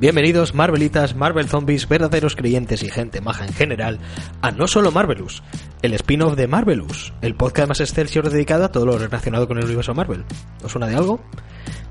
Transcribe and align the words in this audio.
Bienvenidos 0.00 0.54
Marvelitas, 0.54 1.14
Marvel 1.14 1.46
Zombies, 1.46 1.86
verdaderos 1.86 2.34
creyentes 2.34 2.82
y 2.82 2.88
gente 2.88 3.20
maja 3.20 3.44
en 3.44 3.52
general 3.52 3.98
a 4.40 4.50
No 4.50 4.66
Solo 4.66 4.90
Marvelous, 4.90 5.42
el 5.82 5.92
spin-off 5.92 6.36
de 6.36 6.46
Marvelous, 6.46 7.12
el 7.20 7.34
podcast 7.34 7.68
más 7.68 7.80
excelsior 7.80 8.30
dedicado 8.30 8.64
a 8.64 8.72
todo 8.72 8.86
lo 8.86 8.96
relacionado 8.96 9.46
con 9.46 9.58
el 9.58 9.66
universo 9.66 9.92
Marvel. 9.92 10.24
¿Os 10.64 10.72
suena 10.72 10.86
de 10.86 10.96
algo? 10.96 11.20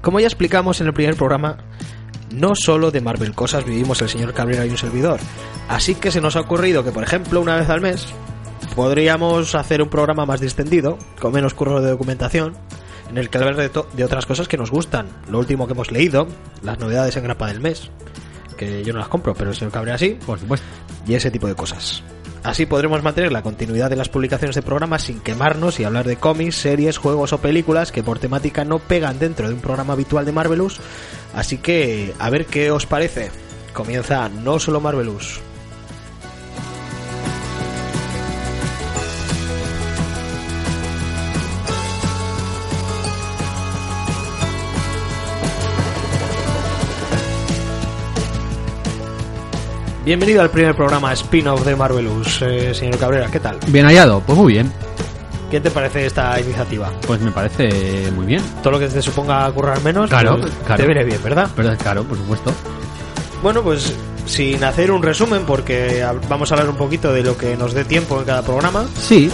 Como 0.01 0.19
ya 0.19 0.25
explicamos 0.25 0.81
en 0.81 0.87
el 0.87 0.93
primer 0.93 1.17
programa, 1.17 1.57
no 2.31 2.55
solo 2.55 2.89
de 2.89 2.99
Marvel 2.99 3.35
cosas 3.35 3.63
vivimos 3.63 4.01
el 4.01 4.09
señor 4.09 4.33
Cabrera 4.33 4.65
y 4.65 4.71
un 4.71 4.77
servidor, 4.79 5.19
así 5.67 5.93
que 5.93 6.09
se 6.09 6.19
nos 6.19 6.35
ha 6.35 6.39
ocurrido 6.39 6.83
que, 6.83 6.91
por 6.91 7.03
ejemplo, 7.03 7.39
una 7.39 7.57
vez 7.57 7.69
al 7.69 7.81
mes 7.81 8.07
podríamos 8.75 9.53
hacer 9.53 9.83
un 9.83 9.89
programa 9.89 10.25
más 10.25 10.41
distendido, 10.41 10.97
con 11.19 11.31
menos 11.31 11.53
curro 11.53 11.79
de 11.79 11.91
documentación, 11.91 12.55
en 13.09 13.17
el 13.17 13.29
que 13.29 13.37
hablar 13.37 13.55
de, 13.55 14.03
otras 14.03 14.25
cosas 14.25 14.47
que 14.47 14.57
nos 14.57 14.71
gustan. 14.71 15.07
Lo 15.29 15.39
último 15.39 15.67
que 15.67 15.73
hemos 15.73 15.91
leído, 15.91 16.27
las 16.63 16.79
novedades 16.79 17.15
en 17.17 17.23
grapa 17.23 17.47
del 17.47 17.59
mes, 17.59 17.89
que 18.57 18.83
yo 18.83 18.93
no 18.93 18.99
las 18.99 19.07
compro, 19.07 19.33
pero 19.33 19.49
el 19.49 19.55
señor 19.55 19.71
Cabrera 19.71 19.97
sí, 19.97 20.17
Por 20.25 20.39
supuesto. 20.39 20.65
y 21.07 21.15
ese 21.15 21.31
tipo 21.31 21.47
de 21.47 21.55
cosas. 21.55 22.03
Así 22.43 22.65
podremos 22.65 23.03
mantener 23.03 23.33
la 23.33 23.41
continuidad 23.41 23.89
de 23.89 23.97
las 23.97 24.07
publicaciones 24.07 24.55
de 24.55 24.61
programas 24.61 25.03
sin 25.03 25.19
quemarnos 25.19 25.79
y 25.79 25.83
hablar 25.83 26.07
de 26.07 26.15
cómics, 26.15 26.55
series, 26.55 26.97
juegos 26.97 27.33
o 27.33 27.39
películas 27.39 27.91
que 27.91 28.01
por 28.01 28.19
temática 28.19 28.63
no 28.63 28.79
pegan 28.79 29.19
dentro 29.19 29.47
de 29.47 29.55
un 29.55 29.59
programa 29.59 29.93
habitual 29.93 30.25
de 30.25 30.31
Marvelous. 30.31 30.79
Así 31.33 31.57
que, 31.57 32.13
a 32.17 32.29
ver 32.29 32.45
qué 32.45 32.71
os 32.71 32.85
parece. 32.85 33.29
Comienza 33.73 34.29
no 34.29 34.57
solo 34.59 34.79
Marvelous. 34.79 35.41
Bienvenido 50.09 50.41
al 50.41 50.49
primer 50.49 50.73
programa 50.73 51.13
spin-off 51.13 51.63
de 51.63 51.75
Marvelous, 51.75 52.41
eh, 52.41 52.73
señor 52.73 52.97
Cabrera, 52.97 53.29
¿qué 53.29 53.39
tal? 53.39 53.59
Bien 53.67 53.85
hallado, 53.85 54.23
pues 54.25 54.39
muy 54.39 54.53
bien. 54.53 54.73
¿Qué 55.51 55.59
te 55.61 55.69
parece 55.69 56.07
esta 56.07 56.39
iniciativa? 56.39 56.91
Pues 57.05 57.21
me 57.21 57.29
parece 57.31 58.09
muy 58.15 58.25
bien. 58.25 58.41
Todo 58.63 58.71
lo 58.71 58.79
que 58.79 58.87
te 58.87 59.03
suponga 59.03 59.47
currar 59.51 59.79
menos, 59.83 60.09
Claro, 60.09 60.39
pues, 60.41 60.51
claro. 60.65 60.81
te 60.81 60.87
viene 60.87 61.03
bien, 61.05 61.21
¿verdad? 61.23 61.47
Pero 61.55 61.77
claro, 61.77 62.03
por 62.05 62.17
supuesto. 62.17 62.51
Bueno, 63.43 63.61
pues 63.61 63.93
sin 64.25 64.63
hacer 64.63 64.89
un 64.89 65.03
resumen, 65.03 65.43
porque 65.45 66.03
vamos 66.27 66.51
a 66.51 66.55
hablar 66.55 66.71
un 66.71 66.77
poquito 66.77 67.13
de 67.13 67.21
lo 67.21 67.37
que 67.37 67.55
nos 67.55 67.75
dé 67.75 67.85
tiempo 67.85 68.17
en 68.17 68.25
cada 68.25 68.41
programa, 68.41 68.87
Sí, 68.99 69.29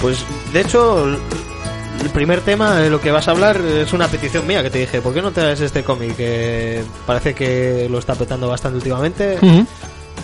pues 0.00 0.24
de 0.52 0.60
hecho 0.60 1.04
el 1.04 2.10
primer 2.10 2.42
tema 2.42 2.76
de 2.76 2.90
lo 2.90 3.00
que 3.00 3.10
vas 3.10 3.26
a 3.26 3.32
hablar 3.32 3.56
es 3.60 3.92
una 3.92 4.06
petición 4.06 4.46
mía 4.46 4.62
que 4.62 4.70
te 4.70 4.78
dije, 4.78 5.00
¿por 5.00 5.12
qué 5.12 5.20
no 5.20 5.32
traes 5.32 5.60
este 5.62 5.82
cómic 5.82 6.14
que 6.14 6.84
parece 7.04 7.34
que 7.34 7.88
lo 7.90 7.98
está 7.98 8.14
petando 8.14 8.46
bastante 8.46 8.76
últimamente? 8.76 9.38
Ujú. 9.42 9.66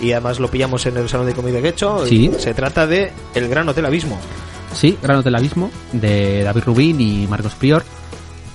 Y 0.02 0.12
además 0.12 0.38
lo 0.40 0.50
pillamos 0.50 0.84
en 0.86 0.96
el 0.98 1.08
salón 1.08 1.26
de 1.26 1.32
de 1.52 1.62
Gecho. 1.62 2.04
Sí. 2.06 2.30
Se 2.38 2.52
trata 2.52 2.86
de 2.86 3.12
El 3.34 3.48
Gran 3.48 3.68
Hotel 3.68 3.86
Abismo. 3.86 4.18
sí, 4.74 4.98
Grano 5.00 5.22
del 5.22 5.34
Abismo, 5.36 5.70
de 5.92 6.42
David 6.42 6.62
Rubin 6.66 7.00
y 7.00 7.26
Marcos 7.28 7.54
Prior. 7.54 7.84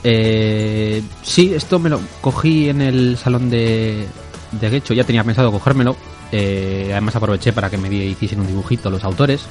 Eh, 0.03 1.01
sí, 1.23 1.53
esto 1.53 1.79
me 1.79 1.89
lo 1.89 1.99
cogí 2.21 2.69
en 2.69 2.81
el 2.81 3.17
salón 3.17 3.49
de, 3.49 4.05
de 4.51 4.69
Gecho, 4.69 4.93
ya 4.93 5.03
tenía 5.05 5.23
pensado 5.23 5.51
cogérmelo. 5.51 5.95
Eh, 6.31 6.89
además 6.91 7.15
aproveché 7.15 7.53
para 7.53 7.69
que 7.69 7.77
me 7.77 7.87
hiciesen 7.93 8.41
un 8.41 8.47
dibujito 8.47 8.89
los 8.89 9.03
autores. 9.05 9.45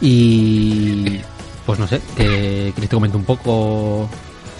Y 0.00 1.20
pues 1.64 1.78
no 1.78 1.86
sé, 1.86 2.00
que 2.16 2.72
te 2.78 2.88
comente 2.88 3.16
un 3.16 3.24
poco. 3.24 4.08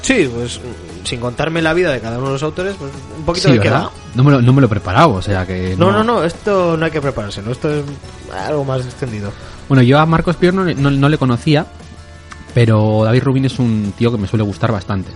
Sí, 0.03 0.29
pues 0.35 0.61
sin 1.05 1.21
contarme 1.21 1.61
la 1.63 1.73
vida 1.75 1.91
de 1.93 2.01
cada 2.01 2.19
uno 2.19 2.27
de 2.29 2.33
los 2.35 2.43
autores, 2.43 2.75
pues 2.79 2.91
un 3.19 3.25
poquito 3.25 3.49
Sí, 3.49 3.59
de 3.59 3.71
va. 3.71 3.91
No 4.15 4.25
me, 4.25 4.33
lo, 4.33 4.43
no 4.43 4.53
me 4.53 4.61
lo 4.61 4.67
he 4.67 4.71
preparado, 4.71 5.11
o 5.15 5.23
sea 5.23 5.47
que. 5.47 5.75
No, 5.79 5.93
no, 5.93 6.03
no, 6.05 6.25
esto 6.25 6.77
no 6.77 6.85
hay 6.85 6.91
que 6.91 7.01
preparárselo, 7.01 7.53
esto 7.53 7.71
es 7.71 7.85
algo 8.47 8.65
más 8.65 8.85
extendido. 8.85 9.31
Bueno, 9.69 9.83
yo 9.83 9.99
a 9.99 10.07
Marcos 10.07 10.37
Prior 10.37 10.55
no, 10.55 10.65
le- 10.65 10.75
no- 10.75 10.91
no 10.91 11.09
le 11.09 11.19
conocía, 11.19 11.67
pero 12.55 13.03
David 13.05 13.23
Rubin 13.23 13.45
es 13.47 13.59
un 13.59 13.93
tío 13.97 14.11
que 14.13 14.19
me 14.19 14.27
suele 14.29 14.45
gustar 14.45 14.73
bastante 14.73 15.11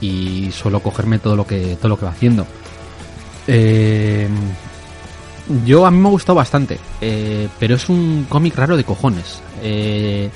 y 0.00 0.50
suelo 0.52 0.80
cogerme 0.80 1.18
todo 1.18 1.36
lo 1.36 1.46
que 1.46 1.76
todo 1.76 1.88
lo 1.90 1.98
que 1.98 2.04
va 2.06 2.10
haciendo. 2.12 2.46
Eh, 3.46 4.28
yo 5.64 5.84
a 5.86 5.90
mí 5.90 5.98
me 5.98 6.08
ha 6.08 6.10
gustado 6.10 6.36
bastante, 6.36 6.78
eh, 7.00 7.48
pero 7.58 7.74
es 7.76 7.88
un 7.88 8.26
cómic 8.28 8.54
raro 8.56 8.76
de 8.76 8.84
cojones. 8.84 9.40
Eh, 9.62 10.30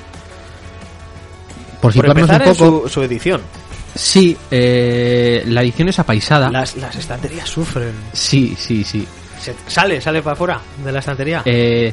por 1.80 1.94
empezar 1.94 2.42
un 2.42 2.48
en 2.48 2.54
poco, 2.56 2.82
su, 2.84 2.88
su 2.94 3.02
edición. 3.02 3.40
Sí, 3.96 4.36
eh, 4.50 5.42
la 5.46 5.62
edición 5.62 5.88
es 5.88 5.98
apaisada. 5.98 6.50
Las, 6.50 6.76
las 6.76 6.94
estanterías 6.96 7.48
sufren. 7.48 7.92
Sí, 8.12 8.54
sí, 8.58 8.84
sí. 8.84 9.06
Se- 9.40 9.54
sale, 9.68 10.00
sale 10.00 10.22
para 10.22 10.32
afuera 10.32 10.60
de 10.84 10.90
la 10.90 10.98
estantería. 10.98 11.42
Eh, 11.44 11.92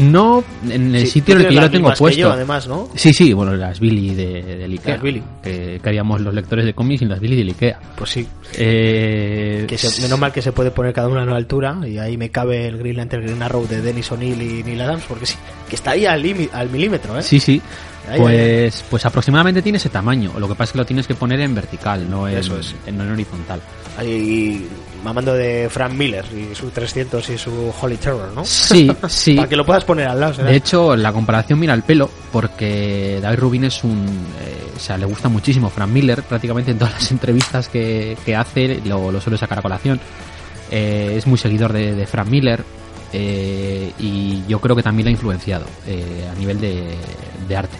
no 0.00 0.42
en 0.70 0.94
el 0.94 1.02
Sí, 1.06 1.12
sitio 1.14 1.34
en 1.34 1.40
el 1.42 1.48
que 1.48 1.54
yo 1.54 1.60
lo 1.60 1.70
tengo 1.70 1.92
puesto. 1.92 2.18
yo, 2.20 2.32
además, 2.32 2.66
¿no? 2.68 2.88
Sí, 2.94 3.12
sí, 3.12 3.32
bueno, 3.32 3.54
las 3.56 3.80
Billy 3.80 4.14
de, 4.14 4.42
de 4.42 4.64
Ikea. 4.64 4.94
Las 4.94 5.02
Billy. 5.02 5.22
Que, 5.42 5.80
que 5.82 5.88
haríamos 5.88 6.20
los 6.20 6.32
lectores 6.32 6.64
de 6.64 6.72
cómics 6.72 7.02
y 7.02 7.06
las 7.06 7.18
Billy 7.20 7.36
de 7.36 7.50
Ikea. 7.50 7.80
Pues 7.96 8.10
sí. 8.10 8.26
Eh, 8.56 9.64
Que 9.68 9.76
se- 9.76 10.00
menos 10.02 10.18
mal 10.18 10.32
que 10.32 10.40
se 10.40 10.52
puede 10.52 10.70
poner 10.70 10.92
cada 10.92 11.08
una 11.08 11.20
a 11.22 11.24
una 11.24 11.36
altura 11.36 11.76
y 11.86 11.98
ahí 11.98 12.16
me 12.16 12.30
cabe 12.30 12.68
el 12.68 12.78
Green 12.78 12.96
Lantern 12.96 13.24
Green 13.24 13.42
Arrow 13.42 13.66
de 13.66 13.82
Dennis 13.82 14.10
O'Neill 14.12 14.40
y 14.40 14.62
Neil 14.62 14.80
Adams 14.80 15.04
porque 15.08 15.26
sí, 15.26 15.36
que 15.68 15.76
está 15.76 15.90
ahí 15.92 16.06
al, 16.06 16.24
al 16.52 16.70
milímetro, 16.70 17.18
¿eh? 17.18 17.22
Sí, 17.22 17.40
sí. 17.40 17.60
Ahí, 18.08 18.20
Pues, 18.20 18.84
pues 18.90 19.06
aproximadamente 19.06 19.62
tiene 19.62 19.78
ese 19.78 19.88
tamaño. 19.88 20.32
Lo 20.38 20.46
que 20.48 20.54
pasa 20.54 20.64
es 20.64 20.72
que 20.72 20.78
lo 20.78 20.86
tienes 20.86 21.06
que 21.06 21.14
poner 21.14 21.40
en 21.40 21.54
vertical, 21.54 22.08
no 22.08 22.28
en, 22.28 22.38
Eso 22.38 22.58
es. 22.58 22.74
en, 22.86 22.98
no 22.98 23.04
en 23.04 23.12
horizontal. 23.12 23.60
Ahí 23.96 24.68
mamando 25.02 25.34
de 25.34 25.68
Frank 25.70 25.92
Miller 25.92 26.24
y 26.34 26.54
su 26.54 26.70
300 26.70 27.28
y 27.30 27.38
su 27.38 27.72
Holy 27.80 27.96
Terror, 27.96 28.32
¿no? 28.34 28.44
Sí, 28.44 28.90
sí. 29.08 29.36
Para 29.36 29.48
que 29.48 29.56
lo 29.56 29.64
puedas 29.66 29.84
poner 29.84 30.08
al 30.08 30.18
lado. 30.20 30.34
¿será? 30.34 30.48
De 30.50 30.56
hecho, 30.56 30.96
la 30.96 31.12
comparación 31.12 31.58
mira 31.58 31.74
el 31.74 31.82
pelo, 31.82 32.10
porque 32.32 33.18
David 33.22 33.38
Rubin 33.38 33.64
es 33.64 33.84
un. 33.84 34.04
eh, 34.42 34.72
o 34.76 34.80
sea, 34.80 34.96
le 34.98 35.06
gusta 35.06 35.28
muchísimo 35.28 35.70
Frank 35.70 35.90
Miller, 35.90 36.22
prácticamente 36.22 36.70
en 36.72 36.78
todas 36.78 36.94
las 36.94 37.10
entrevistas 37.10 37.68
que, 37.68 38.16
que 38.24 38.34
hace, 38.34 38.80
lo, 38.84 39.12
lo 39.12 39.20
suele 39.20 39.38
sacar 39.38 39.58
a 39.58 39.62
colación. 39.62 40.00
Eh, 40.70 41.14
es 41.16 41.26
muy 41.26 41.38
seguidor 41.38 41.72
de, 41.72 41.94
de 41.94 42.06
Frank 42.06 42.28
Miller, 42.28 42.64
eh, 43.12 43.92
y 44.00 44.42
yo 44.48 44.58
creo 44.60 44.74
que 44.74 44.82
también 44.82 45.04
lo 45.04 45.08
ha 45.10 45.12
influenciado 45.12 45.66
eh, 45.86 46.28
a 46.30 46.34
nivel 46.38 46.60
de, 46.60 46.96
de 47.46 47.56
arte. 47.56 47.76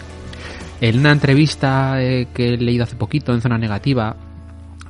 En 0.81 0.99
una 0.99 1.11
entrevista 1.11 2.01
eh, 2.01 2.27
que 2.33 2.53
he 2.53 2.57
leído 2.57 2.83
hace 2.83 2.95
poquito 2.95 3.33
en 3.33 3.41
Zona 3.41 3.57
Negativa, 3.57 4.15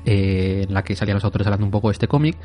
eh, 0.06 0.66
en 0.68 0.74
la 0.74 0.84
que 0.84 0.96
salían 0.96 1.16
los 1.16 1.24
autores 1.24 1.48
hablando 1.48 1.66
un 1.66 1.72
poco 1.72 1.90
de 1.90 1.94
este 1.94 2.08
cómic, 2.08 2.36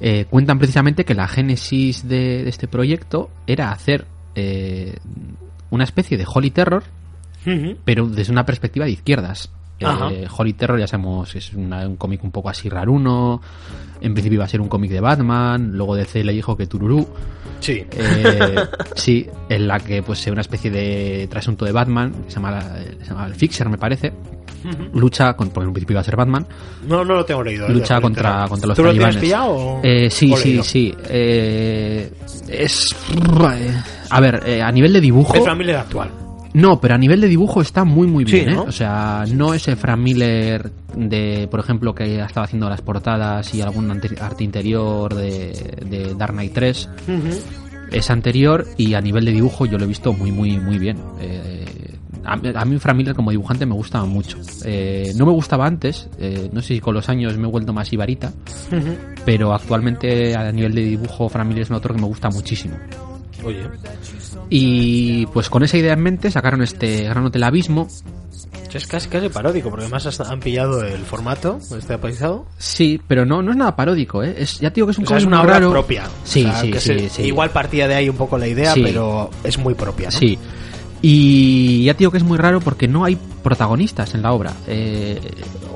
eh, 0.00 0.26
cuentan 0.28 0.58
precisamente 0.58 1.04
que 1.04 1.14
la 1.14 1.28
génesis 1.28 2.08
de, 2.08 2.42
de 2.44 2.48
este 2.48 2.68
proyecto 2.68 3.30
era 3.46 3.70
hacer 3.70 4.06
eh, 4.34 4.96
una 5.70 5.84
especie 5.84 6.16
de 6.18 6.24
Holy 6.32 6.50
Terror, 6.50 6.82
pero 7.84 8.06
desde 8.06 8.32
una 8.32 8.44
perspectiva 8.44 8.84
de 8.86 8.92
izquierdas. 8.92 9.50
Eh, 10.10 10.26
Holy 10.36 10.52
Terror, 10.52 10.78
ya 10.78 10.86
sabemos, 10.86 11.34
es 11.34 11.54
una- 11.54 11.86
un 11.88 11.96
cómic 11.96 12.22
un 12.22 12.30
poco 12.30 12.50
así 12.50 12.68
raruno. 12.68 13.40
En 14.02 14.12
principio 14.12 14.36
iba 14.36 14.44
a 14.44 14.48
ser 14.48 14.60
un 14.60 14.68
cómic 14.68 14.90
de 14.90 15.00
Batman, 15.00 15.72
luego 15.72 15.94
DC 15.96 16.22
le 16.22 16.32
dijo 16.34 16.54
que 16.56 16.66
Tururú. 16.66 17.08
Sí. 17.60 17.84
Eh, 17.92 18.56
sí, 18.94 19.26
en 19.48 19.68
la 19.68 19.78
que 19.80 20.02
pues 20.02 20.26
una 20.26 20.40
especie 20.40 20.70
de 20.70 21.28
trasunto 21.30 21.64
de 21.64 21.72
Batman, 21.72 22.12
que 22.24 22.30
se 22.30 22.36
llama, 22.36 22.60
se 23.02 23.04
llama 23.08 23.26
el 23.26 23.34
Fixer 23.34 23.68
me 23.68 23.78
parece, 23.78 24.12
lucha, 24.94 25.34
con, 25.34 25.48
porque 25.50 25.64
en 25.64 25.68
un 25.68 25.74
principio 25.74 25.94
iba 25.94 26.00
a 26.00 26.04
ser 26.04 26.16
Batman, 26.16 26.46
No, 26.86 27.04
no 27.04 27.14
lo 27.14 27.24
tengo 27.24 27.42
leído. 27.42 27.66
eh, 27.66 27.72
lucha 27.72 28.00
contra, 28.00 28.46
contra 28.48 28.68
los 28.68 28.76
¿Tú 28.76 28.82
lo 28.84 28.90
tienes 28.92 29.14
talibanes. 29.14 29.22
pillado 29.22 29.50
o- 29.52 29.80
Eh, 29.82 30.10
sí, 30.10 30.32
o 30.32 30.36
sí, 30.36 30.48
leído? 30.48 30.62
sí. 30.64 30.94
Eh, 31.08 32.10
es... 32.48 32.96
A 34.10 34.20
ver, 34.20 34.42
eh, 34.46 34.62
a 34.62 34.70
nivel 34.72 34.92
de 34.92 35.00
dibujo... 35.00 35.34
Es 35.34 35.56
Miller 35.56 35.76
actual. 35.76 36.10
No, 36.52 36.80
pero 36.80 36.94
a 36.94 36.98
nivel 36.98 37.20
de 37.20 37.28
dibujo 37.28 37.60
está 37.62 37.84
muy 37.84 38.06
muy 38.08 38.24
Sí, 38.26 38.32
bien, 38.32 38.54
¿no? 38.54 38.62
¿eh? 38.64 38.66
O 38.68 38.72
sea, 38.72 39.24
no 39.32 39.54
es 39.54 39.68
el 39.68 39.76
Frank 39.76 39.98
Miller 40.00 40.70
de, 40.96 41.46
por 41.50 41.60
ejemplo, 41.60 41.94
que 41.94 42.20
estaba 42.20 42.44
haciendo 42.44 42.68
las 42.68 42.82
portadas 42.82 43.54
y 43.54 43.62
algún 43.62 43.90
arte 43.90 44.42
interior 44.44 45.14
de, 45.14 45.52
de 45.88 46.14
Dark 46.16 46.32
Knight 46.32 46.52
3. 46.52 46.88
Es 47.92 48.10
anterior 48.10 48.66
y 48.76 48.94
a 48.94 49.00
nivel 49.00 49.24
de 49.24 49.32
dibujo 49.32 49.66
yo 49.66 49.76
lo 49.78 49.84
he 49.84 49.88
visto 49.88 50.12
muy 50.12 50.30
muy 50.32 50.58
muy 50.58 50.78
bien. 50.78 50.98
Eh, 51.20 51.64
a, 52.24 52.34
a 52.34 52.64
mí 52.64 52.78
Frank 52.78 52.96
Miller 52.96 53.14
como 53.14 53.30
dibujante 53.30 53.66
me 53.66 53.74
gustaba 53.74 54.04
mucho. 54.04 54.38
Eh, 54.64 55.12
no 55.16 55.26
me 55.26 55.32
gustaba 55.32 55.66
antes, 55.66 56.08
eh, 56.18 56.50
no 56.52 56.60
sé 56.60 56.74
si 56.74 56.80
con 56.80 56.94
los 56.94 57.08
años 57.08 57.36
me 57.38 57.48
he 57.48 57.50
vuelto 57.50 57.72
más 57.72 57.92
ibarita, 57.92 58.32
pero 59.24 59.52
actualmente 59.54 60.36
a 60.36 60.52
nivel 60.52 60.74
de 60.74 60.82
dibujo 60.84 61.28
Frank 61.28 61.46
Miller 61.48 61.62
es 61.62 61.70
un 61.70 61.76
autor 61.76 61.94
que 61.94 62.00
me 62.00 62.06
gusta 62.08 62.28
muchísimo. 62.30 62.76
Oye. 63.44 63.62
Y 64.48 65.26
pues 65.26 65.48
con 65.48 65.62
esa 65.62 65.76
idea 65.78 65.92
en 65.94 66.00
mente 66.02 66.30
sacaron 66.30 66.62
este 66.62 67.04
Gran 67.04 67.24
Hotel 67.26 67.42
Abismo. 67.44 67.88
Es 68.72 68.86
casi, 68.86 69.08
casi 69.08 69.28
paródico, 69.28 69.68
porque 69.68 69.84
además 69.84 70.06
hasta 70.06 70.30
han 70.30 70.38
pillado 70.38 70.84
el 70.84 71.00
formato, 71.00 71.58
este 71.76 71.94
apaisado. 71.94 72.46
Sí, 72.58 73.00
pero 73.08 73.26
no, 73.26 73.42
no 73.42 73.50
es 73.50 73.56
nada 73.56 73.74
paródico, 73.74 74.22
¿eh? 74.22 74.36
Es, 74.38 74.60
ya 74.60 74.70
te 74.70 74.76
digo 74.76 74.86
que 74.86 74.92
es 74.92 74.98
un 74.98 75.04
O 75.04 75.08
sea, 75.08 75.16
es 75.16 75.24
cómic 75.24 75.34
una 75.34 75.42
obra 75.42 75.54
raro. 75.54 75.70
propia. 75.72 76.04
Sí, 76.22 76.44
O 76.44 76.48
sea, 76.52 76.60
sí, 76.60 76.72
sí, 76.74 76.78
se- 76.80 77.08
sí. 77.08 77.22
Igual 77.22 77.50
partía 77.50 77.88
de 77.88 77.96
ahí 77.96 78.08
un 78.08 78.16
poco 78.16 78.38
la 78.38 78.46
idea, 78.46 78.72
Sí. 78.74 78.82
pero 78.84 79.28
es 79.42 79.58
muy 79.58 79.74
propia, 79.74 80.06
¿no? 80.10 80.18
Sí. 80.18 80.38
Y 81.02 81.84
ya 81.84 81.94
te 81.94 81.98
digo 82.00 82.12
que 82.12 82.18
es 82.18 82.24
muy 82.24 82.38
raro 82.38 82.60
porque 82.60 82.86
no 82.86 83.04
hay 83.04 83.18
protagonistas 83.42 84.14
en 84.14 84.22
la 84.22 84.32
obra. 84.32 84.52
Eh, 84.68 85.18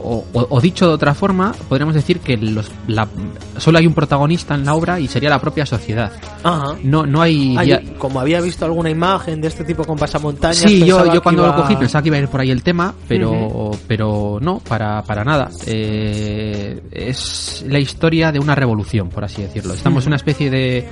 o, 0.05 0.25
o- 0.33 0.47
o 0.51 0.61
dicho 0.61 0.87
de 0.87 0.93
otra 0.95 1.15
forma, 1.15 1.53
podríamos 1.69 1.95
decir 1.95 2.21
que 2.21 2.37
los, 2.37 2.71
la- 2.87 3.09
solo 3.57 3.79
hay 3.79 3.87
un 3.87 3.95
protagonista 3.95 4.55
en 4.55 4.65
la 4.65 4.75
obra 4.75 5.01
y 5.01 5.09
sería 5.09 5.31
la 5.31 5.41
propia 5.41 5.65
sociedad. 5.67 6.13
Ajá. 6.43 6.77
No, 6.83 7.07
no 7.07 7.23
hay... 7.23 7.57
Ah, 7.59 7.65
ya- 7.65 7.83
como 7.99 8.21
había 8.21 8.41
visto 8.41 8.65
alguna 8.65 8.91
imagen 8.91 9.41
de 9.41 9.49
este 9.49 9.65
tipo 9.65 9.85
con 9.85 9.97
pasamontañas, 9.99 10.59
Sí, 10.59 10.85
yo, 10.85 11.13
yo 11.13 11.23
cuando 11.23 11.43
iba- 11.47 11.57
lo 11.57 11.63
cogí 11.63 11.77
pensaba 11.77 12.03
que 12.03 12.09
iba 12.09 12.17
a 12.19 12.21
ir 12.21 12.29
por 12.29 12.41
ahí 12.41 12.51
el 12.51 12.63
tema, 12.63 12.95
pero, 13.09 13.71
pero 13.89 14.39
no, 14.41 14.59
para, 14.61 15.03
para 15.03 15.25
nada. 15.25 15.51
Eh, 15.67 16.81
es 16.93 17.65
la 17.69 17.79
historia 17.79 18.31
de 18.33 18.39
una 18.39 18.55
revolución, 18.55 19.09
por 19.09 19.25
así 19.25 19.43
decirlo. 19.43 19.75
Estamos 19.75 20.05
en 20.05 20.09
una 20.09 20.17
especie 20.17 20.51
de, 20.51 20.89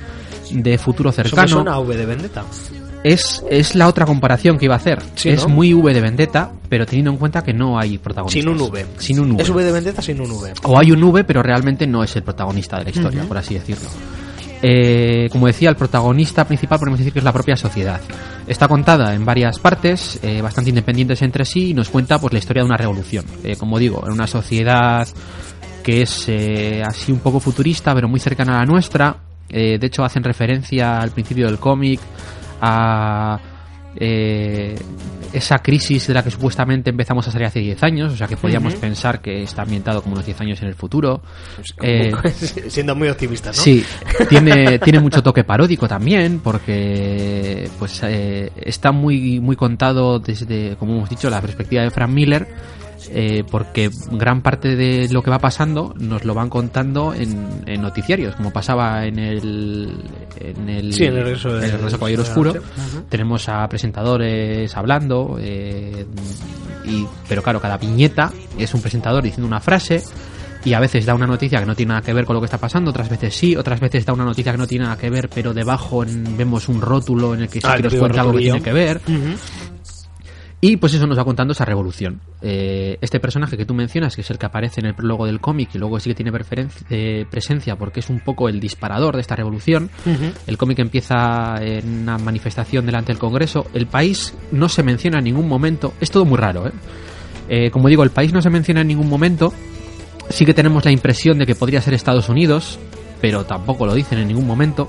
de 0.51 0.77
futuro 0.77 1.11
cercano. 1.11 1.47
suena 1.47 1.73
a 1.73 1.79
V 1.79 1.95
de 1.95 2.05
Vendetta. 2.05 2.43
Es, 3.03 3.43
es 3.49 3.75
la 3.75 3.87
otra 3.87 4.05
comparación 4.05 4.57
que 4.57 4.65
iba 4.65 4.75
a 4.75 4.77
hacer. 4.77 5.01
Sí, 5.15 5.29
es 5.29 5.47
¿no? 5.47 5.55
muy 5.55 5.73
V 5.73 5.93
de 5.93 6.01
Vendetta, 6.01 6.51
pero 6.69 6.85
teniendo 6.85 7.11
en 7.11 7.17
cuenta 7.17 7.43
que 7.43 7.53
no 7.53 7.77
hay 7.77 7.97
protagonistas. 7.97 8.41
Sin 8.41 8.49
un 8.49 8.61
V. 8.61 8.85
Sin 8.97 9.19
un 9.19 9.31
V. 9.31 9.43
Es 9.43 9.49
V 9.49 9.63
de 9.63 9.71
Vendetta 9.71 10.01
sin 10.01 10.21
un 10.21 10.31
V. 10.31 10.53
O 10.63 10.79
hay 10.79 10.91
un 10.91 11.03
V, 11.03 11.23
pero 11.23 11.43
realmente 11.43 11.85
no 11.85 12.03
es 12.03 12.15
el 12.15 12.23
protagonista 12.23 12.77
de 12.77 12.85
la 12.85 12.89
historia, 12.91 13.23
por 13.23 13.37
así 13.37 13.55
decirlo. 13.55 13.89
Eh, 14.65 15.27
como 15.29 15.47
decía, 15.47 15.69
el 15.69 15.75
protagonista 15.75 16.47
principal 16.47 16.79
podemos 16.79 16.97
decir 16.97 17.11
que 17.11 17.19
es 17.19 17.25
la 17.25 17.33
propia 17.33 17.57
sociedad. 17.57 17.99
Está 18.47 18.69
contada 18.69 19.13
en 19.13 19.25
varias 19.25 19.59
partes, 19.59 20.19
eh, 20.23 20.41
bastante 20.41 20.69
independientes 20.69 21.21
entre 21.21 21.43
sí, 21.43 21.71
y 21.71 21.73
nos 21.73 21.89
cuenta 21.89 22.17
pues 22.17 22.31
la 22.31 22.39
historia 22.39 22.63
de 22.63 22.67
una 22.67 22.77
revolución. 22.77 23.25
Eh, 23.43 23.57
como 23.57 23.77
digo, 23.77 24.01
en 24.05 24.13
una 24.13 24.27
sociedad 24.27 25.05
que 25.83 26.03
es 26.03 26.29
eh, 26.29 26.81
así 26.81 27.11
un 27.11 27.19
poco 27.19 27.41
futurista, 27.41 27.93
pero 27.93 28.07
muy 28.07 28.21
cercana 28.21 28.55
a 28.55 28.59
la 28.59 28.65
nuestra. 28.65 29.17
Eh, 29.49 29.77
de 29.77 29.87
hecho, 29.87 30.03
hacen 30.03 30.23
referencia 30.23 30.97
al 30.97 31.11
principio 31.11 31.45
del 31.45 31.59
cómic 31.59 31.99
a 32.65 33.39
eh, 33.95 34.75
esa 35.33 35.59
crisis 35.59 36.07
de 36.07 36.13
la 36.13 36.23
que 36.23 36.31
supuestamente 36.31 36.91
empezamos 36.91 37.27
a 37.27 37.31
salir 37.31 37.47
hace 37.47 37.59
10 37.59 37.83
años, 37.83 38.13
o 38.13 38.15
sea 38.15 38.27
que 38.27 38.37
podíamos 38.37 38.75
pensar 38.75 39.19
que 39.19 39.43
está 39.43 39.63
ambientado 39.63 40.01
como 40.01 40.13
unos 40.13 40.25
10 40.25 40.41
años 40.41 40.61
en 40.61 40.67
el 40.67 40.75
futuro. 40.75 41.21
Pues, 41.55 41.73
Eh, 41.81 42.11
siendo 42.69 42.95
muy 42.95 43.09
optimista, 43.09 43.49
¿no? 43.49 43.55
Sí, 43.55 43.83
tiene, 44.29 44.79
tiene 44.79 44.99
mucho 44.99 45.21
toque 45.23 45.43
paródico 45.43 45.87
también, 45.87 46.39
porque 46.39 47.67
pues 47.79 48.01
eh, 48.03 48.51
está 48.57 48.91
muy, 48.91 49.39
muy 49.39 49.55
contado 49.55 50.19
desde, 50.19 50.75
como 50.77 50.97
hemos 50.97 51.09
dicho, 51.09 51.29
la 51.29 51.41
perspectiva 51.41 51.81
de 51.81 51.89
Frank 51.89 52.11
Miller, 52.11 52.47
eh, 53.11 53.43
porque 53.49 53.89
gran 54.11 54.41
parte 54.41 54.75
de 54.75 55.07
lo 55.09 55.21
que 55.23 55.29
va 55.31 55.39
pasando 55.39 55.93
nos 55.99 56.23
lo 56.25 56.33
van 56.33 56.49
contando 56.49 57.13
en, 57.13 57.63
en 57.65 57.81
noticiarios, 57.81 58.35
como 58.35 58.51
pasaba 58.51 59.05
en 59.05 59.19
el, 59.19 59.97
en 60.39 60.69
el, 60.69 60.93
Sí, 60.93 61.03
en 61.05 61.17
el 61.17 61.23
regreso 61.23 61.53
de- 61.57 61.65
el 61.65 61.71
regreso 61.73 61.97
Caballero 61.97 62.21
Oscuro. 62.23 62.53
Tenemos 63.09 63.47
a 63.49 63.67
presentadores 63.67 64.75
hablando, 64.77 65.37
eh, 65.39 66.05
y, 66.85 67.05
pero 67.27 67.41
claro, 67.41 67.59
cada 67.61 67.77
viñeta 67.77 68.31
es 68.57 68.73
un 68.73 68.81
presentador 68.81 69.23
diciendo 69.23 69.47
una 69.47 69.59
frase 69.61 70.03
y 70.65 70.73
a 70.73 70.79
veces 70.79 71.05
da 71.05 71.13
una 71.13 71.27
noticia 71.27 71.59
que 71.59 71.65
no 71.65 71.75
tiene 71.75 71.89
nada 71.89 72.01
que 72.01 72.13
ver 72.13 72.23
con 72.25 72.35
lo 72.35 72.39
que 72.41 72.45
está 72.45 72.57
pasando, 72.57 72.91
otras 72.91 73.09
veces 73.09 73.35
sí, 73.35 73.55
otras 73.55 73.79
veces 73.81 74.05
da 74.05 74.13
una 74.13 74.23
noticia 74.25 74.51
que 74.53 74.57
no 74.57 74.65
tiene 74.67 74.85
nada 74.85 74.97
que 74.97 75.09
ver, 75.09 75.29
pero 75.29 75.53
debajo 75.53 76.03
en- 76.03 76.37
vemos 76.37 76.69
un 76.69 76.79
rótulo 76.81 77.33
en 77.33 77.41
el 77.41 77.47
que 77.49 77.59
sí 77.59 77.67
Ah, 77.69 77.75
que 77.75 77.83
nos 77.83 77.95
cuenta 77.95 78.21
algo 78.21 78.33
que 78.33 78.39
tiene 78.39 78.61
que 78.61 78.73
ver. 78.73 79.01
Ujú. 79.07 79.37
Y 80.65 80.77
pues 80.77 80.93
eso 80.93 81.05
nos 81.05 81.19
va 81.19 81.25
contando 81.25 81.51
esa 81.51 81.65
revolución. 81.65 82.21
Eh, 82.41 82.97
este 83.01 83.19
personaje 83.19 83.57
que 83.57 83.65
tú 83.65 83.73
mencionas, 83.73 84.15
que 84.15 84.21
es 84.21 84.31
el 84.31 84.37
que 84.37 84.45
aparece 84.45 84.79
en 84.79 84.85
el 84.85 84.95
prólogo 84.95 85.25
del 85.25 85.41
cómic 85.41 85.71
y 85.73 85.77
luego 85.77 85.99
sí 85.99 86.11
que 86.11 86.15
tiene 86.15 86.31
eh, 86.89 87.25
presencia 87.29 87.75
porque 87.75 87.99
es 87.99 88.09
un 88.09 88.21
poco 88.21 88.47
el 88.47 88.61
disparador 88.61 89.15
de 89.15 89.19
esta 89.19 89.35
revolución. 89.35 89.89
El 90.47 90.57
cómic 90.57 90.79
empieza 90.79 91.55
en 91.59 92.03
una 92.03 92.17
manifestación 92.17 92.85
delante 92.85 93.11
del 93.11 93.19
Congreso. 93.19 93.67
El 93.73 93.87
país 93.87 94.33
no 94.53 94.69
se 94.69 94.83
menciona 94.83 95.17
en 95.17 95.25
ningún 95.25 95.49
momento. 95.49 95.95
Es 95.99 96.09
todo 96.09 96.23
muy 96.23 96.37
raro, 96.37 96.65
¿eh? 96.65 96.71
Eh, 97.49 97.69
como 97.69 97.89
digo, 97.89 98.03
el 98.03 98.11
país 98.11 98.31
no 98.31 98.41
se 98.41 98.49
menciona 98.49 98.79
en 98.79 98.87
ningún 98.87 99.09
momento. 99.09 99.53
Sí 100.29 100.45
que 100.45 100.53
tenemos 100.53 100.85
la 100.85 100.93
impresión 100.93 101.39
de 101.39 101.45
que 101.45 101.55
podría 101.55 101.81
ser 101.81 101.93
Estados 101.93 102.29
Unidos, 102.29 102.79
pero 103.19 103.43
tampoco 103.43 103.85
lo 103.85 103.93
dicen 103.93 104.17
en 104.17 104.29
ningún 104.29 104.47
momento. 104.47 104.87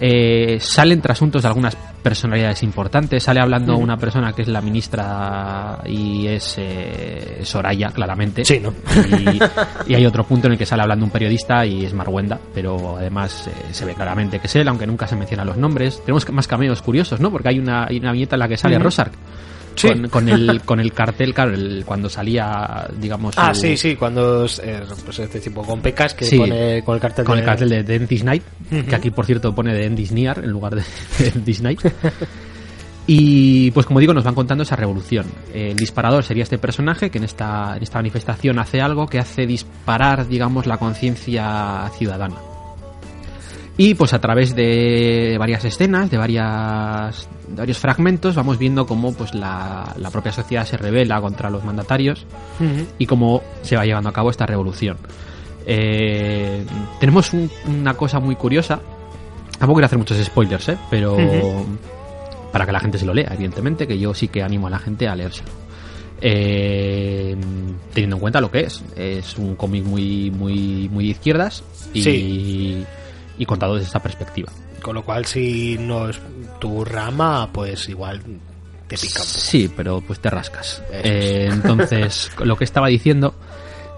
Eh, 0.00 0.58
salen 0.60 1.00
trasuntos 1.00 1.42
de 1.42 1.48
algunas 1.48 1.76
personalidades 1.76 2.62
importantes. 2.62 3.22
Sale 3.22 3.40
hablando 3.40 3.76
una 3.76 3.96
persona 3.96 4.32
que 4.32 4.42
es 4.42 4.48
la 4.48 4.60
ministra 4.60 5.80
y 5.86 6.26
es 6.26 6.54
eh, 6.58 7.40
Soraya, 7.42 7.88
claramente. 7.88 8.44
Sí, 8.44 8.60
¿no? 8.60 8.72
Y, 9.86 9.92
y 9.92 9.94
hay 9.94 10.06
otro 10.06 10.24
punto 10.24 10.46
en 10.46 10.52
el 10.52 10.58
que 10.58 10.66
sale 10.66 10.82
hablando 10.82 11.04
un 11.04 11.10
periodista 11.10 11.66
y 11.66 11.84
es 11.84 11.92
Marwenda, 11.94 12.38
pero 12.54 12.96
además 12.96 13.48
eh, 13.48 13.52
se 13.72 13.84
ve 13.84 13.94
claramente 13.94 14.38
que 14.38 14.46
es 14.46 14.56
él, 14.56 14.68
aunque 14.68 14.86
nunca 14.86 15.06
se 15.06 15.16
mencionan 15.16 15.46
los 15.46 15.56
nombres. 15.56 16.00
Tenemos 16.04 16.28
más 16.30 16.46
cameos 16.46 16.80
curiosos, 16.82 17.20
¿no? 17.20 17.30
Porque 17.30 17.48
hay 17.48 17.58
una, 17.58 17.86
hay 17.86 17.98
una 17.98 18.12
viñeta 18.12 18.36
en 18.36 18.40
la 18.40 18.48
que 18.48 18.56
sale 18.56 18.76
Ujú. 18.76 18.84
Rosark. 18.84 19.12
Sí. 19.78 19.88
Con, 19.88 20.08
con 20.08 20.28
el, 20.28 20.60
con 20.62 20.80
el 20.80 20.92
cartel, 20.92 21.32
claro, 21.32 21.52
el- 21.54 21.84
cuando 21.86 22.08
salía, 22.10 22.86
digamos. 22.98 23.34
Ah, 23.38 23.54
sí, 23.54 23.76
sí, 23.76 23.96
cuando 23.96 24.44
eh, 24.46 24.82
pues 25.04 25.18
este 25.20 25.40
tipo 25.40 25.62
con 25.62 25.80
pecas 25.80 26.14
que 26.14 26.24
Sí. 26.24 26.36
pone 26.38 26.82
con 26.84 26.96
el 26.96 27.00
cartel 27.00 27.24
Con 27.24 27.36
de... 27.36 27.40
el 27.40 27.46
cartel 27.46 27.68
de 27.86 28.00
This 28.00 28.24
Night, 28.24 28.42
que 28.88 28.94
aquí 28.94 29.10
por 29.10 29.24
cierto 29.24 29.54
pone 29.54 29.72
de 29.74 29.86
End 29.86 29.96
This 29.96 30.12
Near 30.12 30.40
en 30.44 30.50
lugar 30.50 30.74
de 30.74 30.82
This 31.44 31.62
Night. 31.62 31.80
Y 33.10 33.70
pues 33.70 33.86
como 33.86 34.00
digo, 34.00 34.12
nos 34.12 34.24
van 34.24 34.34
contando 34.34 34.64
esa 34.64 34.76
revolución. 34.76 35.24
El 35.54 35.76
disparador 35.76 36.22
sería 36.24 36.42
este 36.42 36.58
personaje 36.58 37.10
que 37.10 37.16
en 37.16 37.24
esta, 37.24 37.74
en 37.76 37.82
esta 37.82 37.98
manifestación 37.98 38.58
hace 38.58 38.82
algo 38.82 39.06
que 39.06 39.18
hace 39.18 39.46
disparar, 39.46 40.28
digamos, 40.28 40.66
la 40.66 40.76
conciencia 40.76 41.90
ciudadana. 41.96 42.36
Y 43.80 43.94
pues 43.94 44.12
a 44.12 44.20
través 44.20 44.54
de 44.56 45.36
varias 45.38 45.64
escenas, 45.64 46.10
de, 46.10 46.18
varias, 46.18 47.28
de 47.48 47.54
varios 47.56 47.78
fragmentos, 47.78 48.34
vamos 48.34 48.58
viendo 48.58 48.86
cómo 48.86 49.14
pues 49.14 49.32
la, 49.34 49.94
la 49.96 50.10
propia 50.10 50.32
sociedad 50.32 50.66
se 50.66 50.76
revela 50.76 51.20
contra 51.20 51.48
los 51.48 51.64
mandatarios 51.64 52.26
y 52.98 53.06
cómo 53.06 53.40
se 53.62 53.76
va 53.76 53.84
llevando 53.86 54.10
a 54.10 54.12
cabo 54.12 54.30
esta 54.30 54.46
revolución. 54.46 54.96
Eh, 55.64 56.64
tenemos 56.98 57.32
un- 57.32 57.48
una 57.68 57.94
cosa 57.94 58.18
muy 58.18 58.34
curiosa. 58.34 58.80
Tampoco 59.58 59.74
quiero 59.76 59.86
hacer 59.86 59.98
muchos 59.98 60.18
spoilers, 60.24 60.68
¿eh? 60.70 60.76
pero 60.90 61.16
para 62.52 62.66
que 62.66 62.72
la 62.72 62.80
gente 62.80 62.98
se 62.98 63.06
lo 63.06 63.14
lea, 63.14 63.30
evidentemente, 63.32 63.86
que 63.86 63.96
yo 63.98 64.12
sí 64.12 64.26
que 64.28 64.42
animo 64.42 64.66
a 64.66 64.70
la 64.70 64.78
gente 64.80 65.06
a 65.06 65.14
leérselo. 65.14 65.50
Eh, 66.20 67.36
teniendo 67.94 68.16
en 68.16 68.20
cuenta 68.20 68.40
lo 68.40 68.50
que 68.50 68.60
es, 68.62 68.82
es 68.96 69.36
un 69.38 69.54
cómic 69.54 69.84
muy, 69.84 70.32
muy, 70.32 70.88
muy 70.90 71.04
de 71.04 71.10
izquierdas 71.10 71.62
y, 71.94 72.02
Sí. 72.02 72.84
Y 73.38 73.46
contado 73.46 73.74
desde 73.74 73.86
esta 73.86 74.02
perspectiva. 74.02 74.52
Con 74.82 74.94
lo 74.94 75.04
cual, 75.04 75.24
si 75.24 75.76
no 75.78 76.08
es 76.08 76.20
tu 76.58 76.84
rama, 76.84 77.48
pues 77.52 77.88
igual 77.88 78.20
te 78.86 78.96
pica 78.96 79.20
un 79.20 79.26
poco. 79.26 79.38
Sí, 79.38 79.72
pero 79.74 80.00
pues 80.00 80.20
te 80.20 80.30
rascas. 80.30 80.82
Eh, 80.92 81.48
entonces, 81.50 82.30
lo 82.44 82.56
que 82.56 82.64
estaba 82.64 82.88
diciendo, 82.88 83.34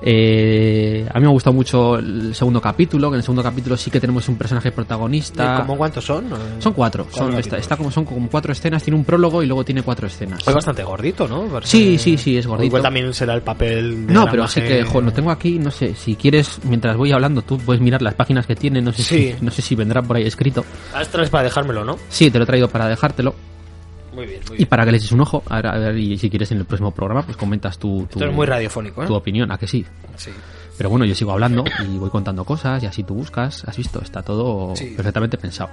eh, 0.02 1.06
a 1.12 1.18
mí 1.18 1.22
me 1.22 1.26
ha 1.28 1.32
gustado 1.32 1.54
mucho 1.54 1.96
el 1.98 2.34
segundo 2.34 2.60
capítulo, 2.60 3.10
que 3.10 3.14
en 3.14 3.18
el 3.18 3.22
segundo 3.22 3.42
capítulo 3.42 3.76
sí 3.76 3.90
que 3.90 4.00
tenemos 4.00 4.28
un 4.28 4.36
personaje 4.36 4.72
protagonista. 4.72 5.56
¿Cómo 5.60 5.76
cuántos 5.76 6.04
son? 6.04 6.26
Son 6.58 6.72
cuatro, 6.72 7.06
son, 7.10 7.34
está, 7.38 7.76
como, 7.76 7.90
son 7.90 8.04
como 8.04 8.28
cuatro 8.28 8.52
escenas, 8.52 8.82
tiene 8.82 8.96
un 8.98 9.04
prólogo 9.04 9.42
y 9.42 9.46
luego 9.46 9.64
tiene 9.64 9.82
cuatro 9.82 10.06
escenas. 10.06 10.46
Es 10.46 10.54
bastante 10.54 10.82
gordito, 10.82 11.28
¿no? 11.28 11.60
Sí, 11.62 11.98
sí, 11.98 12.16
sí, 12.16 12.36
es 12.36 12.46
gordito. 12.46 12.66
Igual 12.66 12.82
también 12.82 13.12
será 13.12 13.34
el 13.34 13.42
papel 13.42 14.06
de 14.06 14.12
No, 14.12 14.26
pero 14.30 14.44
así 14.44 14.60
que, 14.60 14.84
jo, 14.84 15.00
lo 15.00 15.12
tengo 15.12 15.30
aquí, 15.30 15.58
no 15.58 15.70
sé, 15.70 15.94
si 15.94 16.16
quieres, 16.16 16.60
mientras 16.64 16.96
voy 16.96 17.12
hablando, 17.12 17.42
tú 17.42 17.58
puedes 17.58 17.82
mirar 17.82 18.02
las 18.02 18.14
páginas 18.14 18.46
que 18.46 18.56
tiene, 18.56 18.80
no 18.80 18.92
sé, 18.92 19.02
Sí. 19.02 19.34
si, 19.38 19.44
no 19.44 19.50
sé 19.50 19.62
si 19.62 19.74
vendrá 19.74 20.02
por 20.02 20.16
ahí 20.16 20.24
escrito. 20.24 20.64
Ah, 20.94 21.02
esto 21.02 21.20
es 21.20 21.30
para 21.30 21.44
dejármelo, 21.44 21.84
¿no? 21.84 21.96
Sí, 22.08 22.30
te 22.30 22.38
lo 22.38 22.44
he 22.44 22.46
traído 22.46 22.68
para 22.68 22.88
dejártelo 22.88 23.34
Muy 24.20 24.26
bien, 24.26 24.42
muy 24.48 24.60
y 24.60 24.66
para 24.66 24.84
que 24.84 24.90
le 24.92 24.98
eches 24.98 25.12
un 25.12 25.20
ojo. 25.22 25.42
A 25.48 25.56
ver, 25.56 25.66
a 25.66 25.78
ver, 25.78 25.96
y 25.96 26.18
si 26.18 26.28
quieres 26.28 26.52
en 26.52 26.58
el 26.58 26.66
próximo 26.66 26.90
programa, 26.90 27.22
pues 27.22 27.38
comentas 27.38 27.78
tu, 27.78 28.00
tu, 28.10 28.18
Esto 28.18 28.26
es 28.26 28.34
muy 28.34 28.46
radiofónico, 28.46 29.02
¿eh? 29.02 29.06
tu 29.06 29.14
opinión, 29.14 29.50
a 29.50 29.56
que 29.56 29.66
sí. 29.66 29.84
Sí. 30.16 30.30
Pero 30.76 30.90
bueno, 30.90 31.06
yo 31.06 31.14
sigo 31.14 31.32
hablando 31.32 31.64
y 31.90 31.96
voy 31.96 32.10
contando 32.10 32.44
cosas 32.44 32.82
y 32.82 32.86
así 32.86 33.02
tú 33.02 33.14
buscas, 33.14 33.64
has 33.64 33.76
visto, 33.76 34.00
está 34.02 34.22
todo 34.22 34.76
Sí. 34.76 34.92
perfectamente 34.94 35.38
pensado. 35.38 35.70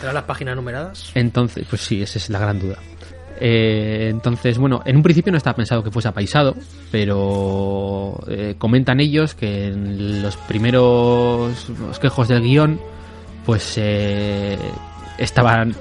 ¿Serán 0.00 0.14
las 0.14 0.24
páginas 0.24 0.56
numeradas? 0.56 1.12
Entonces, 1.14 1.64
pues 1.70 1.82
sí, 1.82 2.02
esa 2.02 2.18
es 2.18 2.28
la 2.30 2.40
gran 2.40 2.58
duda. 2.58 2.78
Eh, 3.40 4.08
entonces, 4.10 4.58
bueno, 4.58 4.82
en 4.84 4.96
un 4.96 5.02
principio 5.02 5.30
no 5.32 5.38
estaba 5.38 5.56
pensado 5.56 5.82
que 5.84 5.90
fuese 5.90 6.08
apaisado, 6.08 6.54
pero 6.90 8.20
eh, 8.28 8.54
comentan 8.58 9.00
ellos 9.00 9.34
que 9.34 9.68
en 9.68 10.22
los 10.22 10.36
primeros 10.36 11.68
quejos 12.00 12.28
del 12.28 12.42
guion, 12.42 12.80
pues 13.44 13.74
eh, 13.76 14.56
estaban 15.18 15.74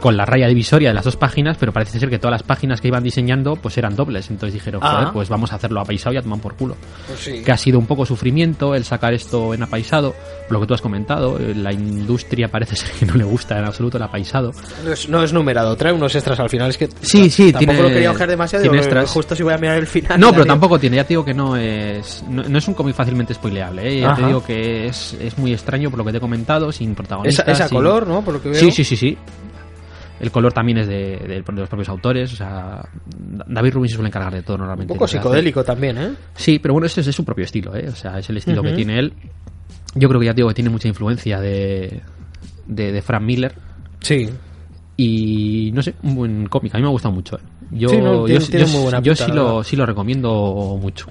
con 0.00 0.16
la 0.16 0.24
raya 0.24 0.48
divisoria 0.48 0.88
de 0.88 0.94
las 0.94 1.04
dos 1.04 1.16
páginas, 1.16 1.56
pero 1.60 1.72
parece 1.72 1.98
ser 2.00 2.08
que 2.10 2.18
todas 2.18 2.32
las 2.32 2.42
páginas 2.42 2.80
que 2.80 2.88
iban 2.88 3.02
diseñando 3.04 3.56
pues 3.56 3.76
eran 3.78 3.94
dobles. 3.96 4.30
Entonces 4.30 4.54
dijeron, 4.54 4.80
Ah. 4.82 4.96
joder, 4.96 5.12
pues 5.12 5.28
vamos 5.28 5.52
a 5.52 5.56
hacerlo 5.56 5.80
apaisado 5.80 6.14
y 6.14 6.18
a 6.18 6.22
tomar 6.22 6.40
por 6.40 6.54
culo. 6.54 6.76
Pues 7.06 7.18
sí. 7.20 7.42
Que 7.44 7.52
ha 7.52 7.56
sido 7.56 7.78
un 7.78 7.86
poco 7.86 8.06
sufrimiento 8.06 8.74
el 8.74 8.84
sacar 8.84 9.12
esto 9.14 9.52
en 9.54 9.62
apaisado, 9.62 10.14
lo 10.48 10.60
que 10.60 10.66
tú 10.66 10.74
has 10.74 10.80
comentado. 10.80 11.38
eh, 11.38 11.54
La 11.54 11.72
industria 11.72 12.48
parece 12.48 12.76
ser 12.76 12.90
que 12.92 13.06
no 13.06 13.14
le 13.14 13.24
gusta 13.24 13.58
en 13.58 13.64
absoluto 13.66 13.96
el 13.98 14.02
apaisado. 14.04 14.52
No 14.84 14.92
es, 14.92 15.08
no 15.08 15.22
es 15.22 15.32
numerado, 15.32 15.76
trae 15.76 15.92
unos 15.92 16.14
extras 16.14 16.40
al 16.40 16.48
final. 16.48 16.70
Es 16.70 16.78
que 16.78 16.88
Sí, 17.02 17.28
sí, 17.30 17.52
tampoco 17.52 17.72
tiene- 17.74 17.82
lo 17.82 17.88
quería 17.94 18.12
coger 18.12 18.30
demasiado. 18.30 18.62
tiene 18.62 18.78
extras. 18.78 19.10
Justo 19.10 19.36
si 19.36 19.42
voy 19.42 19.52
a 19.52 19.58
mirar 19.58 19.76
el 19.76 19.86
final. 19.86 20.18
No, 20.18 20.32
pero 20.32 20.46
tampoco 20.46 20.78
tiene, 20.78 20.96
ya 20.96 21.04
te 21.04 21.08
digo 21.10 21.24
que 21.24 21.34
no 21.34 21.56
es 21.56 22.24
no, 22.28 22.42
no 22.42 22.58
es 22.58 22.66
un 22.68 22.74
cómic 22.74 22.94
fácilmente 22.94 23.34
spoileable, 23.34 23.86
¿eh? 23.96 24.00
ya 24.00 24.14
te 24.14 24.24
digo 24.26 24.42
que 24.42 24.86
es, 24.86 25.14
es 25.20 25.36
muy 25.38 25.52
extraño 25.52 25.90
por 25.90 25.98
lo 25.98 26.04
que 26.04 26.12
te 26.12 26.16
he 26.18 26.20
comentado, 26.20 26.72
sin 26.72 26.90
Esa, 26.90 26.96
protagonistas. 26.96 27.48
esa 27.48 27.68
sin- 27.68 27.76
color, 27.76 28.06
¿no? 28.06 28.22
Por 28.22 28.34
lo 28.34 28.42
que 28.42 28.48
veo. 28.50 28.60
Sí, 28.60 28.70
sí, 28.70 28.84
sí, 28.84 28.96
sí. 28.96 29.18
El 30.20 30.30
color 30.30 30.52
también 30.52 30.78
es 30.78 30.86
de, 30.86 31.16
de- 31.16 31.42
de 31.42 31.52
los 31.60 31.68
propios 31.68 31.88
autores, 31.88 32.32
o 32.32 32.36
sea, 32.36 32.86
David 33.46 33.72
Rubin 33.74 33.88
se 33.88 33.94
suele 33.96 34.08
encargar 34.08 34.32
de 34.34 34.42
todo 34.42 34.56
Un 34.56 34.60
normalmente. 34.60 34.92
poco 34.92 35.00
que 35.00 35.04
hace. 35.06 35.16
psicodélico 35.18 35.64
también, 35.64 35.96
¿eh? 35.98 36.10
Sí, 36.34 36.58
pero 36.58 36.74
bueno, 36.74 36.86
este 36.86 37.00
es 37.00 37.06
su 37.14 37.24
propio 37.24 37.44
estilo, 37.44 37.74
¿eh? 37.74 37.88
O 37.88 37.94
sea, 37.96 38.18
es 38.18 38.28
el 38.30 38.36
estilo 38.36 38.62
que 38.62 38.72
tiene 38.72 38.98
él. 38.98 39.12
Yo 39.94 40.08
creo 40.08 40.20
que 40.20 40.26
ya 40.26 40.32
digo 40.34 40.48
que 40.48 40.54
tiene 40.54 40.70
mucha 40.70 40.88
influencia 40.88 41.40
de, 41.40 42.02
de, 42.66 42.92
de 42.92 43.02
Frank 43.02 43.22
Miller. 43.22 43.54
Sí. 44.00 44.28
Y 44.96 45.70
no 45.72 45.82
sé, 45.82 45.94
un 46.02 46.14
buen 46.14 46.46
cómic, 46.46 46.74
a 46.74 46.78
mí 46.78 46.82
me 46.82 46.88
ha 46.88 46.92
gustado 46.92 47.14
mucho. 47.14 47.36
¿eh? 47.36 47.42
Yo, 47.72 47.88
Sí, 47.88 47.96
no, 47.98 48.24
tiene- 48.24 48.40
yo, 48.40 48.46
tiene 48.46 48.66
yo- 48.66 48.72
muy 48.72 48.82
buena 48.82 48.98
yo 49.00 49.12
pinta, 49.12 49.24
sí, 49.24 49.30
la 49.30 49.36
lo, 49.36 49.64
sí 49.64 49.76
lo 49.76 49.86
recomiendo 49.86 50.78
mucho. 50.80 51.06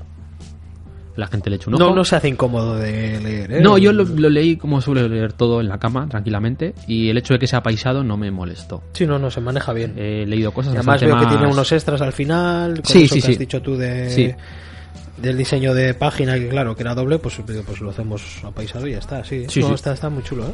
La 1.16 1.28
gente 1.28 1.50
le 1.50 1.58
echa 1.58 1.70
un 1.70 1.76
ojo. 1.76 1.84
No, 1.84 1.96
no 1.96 2.04
se 2.06 2.16
hace 2.16 2.30
incómodo 2.30 2.76
de 2.78 3.20
leer, 3.20 3.52
¿eh? 3.54 3.62
No, 3.62 3.78
yo 3.78 3.92
lo, 3.92 4.04
lo 4.06 4.30
leí 4.30 4.56
como 4.56 4.80
suelo 4.80 5.08
leer 5.08 5.34
todo 5.34 5.60
en 5.60 5.68
la 5.68 5.78
cama, 5.78 6.08
tranquilamente, 6.08 6.74
y 6.88 7.10
el 7.10 7.18
hecho 7.18 7.34
de 7.34 7.40
que 7.40 7.48
sea 7.48 7.62
paisado 7.62 8.04
no 8.04 8.16
me 8.16 8.32
molestó. 8.32 8.84
Sí, 8.94 9.06
no, 9.06 9.20
no, 9.20 9.30
se 9.30 9.42
maneja 9.42 9.74
bien. 9.74 9.96
He 9.98 10.26
leído 10.26 10.52
cosas 10.54 10.74
Además 10.74 11.02
bastante 11.02 11.14
veo 11.14 11.24
que 11.24 11.36
tiene 11.36 11.52
unos 11.52 11.72
extras 11.72 12.02
al 12.02 12.14
final. 12.14 12.76
Con 12.76 12.86
Sí, 12.86 13.04
eso 13.04 13.16
sí, 13.16 13.22
que 13.22 13.26
sí. 13.28 13.32
has 13.34 13.40
dicho 13.40 13.62
tú 13.62 13.76
de... 13.76 14.10
Sí. 14.10 14.32
Del 15.22 15.38
diseño 15.38 15.74
de 15.74 15.94
página, 15.94 16.36
que 16.36 16.48
claro, 16.48 16.74
que 16.78 16.84
era 16.84 16.96
doble, 16.96 17.20
pues, 17.20 17.42
pues 17.66 17.82
lo 17.82 17.90
hacemos 17.90 18.42
apaisado 18.46 18.88
y 18.88 18.92
ya 18.92 19.00
está, 19.00 19.22
sí. 19.26 19.46
Sí, 19.50 19.60
No, 19.60 19.68
sí. 19.70 19.74
Está, 19.74 19.92
está 19.92 20.10
muy 20.10 20.24
chulo, 20.24 20.46
¿eh? 20.46 20.54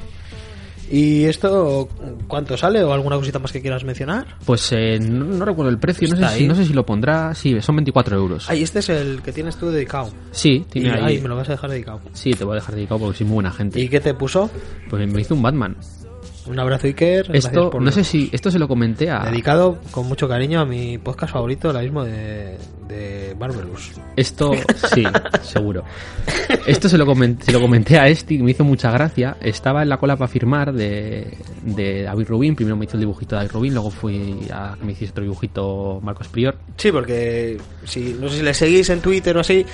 ¿Y 0.91 1.25
esto 1.25 1.89
cuánto 2.27 2.55
sale 2.57 2.83
o 2.83 2.93
alguna 2.93 3.15
cosita 3.15 3.39
más 3.39 3.51
que 3.51 3.61
quieras 3.61 3.83
mencionar? 3.83 4.37
Pues 4.45 4.71
eh, 4.71 4.99
no, 4.99 5.25
no 5.25 5.43
recuerdo 5.45 5.71
el 5.71 5.79
precio, 5.79 6.07
no 6.09 6.15
sé, 6.15 6.21
si, 6.21 6.43
ahí. 6.43 6.47
no 6.47 6.55
sé 6.55 6.65
si 6.65 6.73
lo 6.73 6.85
pondrá. 6.85 7.33
Sí, 7.33 7.59
son 7.61 7.75
24 7.77 8.15
euros. 8.17 8.49
Ay, 8.49 8.63
este 8.63 8.79
es 8.79 8.89
el 8.89 9.21
que 9.21 9.31
tienes 9.31 9.55
tú 9.57 9.69
dedicado. 9.69 10.11
Sí, 10.31 10.63
Y, 10.67 10.79
tiene 10.79 10.91
ahí. 10.91 11.03
ay, 11.15 11.21
me 11.21 11.27
lo 11.29 11.35
vas 11.35 11.49
a 11.49 11.53
dejar 11.53 11.69
dedicado. 11.71 12.01
Sí, 12.13 12.31
te 12.31 12.43
voy 12.43 12.53
a 12.53 12.55
dejar 12.55 12.75
dedicado 12.75 12.99
porque 12.99 13.17
soy 13.17 13.27
muy 13.27 13.35
buena 13.35 13.51
gente. 13.51 13.79
¿Y 13.79 13.89
qué 13.89 13.99
te 13.99 14.13
puso? 14.13 14.49
Pues 14.89 15.07
me 15.11 15.21
hizo 15.21 15.33
un 15.33 15.41
Batman. 15.41 15.75
Un 16.47 16.59
abrazo, 16.59 16.87
Iker. 16.87 17.35
Esto, 17.35 17.69
por- 17.71 17.81
no 17.81 17.91
sé 17.91 18.03
si 18.03 18.29
esto 18.31 18.51
se 18.51 18.59
lo 18.59 18.67
comenté 18.67 19.09
a. 19.09 19.19
Dedicado 19.25 19.79
con 19.91 20.07
mucho 20.07 20.27
cariño 20.27 20.59
a 20.59 20.65
mi 20.65 20.97
podcast 20.97 21.33
favorito, 21.33 21.71
el 21.71 21.83
mismo 21.83 22.03
de, 22.03 22.57
de 22.87 23.35
Marvelous. 23.39 23.91
Esto, 24.15 24.51
sí, 24.93 25.03
seguro. 25.41 25.83
Esto 26.67 26.87
se 26.87 26.97
lo, 26.97 27.05
comenté, 27.05 27.45
se 27.45 27.51
lo 27.51 27.59
comenté 27.61 27.97
a 27.97 28.07
este 28.07 28.35
y 28.35 28.43
me 28.43 28.51
hizo 28.51 28.63
mucha 28.63 28.91
gracia. 28.91 29.37
Estaba 29.41 29.81
en 29.83 29.89
la 29.89 29.97
cola 29.97 30.15
para 30.17 30.27
firmar 30.27 30.71
de, 30.71 31.35
de 31.63 32.03
David 32.03 32.27
Rubin. 32.27 32.55
Primero 32.55 32.75
me 32.77 32.85
hizo 32.85 32.93
el 32.95 33.01
dibujito 33.01 33.35
de 33.35 33.41
David 33.41 33.51
Rubin, 33.53 33.73
luego 33.73 33.89
fui 33.91 34.47
a 34.53 34.75
que 34.79 34.85
me 34.85 34.91
hiciese 34.91 35.11
otro 35.11 35.23
dibujito 35.23 35.99
Marcos 36.03 36.27
Prior. 36.27 36.55
Sí, 36.77 36.91
porque 36.91 37.57
si 37.85 38.15
no 38.19 38.29
sé 38.29 38.37
si 38.37 38.43
le 38.43 38.53
seguís 38.53 38.89
en 38.89 39.01
Twitter 39.01 39.35
o 39.37 39.39
así 39.41 39.65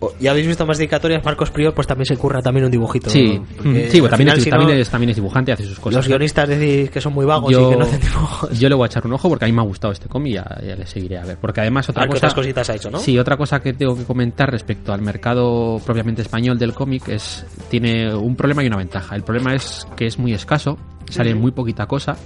o- 0.00 0.12
y 0.20 0.26
habéis 0.26 0.46
visto 0.46 0.66
más 0.66 0.78
dedicatorias, 0.78 1.24
Marcos 1.24 1.50
Prior 1.50 1.74
pues 1.74 1.86
también 1.86 2.06
se 2.06 2.16
curra 2.16 2.40
también 2.42 2.64
un 2.66 2.70
dibujito. 2.70 3.10
Sí, 3.10 3.38
¿no? 3.38 3.46
Porque 3.56 3.88
sí, 3.90 4.00
bueno, 4.00 4.10
también, 4.16 4.28
final, 4.28 4.38
es, 4.38 4.44
si 4.44 4.50
también, 4.50 4.70
no, 4.70 4.74
es, 4.82 4.90
también 4.90 5.10
es 5.10 5.16
dibujante, 5.16 5.52
hace 5.52 5.64
sus 5.64 5.78
cosas. 5.78 5.96
los 5.96 6.08
guionistas 6.08 6.48
decís 6.48 6.90
que 6.90 7.00
son 7.00 7.12
muy 7.14 7.24
vagos 7.26 7.52
yo, 7.52 7.66
y 7.68 7.70
que 7.70 7.76
no 7.76 7.84
hacen 7.84 8.00
dibujos. 8.00 8.58
yo 8.58 8.68
le 8.68 8.74
voy 8.74 8.84
a 8.84 8.86
echar 8.86 9.06
un 9.06 9.12
ojo 9.14 9.28
porque 9.28 9.44
a 9.44 9.48
mí 9.48 9.52
me 9.52 9.60
ha 9.62 9.64
gustado 9.64 9.92
este 9.92 10.08
cómic 10.08 10.32
y 10.32 10.34
ya, 10.34 10.58
ya 10.66 10.76
le 10.76 10.86
seguiré 10.86 11.18
a 11.18 11.24
ver. 11.24 11.38
Porque 11.40 11.60
además 11.60 11.88
otra 11.88 12.02
Ah, 12.04 12.06
cosa... 12.06 12.18
otras 12.18 12.34
cositas 12.34 12.70
ha 12.70 12.74
hecho, 12.74 12.90
¿no? 12.90 12.98
Sí, 12.98 13.18
otra 13.18 13.36
cosa 13.36 13.60
que 13.60 13.72
tengo 13.72 13.96
que 13.96 14.04
comentar 14.04 14.50
respecto 14.50 14.92
al 14.92 15.02
mercado 15.02 15.80
propiamente 15.84 16.22
español 16.22 16.58
del 16.58 16.72
cómic 16.74 17.08
es 17.08 17.44
tiene 17.68 18.14
un 18.14 18.36
problema 18.36 18.62
y 18.62 18.66
una 18.66 18.76
ventaja. 18.76 19.16
El 19.16 19.22
problema 19.22 19.54
es 19.54 19.86
que 19.96 20.06
es 20.06 20.18
muy 20.18 20.32
escaso, 20.32 20.78
sale 21.08 21.34
muy 21.34 21.50
poquita 21.52 21.86
cosa, 21.86 22.16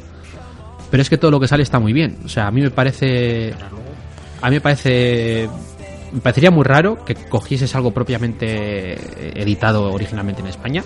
pero 0.90 1.00
es 1.02 1.08
que 1.11 1.18
todo 1.18 1.30
lo 1.30 1.40
que 1.40 1.49
sale 1.49 1.62
está 1.62 1.78
muy 1.78 1.92
bien. 1.92 2.18
O 2.25 2.28
sea, 2.28 2.46
a 2.46 2.50
mí 2.50 2.61
me 2.61 2.70
parece 2.70 3.52
a 4.42 4.49
mí 4.50 4.56
me 4.56 4.61
parece 4.61 5.49
me 6.14 6.21
parecería 6.21 6.50
muy 6.50 6.64
raro 6.64 7.04
que 7.04 7.14
cogieses 7.14 7.75
algo 7.75 7.90
propiamente 7.90 8.94
editado 9.40 9.90
originalmente 9.92 10.40
en 10.40 10.47
España. 10.49 10.83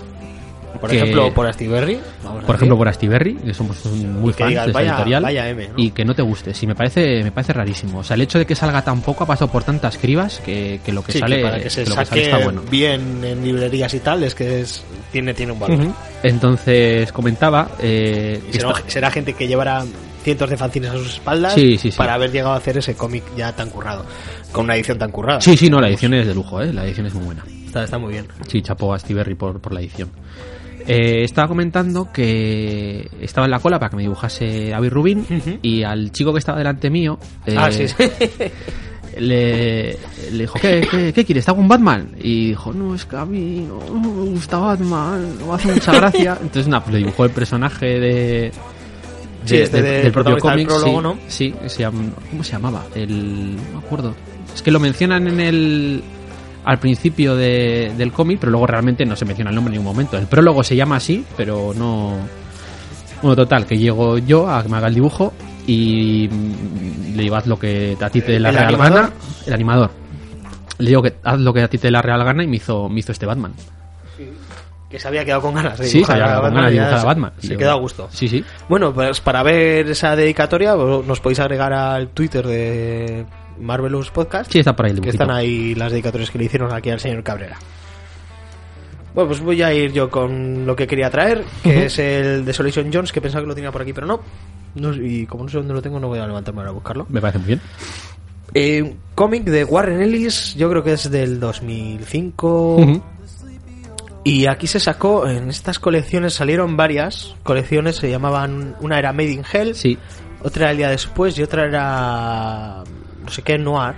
Por 0.79 0.89
que- 0.91 0.97
ejemplo, 0.97 1.33
por 1.33 1.47
Astiberri. 1.47 1.99
vamos 2.23 2.43
a 2.43 2.47
Por 2.47 2.55
ejemplo, 2.55 2.77
por 2.77 2.87
Astiberri, 2.87 3.33
que 3.35 3.53
somos 3.55 3.83
muy 3.85 4.31
fans 4.33 4.49
digas, 4.49 4.67
de 4.67 4.71
vaya- 4.71 4.91
editorial. 4.91 5.23
vaya 5.23 5.49
M, 5.49 5.67
¿no? 5.67 5.73
Y 5.77 5.91
que 5.91 6.05
no 6.05 6.13
te 6.13 6.21
guste. 6.21 6.53
Sí, 6.53 6.67
me 6.67 6.75
parece, 6.75 7.23
me 7.23 7.31
parece 7.31 7.53
rarísimo. 7.53 7.99
O 7.99 8.03
sea, 8.03 8.13
el 8.15 8.21
hecho 8.21 8.37
de 8.37 8.45
que 8.45 8.55
salga 8.55 8.81
tan 8.83 9.01
poco 9.01 9.23
ha 9.23 9.27
pasado 9.27 9.51
por 9.51 9.63
tantas 9.63 9.97
cribas 9.97 10.39
que, 10.45 10.79
que 10.85 10.93
lo 10.93 11.03
que 11.03 11.11
Sí, 11.13 11.19
sale, 11.19 11.37
que 11.37 11.43
para 11.43 11.59
que 11.59 11.69
se 11.71 11.85
lo 11.85 11.95
saque 11.95 12.05
sale 12.09 12.23
está 12.23 12.37
bueno. 12.37 12.61
bien 12.69 13.23
en 13.23 13.43
librerías 13.43 13.93
y 13.95 13.99
tal, 13.99 14.23
es 14.23 14.35
que 14.35 14.61
es, 14.61 14.83
tiene, 15.11 15.33
tiene 15.33 15.51
un 15.53 15.59
valor. 15.59 15.87
Entonces 16.23 17.11
comentaba 17.11 17.69
eh, 17.79 18.39
esta- 18.53 18.73
será 18.87 19.09
gente 19.11 19.33
que 19.33 19.47
llevará 19.47 19.83
cientos 20.23 20.49
de 20.49 20.57
fanzines 20.57 20.91
a 20.91 20.93
sus 20.97 21.13
espaldas 21.13 21.53
Sí, 21.53 21.77
sí, 21.77 21.91
sí. 21.91 21.97
para 21.97 22.13
haber 22.13 22.31
llegado 22.31 22.53
a 22.53 22.57
hacer 22.57 22.77
ese 22.77 22.95
cómic 22.95 23.23
ya 23.35 23.55
tan 23.55 23.69
currado, 23.69 24.05
con 24.51 24.65
una 24.65 24.75
edición 24.75 24.97
tan 24.97 25.11
currada. 25.11 25.41
Sí, 25.41 25.55
sí, 25.57 25.69
no, 25.69 25.79
la 25.79 25.87
edición 25.87 26.13
es 26.13 26.27
de 26.27 26.35
lujo, 26.35 26.61
¿eh? 26.61 26.73
la 26.73 26.85
edición 26.85 27.05
es 27.07 27.13
muy 27.13 27.25
buena. 27.25 27.43
Está, 27.65 27.83
está 27.83 27.97
muy 27.97 28.13
bien. 28.13 28.27
Sí, 28.47 28.61
chapó 28.61 28.93
a 28.93 28.99
Steve 28.99 29.19
Berry 29.19 29.35
por, 29.35 29.59
por 29.61 29.73
la 29.73 29.79
edición. 29.79 30.09
Eh, 30.87 31.23
estaba 31.23 31.47
comentando 31.47 32.11
que 32.11 33.07
estaba 33.21 33.45
en 33.45 33.51
la 33.51 33.59
cola 33.59 33.77
para 33.77 33.91
que 33.91 33.97
me 33.97 34.01
dibujase 34.01 34.73
Avi 34.73 34.89
Rubin 34.89 35.59
y 35.61 35.83
al 35.83 36.11
chico 36.11 36.33
que 36.33 36.39
estaba 36.39 36.57
delante 36.57 36.89
mío 36.89 37.19
eh, 37.45 37.55
ah, 37.55 37.69
sí, 37.71 37.87
sí. 37.87 37.95
le, 39.19 39.97
le 40.31 40.39
dijo, 40.39 40.57
¿qué, 40.59 40.87
qué, 40.89 41.13
qué 41.13 41.25
quieres? 41.25 41.45
¿Te 41.45 41.51
hago 41.51 41.59
un 41.61 41.67
Batman? 41.67 42.15
Y 42.19 42.49
dijo, 42.49 42.73
no, 42.73 42.95
es 42.95 43.05
que 43.05 43.17
a 43.17 43.25
mí 43.25 43.67
no, 43.67 43.79
no 43.99 44.13
me 44.13 44.29
gusta 44.31 44.57
Batman, 44.57 45.37
no 45.39 45.47
me 45.47 45.53
hace 45.53 45.71
mucha 45.73 45.91
gracia. 45.93 46.37
Entonces, 46.41 46.67
nada, 46.67 46.83
pues 46.83 46.93
le 46.93 46.99
dibujó 46.99 47.25
el 47.25 47.31
personaje 47.31 47.85
de... 47.99 48.51
Sí, 49.45 49.57
este 49.57 49.81
de- 49.81 50.03
del 50.03 50.11
propio 50.11 50.37
cómic, 50.37 50.67
prólogo, 50.67 50.97
sí, 50.97 51.03
¿no? 51.03 51.17
sí, 51.27 51.55
se 51.67 51.79
llama- 51.79 52.11
¿cómo 52.29 52.43
se 52.43 52.51
llamaba? 52.51 52.85
El, 52.95 53.55
no 53.55 53.79
me 53.79 53.85
acuerdo. 53.85 54.13
Es 54.53 54.61
que 54.61 54.71
lo 54.71 54.79
mencionan 54.79 55.27
en 55.27 55.39
el 55.39 56.03
al 56.65 56.77
principio 56.79 57.35
de- 57.35 57.93
del 57.97 58.11
cómic, 58.11 58.37
pero 58.39 58.51
luego 58.51 58.67
realmente 58.67 59.05
no 59.05 59.15
se 59.15 59.25
menciona 59.25 59.49
el 59.49 59.55
nombre 59.55 59.73
en 59.73 59.79
ningún 59.79 59.93
momento. 59.93 60.17
El 60.17 60.27
prólogo 60.27 60.63
se 60.63 60.75
llama 60.75 60.97
así, 60.97 61.23
pero 61.37 61.73
no. 61.75 62.17
Bueno, 63.21 63.35
total, 63.35 63.65
que 63.65 63.77
llego 63.77 64.17
yo 64.17 64.49
a 64.49 64.61
que 64.61 64.69
me 64.69 64.77
haga 64.77 64.87
el 64.87 64.93
dibujo 64.95 65.33
y 65.67 66.29
mm, 66.31 67.15
le 67.15 67.23
digo, 67.23 67.35
haz 67.35 67.47
lo 67.47 67.57
que 67.57 67.97
a 67.99 68.09
ti 68.09 68.21
te 68.21 68.33
dé 68.33 68.39
la 68.39 68.49
¿El 68.49 68.55
real 68.55 68.67
animador? 68.69 68.93
gana. 69.01 69.13
El 69.47 69.53
animador. 69.53 69.91
Le 70.77 70.89
digo 70.89 71.01
que 71.01 71.15
haz 71.23 71.39
lo 71.39 71.53
que 71.53 71.61
a 71.63 71.67
ti 71.69 71.77
te 71.77 71.87
dé 71.87 71.91
la 71.91 72.01
real 72.01 72.23
gana 72.23 72.43
y 72.43 72.47
me 72.47 72.57
hizo, 72.57 72.87
me 72.89 72.99
hizo 72.99 73.11
este 73.11 73.25
Batman. 73.25 73.53
Que 74.89 74.99
se 74.99 75.07
había 75.07 75.23
quedado 75.23 75.41
con 75.41 75.53
ganas 75.53 75.77
de 75.77 75.85
Sí, 75.85 75.91
se 75.91 75.97
dibujar 75.97 76.15
había 76.15 76.25
quedado 76.27 76.39
a 76.39 76.45
con 76.47 76.55
ganas 76.55 76.69
de 76.71 76.77
dibujar 76.77 76.99
a 76.99 77.03
Batman. 77.03 77.33
Se 77.39 77.57
quedó 77.57 77.71
a 77.71 77.75
gusto. 77.75 78.07
Sí, 78.11 78.27
sí. 78.27 78.43
Bueno, 78.67 78.93
pues 78.93 79.21
para 79.21 79.43
ver 79.43 79.87
esa 79.89 80.15
dedicatoria 80.15 80.75
nos 80.75 81.19
podéis 81.19 81.39
agregar 81.39 81.71
al 81.73 82.07
Twitter 82.09 82.45
de 82.47 83.25
Marvelous 83.59 84.09
Podcast. 84.11 84.51
Sí, 84.51 84.59
está 84.59 84.75
por 84.75 84.85
ahí 84.87 84.91
el 84.93 85.01
que 85.01 85.09
están 85.09 85.29
ahí 85.31 85.75
las 85.75 85.91
dedicatorias 85.91 86.31
que 86.31 86.37
le 86.39 86.45
hicieron 86.45 86.73
aquí 86.73 86.89
al 86.89 86.99
señor 86.99 87.21
Cabrera. 87.23 87.57
Bueno, 89.13 89.27
pues 89.29 89.41
voy 89.41 89.61
a 89.63 89.73
ir 89.73 89.91
yo 89.91 90.09
con 90.09 90.65
lo 90.65 90.75
que 90.75 90.85
quería 90.87 91.09
traer, 91.09 91.43
que 91.63 91.85
es 91.85 91.97
el 91.99 92.45
Desolation 92.45 92.89
Jones, 92.93 93.11
que 93.11 93.21
pensaba 93.21 93.41
que 93.41 93.47
lo 93.47 93.55
tenía 93.55 93.71
por 93.71 93.81
aquí, 93.81 93.91
pero 93.93 94.07
no. 94.07 94.19
No- 94.75 94.93
y 94.93 95.25
como 95.25 95.43
no 95.43 95.49
sé 95.49 95.57
dónde 95.57 95.73
lo 95.73 95.81
tengo, 95.81 95.99
no 95.99 96.07
voy 96.07 96.19
a 96.19 96.27
levantarme 96.27 96.59
ahora 96.61 96.69
a 96.69 96.73
buscarlo. 96.73 97.05
Me 97.09 97.19
parece 97.19 97.39
muy 97.39 97.47
bien. 97.47 97.61
Eh, 98.53 98.95
cómic 99.15 99.43
de 99.45 99.63
Warren 99.63 100.01
Ellis, 100.01 100.55
yo 100.55 100.69
creo 100.69 100.83
que 100.83 100.93
es 100.93 101.09
del 101.11 101.39
2005. 101.39 102.75
Ujú. 102.75 103.03
Y 104.23 104.47
aquí 104.47 104.67
se 104.67 104.79
sacó, 104.79 105.27
en 105.27 105.49
estas 105.49 105.79
colecciones 105.79 106.33
salieron 106.33 106.75
varias 106.75 107.35
colecciones, 107.43 107.95
se 107.95 108.09
llamaban, 108.09 108.75
una 108.81 108.99
era 108.99 109.13
Made 109.13 109.31
in 109.31 109.43
Hell, 109.51 109.75
Sí. 109.75 109.97
otra 110.43 110.63
era 110.65 110.71
el 110.71 110.77
día 110.77 110.89
después 110.89 111.37
y 111.39 111.43
otra 111.43 111.65
era 111.65 112.83
no 113.23 113.29
sé 113.31 113.41
qué, 113.41 113.57
Noir. 113.57 113.95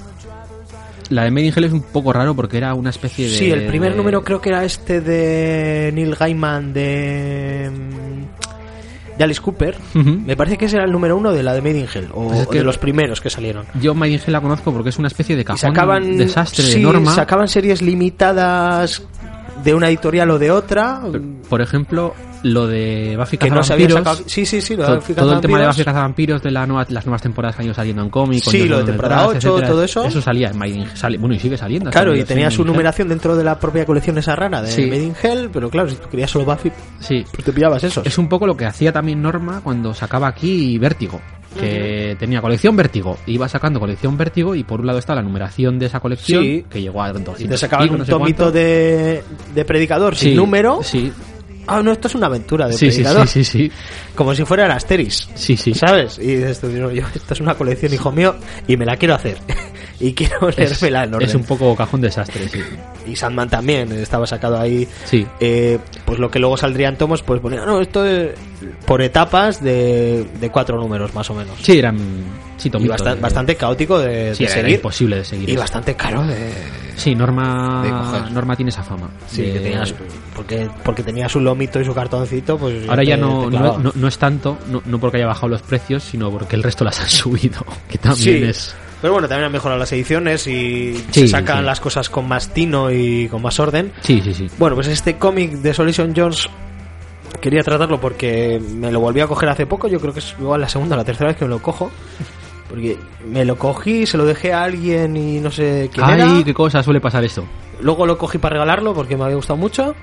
La 1.10 1.24
de 1.24 1.32
Made 1.32 1.48
in 1.48 1.54
Hell 1.56 1.64
es 1.66 1.74
un 1.74 1.82
poco 1.84 2.14
raro 2.14 2.36
porque 2.36 2.58
era 2.58 2.74
una 2.74 2.90
especie 2.92 3.28
de. 3.28 3.36
Sí, 3.36 3.52
el 3.52 3.66
primer 3.68 3.92
de- 3.92 3.98
número 3.98 4.24
creo 4.24 4.40
que 4.40 4.50
era 4.50 4.64
este 4.64 5.02
de 5.02 5.92
Neil 5.94 6.16
Gaiman 6.16 6.72
de, 6.72 7.70
mm, 7.70 9.18
de 9.18 9.24
Alice 9.24 9.42
Cooper. 9.42 9.76
Me 9.96 10.38
parece 10.38 10.58
que 10.58 10.66
ese 10.66 10.78
era 10.78 10.86
el 10.86 10.92
número 10.92 11.18
uno 11.18 11.34
de 11.34 11.44
la 11.44 11.54
de 11.54 11.62
Made 11.62 11.80
in 11.80 11.88
Hell, 11.94 12.08
o, 12.14 12.28
Pues 12.28 12.40
es 12.42 12.48
o 12.48 12.50
que- 12.50 12.58
de 12.60 12.64
los 12.64 12.78
primeros 12.78 13.20
que 13.20 13.30
salieron. 13.30 13.66
Yo 13.82 13.94
Made 13.94 14.12
in 14.14 14.20
Hell 14.26 14.32
la 14.32 14.40
conozco 14.42 14.72
porque 14.72 14.90
es 14.90 14.98
una 15.00 15.08
especie 15.10 15.36
de 15.36 15.44
cajón 15.44 15.58
sacaban, 15.60 16.16
desastre 16.18 16.64
sí, 16.64 16.74
de 16.76 16.80
norma. 16.80 17.14
sacaban 17.14 17.48
series 17.50 17.82
limitadas 17.82 19.04
de 19.64 19.74
una 19.74 19.90
editorial 19.90 20.32
o 20.32 20.40
de 20.40 20.52
otra. 20.52 21.02
Por 21.50 21.62
ejemplo, 21.62 22.14
lo 22.44 22.68
de 22.68 23.16
Buffy 23.18 23.38
no 23.38 23.56
Cazavampiros. 23.58 24.24
Sí, 24.26 24.46
sí, 24.46 24.62
sí, 24.62 24.76
lo 24.76 24.84
de 24.84 24.90
to- 24.90 24.96
Buffy 24.96 25.14
todo 25.14 25.34
el 25.34 25.42
tema 25.42 25.60
de. 25.60 25.68
Buffy 25.68 25.84
Cazavampiros, 25.84 26.42
de 26.42 26.52
la 26.52 26.66
nueva, 26.66 26.86
las 26.90 27.06
nuevas 27.06 27.22
temporadas 27.22 27.56
que 27.56 27.62
han 27.62 27.66
ido 27.68 27.74
saliendo 27.76 28.02
en 28.02 28.10
cómic. 28.10 28.44
Sí, 28.44 28.66
lo 28.68 28.80
de 28.80 28.86
temporada 28.86 29.28
Brass, 29.28 29.38
8, 29.38 29.48
etcétera, 29.50 29.68
todo 29.68 29.84
eso. 29.84 30.04
Eso 30.06 30.22
salía 30.22 30.50
en 30.50 30.58
Made 30.58 30.72
in 30.72 30.88
sale- 30.96 31.18
Bueno, 31.18 31.36
y 31.36 31.40
sigue 31.40 31.58
saliendo. 31.58 31.92
Claro, 31.92 32.16
y 32.16 32.24
tenía 32.24 32.50
su 32.52 32.64
numeración 32.66 33.08
dentro 33.10 33.36
de 33.36 33.44
la 33.44 33.60
propia 33.60 33.86
colección 33.86 34.18
esa 34.18 34.36
rara 34.36 34.62
de 34.62 34.72
Sí. 34.72 34.86
Made 34.88 35.04
in 35.04 35.16
Hell, 35.22 35.50
pero 35.54 35.70
claro, 35.70 35.90
si 35.90 35.96
tú 35.96 36.10
querías 36.10 36.32
solo 36.32 36.46
Buffy, 36.46 36.72
Sí. 37.00 37.24
pues 37.32 37.44
te 37.46 37.52
pillabas 37.54 37.84
esos. 37.84 38.06
Es 38.06 38.18
un 38.18 38.28
poco 38.28 38.48
lo 38.48 38.56
que 38.58 38.66
hacía 38.66 38.92
también 38.92 39.22
Norma 39.22 39.62
cuando 39.64 39.94
sacaba 39.94 40.28
aquí 40.28 40.78
Vértigo. 40.78 41.22
Que 41.60 42.16
tenía 42.18 42.40
colección 42.42 42.78
Vértigo. 42.78 43.18
Iba 43.28 43.50
sacando 43.50 43.78
colección 43.78 44.16
Vértigo 44.18 44.56
y 44.56 44.64
por 44.64 44.80
un 44.80 44.88
lado 44.88 45.00
está 45.00 45.14
la 45.14 45.22
numeración 45.22 45.78
de 45.80 45.88
esa 45.88 46.00
colección 46.00 46.42
Sí. 46.44 46.66
que 46.70 46.82
llegó 46.82 47.04
a 47.04 47.10
200 47.10 47.42
Y 47.42 47.48
te 47.50 47.58
sacaban 47.58 47.90
un 47.90 47.98
no 48.00 48.06
sé 48.06 48.12
tomito 48.12 48.50
de, 48.54 49.22
de 49.54 49.66
predicador 49.66 50.16
Sí, 50.16 50.28
sin 50.28 50.38
número. 50.38 50.80
Sí, 50.82 51.12
Ah, 51.68 51.82
no, 51.82 51.92
esto 51.92 52.08
es 52.08 52.16
una 52.16 52.28
aventura 52.28 52.68
de 52.68 52.74
sí, 52.74 52.92
sí, 52.92 53.02
predicador. 53.02 53.28
sí, 53.28 53.44
sí, 53.44 53.70
sí. 53.70 53.72
Como 54.16 54.34
si 54.36 54.46
fuera 54.46 54.66
el 54.66 54.72
Asteris. 54.72 55.30
Sí, 55.36 55.56
sí. 55.56 55.74
¿Sabes? 55.74 56.20
Y 56.20 56.40
yo, 56.40 56.48
esto 56.48 56.68
es 57.34 57.40
una 57.40 57.56
colección, 57.56 57.94
hijo 57.94 58.12
mío, 58.12 58.36
y 58.68 58.78
me 58.78 58.86
la 58.86 58.98
quiero 58.98 59.16
hacer. 59.16 59.38
y 60.00 60.14
quiero 60.14 60.50
leérmela 60.50 61.04
en 61.04 61.14
orden. 61.14 61.30
es 61.30 61.36
un 61.36 61.44
poco 61.44 61.76
cajón 61.76 62.02
desastre, 62.02 62.48
sí. 62.50 62.60
Y 63.08 63.16
Sandman 63.16 63.50
también 63.50 63.92
estaba 63.92 64.26
sacado 64.26 64.60
ahí. 64.60 64.88
Sí. 65.06 65.26
Eh, 65.40 65.80
pues 66.06 66.20
lo 66.20 66.30
que 66.30 66.40
luego 66.40 66.58
saldrían 66.58 66.98
tomos, 66.98 67.22
pues 67.22 67.40
ponía, 67.42 67.66
no, 67.66 67.82
esto 67.82 68.06
es 68.06 68.32
por 68.86 69.02
etapas 69.02 69.64
de, 69.64 70.26
de 70.40 70.50
cuatro 70.50 70.78
números 70.78 71.14
más 71.14 71.30
o 71.30 71.34
menos. 71.34 71.56
Sí, 71.62 71.78
eran. 71.78 71.98
Sí, 72.62 72.72
y 72.78 72.88
de- 72.88 73.16
bastante 73.22 73.56
caótico 73.56 73.98
de, 74.00 74.36
Sí, 74.36 74.44
de 74.44 74.50
era, 74.50 74.54
era 74.60 74.62
seguir. 74.64 74.76
imposible 74.76 75.16
de 75.18 75.26
seguir. 75.26 75.50
Y 75.50 75.54
eso. 75.54 75.62
bastante 75.62 75.96
caro 75.96 76.24
de. 76.26 76.52
Sí, 76.96 77.16
Norma. 77.16 78.30
Norma 78.32 78.56
tiene 78.56 78.70
esa 78.70 78.84
fama. 78.84 79.10
Sí, 79.28 79.42
que 79.44 79.82
porque, 80.36 80.70
porque 80.84 81.04
tenía 81.04 81.28
su 81.28 81.40
lomito 81.40 81.80
y 81.82 81.86
su 81.86 81.94
cartoncito, 81.94 82.58
pues. 82.58 82.88
Ahora 82.88 83.04
ya 83.04 83.16
te- 83.16 83.22
no, 83.22 83.50
te 83.50 83.58
no, 83.58 83.78
no, 83.80 83.92
no 83.96 84.08
es 84.08 84.18
tanto, 84.18 84.58
no, 84.70 84.82
no 84.86 85.00
porque 85.00 85.18
haya 85.18 85.28
bajado 85.28 85.48
los 85.50 85.62
precios, 85.64 86.04
sino 86.04 86.30
porque 86.32 86.56
el 86.56 86.64
resto 86.64 86.84
las 86.84 87.00
han 87.00 87.10
subido. 87.10 87.66
Que 87.90 87.98
también 87.98 88.38
Sí. 88.40 88.44
es. 88.44 88.76
Pero 89.02 89.14
bueno, 89.14 89.28
también 89.28 89.48
han 89.48 89.52
mejorado 89.52 89.80
las 89.80 89.92
ediciones 89.94 90.46
y 90.46 90.94
Sí, 91.10 91.22
se 91.22 91.28
sacan 91.30 91.60
sí. 91.60 91.66
las 91.66 91.80
cosas 91.80 92.08
con 92.10 92.28
más 92.28 92.54
tino 92.54 92.92
y 92.92 93.28
con 93.30 93.42
más 93.42 93.60
orden. 93.60 93.92
Sí, 94.02 94.22
sí, 94.24 94.32
sí. 94.36 94.48
Bueno, 94.60 94.76
pues 94.76 94.88
este 94.90 95.18
cómic 95.18 95.54
de 95.54 95.74
Solution 95.74 96.14
Jones 96.16 96.48
quería 97.42 97.64
tratarlo 97.64 98.00
porque 98.00 98.62
me 98.76 98.92
lo 98.92 99.00
volví 99.00 99.20
a 99.22 99.26
coger 99.26 99.50
hace 99.50 99.66
poco. 99.66 99.88
Yo 99.88 100.00
creo 100.00 100.14
que 100.14 100.20
es 100.20 100.36
igual 100.40 100.62
la 100.62 100.70
segunda 100.70 100.94
o 100.96 100.98
la 101.00 101.04
tercera 101.04 101.30
vez 101.30 101.38
que 101.38 101.46
me 101.46 101.50
lo 101.50 101.60
cojo. 101.64 101.92
Porque 102.72 102.98
me 103.28 103.44
lo 103.46 103.58
cogí, 103.58 104.06
se 104.08 104.18
lo 104.18 104.26
dejé 104.26 104.54
a 104.54 104.64
alguien 104.64 105.16
y 105.18 105.40
no 105.42 105.52
sé 105.52 105.90
quién 105.94 106.06
Ay, 106.06 106.22
era. 106.22 106.44
qué 106.46 106.54
cosa 106.54 106.82
suele 106.82 107.02
pasar 107.02 107.24
esto. 107.24 107.44
Luego 107.82 108.06
lo 108.06 108.18
cogí 108.18 108.38
para 108.38 108.54
regalarlo 108.54 108.94
porque 108.94 109.16
me 109.18 109.26
había 109.26 109.36
gustado 109.36 109.58
mucho. 109.58 109.94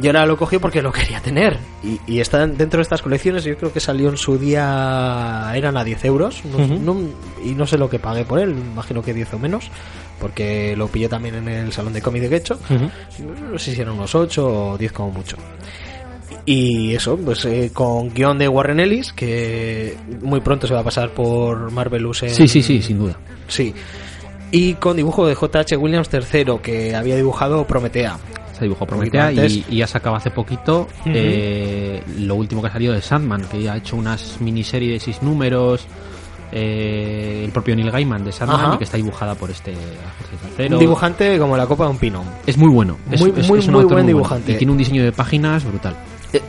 Y 0.00 0.06
ahora 0.06 0.26
lo 0.26 0.36
cogí 0.36 0.58
porque 0.58 0.80
lo 0.80 0.92
quería 0.92 1.20
tener. 1.20 1.58
Y, 1.82 1.98
y 2.06 2.20
está 2.20 2.46
dentro 2.46 2.78
de 2.78 2.82
estas 2.82 3.02
colecciones. 3.02 3.42
Yo 3.42 3.56
creo 3.56 3.72
que 3.72 3.80
salió 3.80 4.08
en 4.10 4.16
su 4.16 4.38
día. 4.38 5.50
Eran 5.56 5.76
a 5.76 5.82
10 5.82 6.04
euros. 6.04 6.44
No- 6.44 6.64
Ujú. 6.64 6.74
no- 6.78 7.08
y 7.44 7.54
no 7.56 7.66
sé 7.66 7.76
lo 7.78 7.90
que 7.90 7.98
pagué 7.98 8.24
por 8.24 8.38
él. 8.38 8.50
Imagino 8.50 9.02
que 9.02 9.12
10 9.12 9.34
o 9.34 9.38
menos. 9.40 9.68
Porque 10.20 10.76
lo 10.76 10.86
pillé 10.86 11.08
también 11.08 11.34
en 11.34 11.48
el 11.48 11.72
salón 11.72 11.92
de 11.92 12.02
cómic 12.02 12.22
de 12.22 12.28
Quecho. 12.28 12.58
No 13.50 13.58
sé 13.58 13.74
si 13.74 13.80
eran 13.80 13.94
unos 13.94 14.14
8 14.14 14.46
o 14.72 14.78
10 14.78 14.92
como 14.92 15.10
mucho. 15.10 15.36
Y 16.50 16.94
eso, 16.94 17.16
pues 17.18 17.44
eh, 17.44 17.70
con 17.74 18.08
guion 18.14 18.38
de 18.38 18.48
Warren 18.48 18.80
Ellis, 18.80 19.12
que 19.12 19.96
muy 20.22 20.40
pronto 20.40 20.66
se 20.66 20.72
va 20.72 20.80
a 20.80 20.84
pasar 20.84 21.10
por 21.10 21.70
Marvelous 21.70 22.22
en... 22.22 22.30
Sí, 22.30 22.48
sí, 22.48 22.62
sí, 22.62 22.80
sin 22.80 22.98
duda. 22.98 23.18
Sí. 23.48 23.74
Y 24.50 24.72
con 24.74 24.96
dibujo 24.96 25.26
de 25.26 25.34
J.H. 25.34 25.76
Williams 25.76 26.08
III, 26.10 26.58
que 26.62 26.94
había 26.94 27.16
dibujado 27.16 27.66
Prometea. 27.66 28.16
Se 28.56 28.64
dibujó 28.64 28.86
Prometea 28.86 29.30
y, 29.30 29.64
y 29.68 29.76
ya 29.76 29.86
sacaba 29.86 30.16
hace 30.16 30.30
poquito 30.30 30.88
eh, 31.04 32.02
lo 32.18 32.34
último 32.36 32.62
que 32.62 32.68
ha 32.68 32.72
salido 32.72 32.94
de 32.94 33.02
Sandman, 33.02 33.42
que 33.50 33.62
ya 33.62 33.74
ha 33.74 33.76
hecho 33.76 33.96
unas 33.96 34.40
miniseries 34.40 34.92
de 34.92 35.00
seis 35.00 35.22
números. 35.22 35.86
eh, 36.50 37.42
el 37.44 37.50
propio 37.52 37.76
Neil 37.76 37.90
Gaiman 37.90 38.24
de 38.24 38.32
Sandman 38.32 38.60
Ajá. 38.60 38.74
y 38.74 38.78
que 38.78 38.84
está 38.84 38.96
dibujada 38.96 39.34
por 39.34 39.50
este. 39.50 39.74
Un 40.70 40.78
dibujante 40.78 41.38
como 41.38 41.56
la 41.58 41.66
copa 41.66 41.84
de 41.84 41.90
un 41.90 41.98
pino. 41.98 42.24
Es 42.46 42.56
muy 42.56 42.70
bueno. 42.70 42.96
Es, 43.10 43.20
Muy, 43.20 43.34
es- 43.36 43.48
muy, 43.48 43.58
es 43.58 43.68
muy 43.68 43.84
buen 43.84 44.06
dibujante. 44.06 44.52
Y 44.52 44.56
tiene 44.56 44.72
un 44.72 44.78
diseño 44.78 45.04
de 45.04 45.12
páginas 45.12 45.62
brutal. 45.64 45.94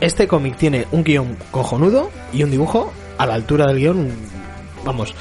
Este 0.00 0.28
cómic 0.28 0.56
tiene 0.56 0.86
un 0.92 1.02
guion 1.02 1.36
cojonudo 1.50 2.10
y 2.32 2.42
un 2.42 2.50
dibujo 2.50 2.92
a 3.18 3.26
la 3.26 3.34
altura 3.34 3.66
del 3.66 3.78
guion. 3.78 4.10
Vamos, 4.84 5.14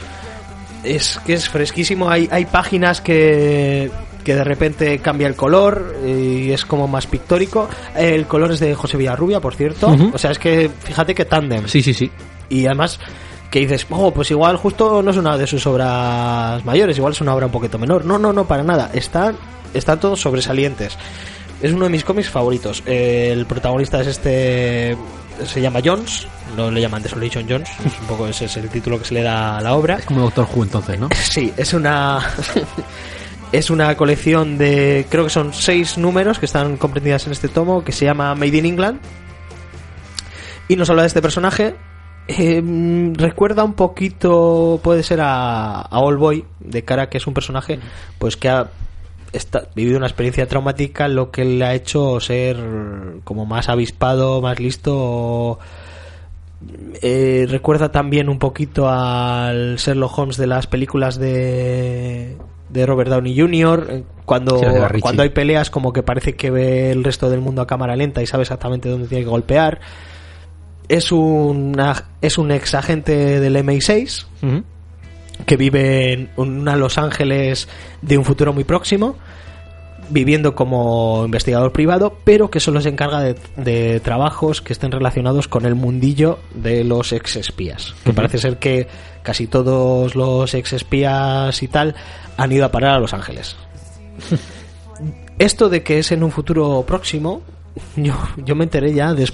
es 0.84 1.20
que 1.26 1.34
es 1.34 1.50
fresquísimo. 1.50 2.10
Hay, 2.10 2.28
hay 2.32 2.46
páginas 2.46 3.02
que, 3.02 3.92
que 4.24 4.36
de 4.36 4.44
repente 4.44 5.00
cambia 5.00 5.28
el 5.28 5.36
color 5.36 5.96
y 6.06 6.52
es 6.52 6.66
como 6.66 6.88
más 6.88 7.08
pictórico. 7.08 7.70
El 7.96 8.26
color 8.26 8.52
es 8.52 8.60
de 8.60 8.76
José 8.76 8.98
Villarrubia, 8.98 9.40
por 9.40 9.56
cierto. 9.56 9.96
O 10.14 10.18
sea, 10.18 10.32
es 10.32 10.40
que 10.40 10.70
fíjate 10.70 11.16
que 11.16 11.26
tándem. 11.26 11.68
Sí, 11.68 11.82
sí, 11.82 11.94
sí. 11.94 12.12
Y 12.50 12.66
además 12.66 13.00
que 13.50 13.60
dices, 13.60 13.88
oh, 13.90 14.14
pues 14.14 14.30
igual 14.32 14.58
justo 14.58 15.02
no 15.02 15.12
es 15.12 15.18
una 15.18 15.38
de 15.38 15.48
sus 15.48 15.66
obras 15.66 16.64
mayores, 16.64 16.98
igual 16.98 17.14
es 17.14 17.22
una 17.22 17.34
obra 17.34 17.48
un 17.48 17.52
poquito 17.52 17.80
menor. 17.80 18.06
No, 18.06 18.20
no, 18.20 18.32
no, 18.32 18.46
para 18.46 18.64
nada. 18.64 18.92
Están, 18.94 19.36
están 19.74 20.00
todos 20.00 20.22
sobresalientes. 20.22 20.98
Es 21.62 21.74
uno 21.74 21.86
de 21.86 21.90
mis 21.90 22.04
cómics 22.04 22.30
favoritos. 22.30 22.84
Eh, 22.86 23.32
el 23.34 23.46
protagonista 23.46 24.00
es 24.00 24.08
este, 24.08 24.96
se 25.46 25.62
llama 25.62 25.82
Jones, 25.84 26.28
no 26.56 26.72
le 26.72 26.82
llaman 26.82 27.04
Desolation 27.04 27.46
Jones, 27.48 27.70
es 27.86 28.00
un 28.00 28.08
poco 28.08 28.28
ese 28.28 28.46
es 28.46 28.58
el 28.58 28.70
título 28.70 28.98
que 29.00 29.06
se 29.06 29.14
le 29.14 29.24
da 29.24 29.58
a 29.58 29.62
la 29.62 29.76
obra. 29.76 29.96
Es 29.96 30.06
como 30.06 30.22
Doctor 30.22 30.48
Who 30.54 30.64
entonces, 30.64 31.00
¿no? 31.00 31.10
Sí, 31.16 31.54
es 31.58 31.74
una 31.74 32.20
es 33.52 33.70
una 33.70 33.96
colección 33.98 34.58
de 34.58 35.06
creo 35.10 35.26
que 35.26 35.30
son 35.30 35.54
seis 35.54 35.98
números 35.98 36.40
que 36.40 36.46
están 36.46 36.78
comprendidas 36.78 37.26
en 37.26 37.34
este 37.34 37.50
tomo 37.50 37.84
que 37.84 37.92
se 37.92 38.06
llama 38.06 38.36
Made 38.36 38.58
in 38.58 38.66
England 38.66 39.00
y 40.68 40.76
nos 40.76 40.90
habla 40.90 41.04
de 41.04 41.08
este 41.08 41.22
personaje. 41.22 41.76
Eh, 42.28 42.62
mm, 42.62 43.16
recuerda 43.16 43.64
un 43.64 43.74
poquito, 43.74 44.80
puede 44.84 45.02
ser 45.02 45.20
a, 45.20 45.82
a 45.82 46.00
All 46.00 46.18
Boy, 46.18 46.46
de 46.60 46.86
cara 46.86 47.04
a 47.04 47.10
que 47.10 47.18
es 47.18 47.26
un 47.26 47.34
personaje 47.34 47.80
pues 48.20 48.38
que 48.38 48.50
ha 48.50 48.70
esta- 49.34 49.68
vivido 49.76 49.98
una 49.98 50.08
experiencia 50.08 50.48
traumática, 50.48 51.08
lo 51.08 51.32
que 51.32 51.46
le 51.46 51.66
ha 51.66 51.74
hecho 51.74 52.20
ser 52.20 52.58
como 53.24 53.46
más 53.46 53.70
avispado, 53.70 54.42
más 54.42 54.60
listo. 54.60 55.60
eh, 57.02 57.48
recuerda 57.50 57.92
también 57.92 58.28
un 58.30 58.38
poquito 58.40 58.90
al 58.90 59.78
Sherlock 59.78 60.18
Holmes 60.18 60.38
de 60.38 60.48
las 60.48 60.68
películas 60.68 61.18
de, 61.18 62.38
de 62.70 62.86
Robert 62.86 63.10
Downey 63.10 63.40
Jr. 63.40 63.88
eh, 63.90 64.04
Cuando, 64.26 64.60
cuando 65.02 65.24
hay 65.24 65.30
peleas, 65.30 65.70
como 65.70 65.94
que 65.94 66.04
parece 66.04 66.36
que 66.36 66.52
ve 66.52 66.92
el 66.92 67.04
resto 67.04 67.30
del 67.30 67.40
mundo 67.42 67.62
a 67.62 67.68
cámara 67.68 67.96
lenta 67.96 68.22
y 68.22 68.26
sabe 68.28 68.44
exactamente 68.44 68.90
dónde 68.90 69.08
tiene 69.08 69.24
que 69.24 69.30
golpear. 69.30 69.80
Es 70.90 71.12
un, 71.12 71.80
es 72.22 72.38
un 72.38 72.52
ex 72.52 72.74
agente 72.74 73.40
del 73.40 73.56
MI6 73.58 74.26
Ujú. 74.42 74.64
Que 75.46 75.58
vive 75.58 76.14
en 76.14 76.30
una 76.38 76.76
Los 76.76 76.98
Ángeles 76.98 77.68
de 78.02 78.18
un 78.18 78.26
futuro 78.26 78.54
muy 78.54 78.64
próximo, 78.64 79.16
viviendo 80.12 80.56
como 80.56 81.24
investigador 81.26 81.72
privado, 81.72 82.18
pero 82.24 82.50
que 82.50 82.60
solo 82.60 82.82
se 82.82 82.90
encarga 82.90 83.20
de, 83.22 83.36
de 83.58 84.00
trabajos 84.00 84.62
que 84.62 84.74
estén 84.74 84.92
relacionados 84.92 85.48
con 85.48 85.66
el 85.66 85.76
mundillo 85.76 86.40
de 86.56 86.84
los 86.84 87.14
ex 87.14 87.36
espías. 87.36 87.94
Que 88.04 88.14
parece 88.14 88.38
ser 88.40 88.58
que 88.58 88.88
casi 89.22 89.46
todos 89.48 90.16
los 90.16 90.54
ex 90.56 90.74
espías 90.74 91.62
y 91.62 91.68
tal 91.68 91.96
han 92.38 92.52
ido 92.52 92.66
a 92.66 92.72
parar 92.72 92.96
a 92.96 93.00
Los 93.00 93.14
Ángeles. 93.14 93.56
Esto 95.38 95.70
de 95.70 95.84
que 95.84 96.00
es 96.00 96.12
en 96.12 96.24
un 96.24 96.32
futuro 96.32 96.84
próximo, 96.86 97.42
yo, 97.96 98.14
yo 98.38 98.56
me 98.56 98.66
enteré 98.66 98.94
ya 98.94 99.14
des- 99.14 99.34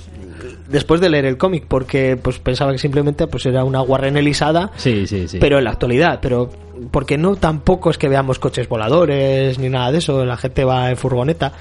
después 0.68 1.02
de 1.02 1.10
leer 1.10 1.26
el 1.26 1.38
cómic, 1.38 1.66
porque 1.68 2.18
pues 2.18 2.40
pensaba 2.40 2.72
que 2.72 2.78
simplemente 2.78 3.28
pues 3.28 3.46
era 3.46 3.64
una 3.64 3.82
Warren 3.82 4.18
Elisada 4.18 4.72
Sí, 4.78 5.06
sí, 5.08 5.28
sí. 5.28 5.38
pero 5.40 5.58
en 5.58 5.64
la 5.66 5.72
actualidad, 5.72 6.20
pero 6.22 6.50
porque 6.92 7.18
no 7.18 7.36
tampoco 7.36 7.90
es 7.90 7.98
que 7.98 8.10
veamos 8.10 8.40
coches 8.40 8.68
voladores 8.68 9.60
ni 9.60 9.70
nada 9.70 9.92
de 9.92 10.00
eso, 10.00 10.26
la 10.26 10.38
gente 10.38 10.64
va 10.64 10.90
en 10.90 10.98
furgoneta. 10.98 11.54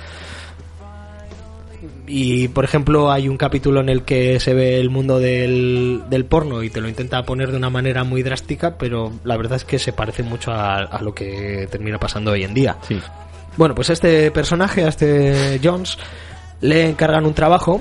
Y 2.07 2.49
por 2.49 2.65
ejemplo, 2.65 3.11
hay 3.11 3.29
un 3.29 3.37
capítulo 3.39 3.81
en 3.81 3.89
el 3.89 4.03
que 4.03 4.39
se 4.39 4.53
ve 4.53 4.79
el 4.79 4.91
mundo 4.91 5.19
del, 5.19 6.03
del 6.11 6.27
porno 6.27 6.63
y 6.63 6.69
te 6.69 6.81
lo 6.83 6.89
intenta 6.89 7.23
poner 7.23 7.51
de 7.51 7.57
una 7.57 7.71
manera 7.71 8.05
muy 8.05 8.23
drástica, 8.23 8.77
pero 8.77 9.13
la 9.25 9.37
verdad 9.39 9.57
es 9.57 9.65
que 9.65 9.79
se 9.79 9.93
parece 9.93 10.23
mucho 10.23 10.53
a, 10.53 10.77
a 10.83 11.03
lo 11.03 11.15
que 11.15 11.67
termina 11.71 11.99
pasando 11.99 12.33
hoy 12.33 12.45
en 12.45 12.53
día. 12.53 12.77
Sí. 12.87 13.01
Bueno, 13.57 13.75
pues 13.75 13.89
a 13.89 13.95
este 13.95 14.31
personaje, 14.31 14.85
a 14.85 14.89
este 14.89 15.59
Jones, 15.63 15.97
le 16.61 16.89
encargan 16.91 17.25
un 17.25 17.33
trabajo 17.35 17.81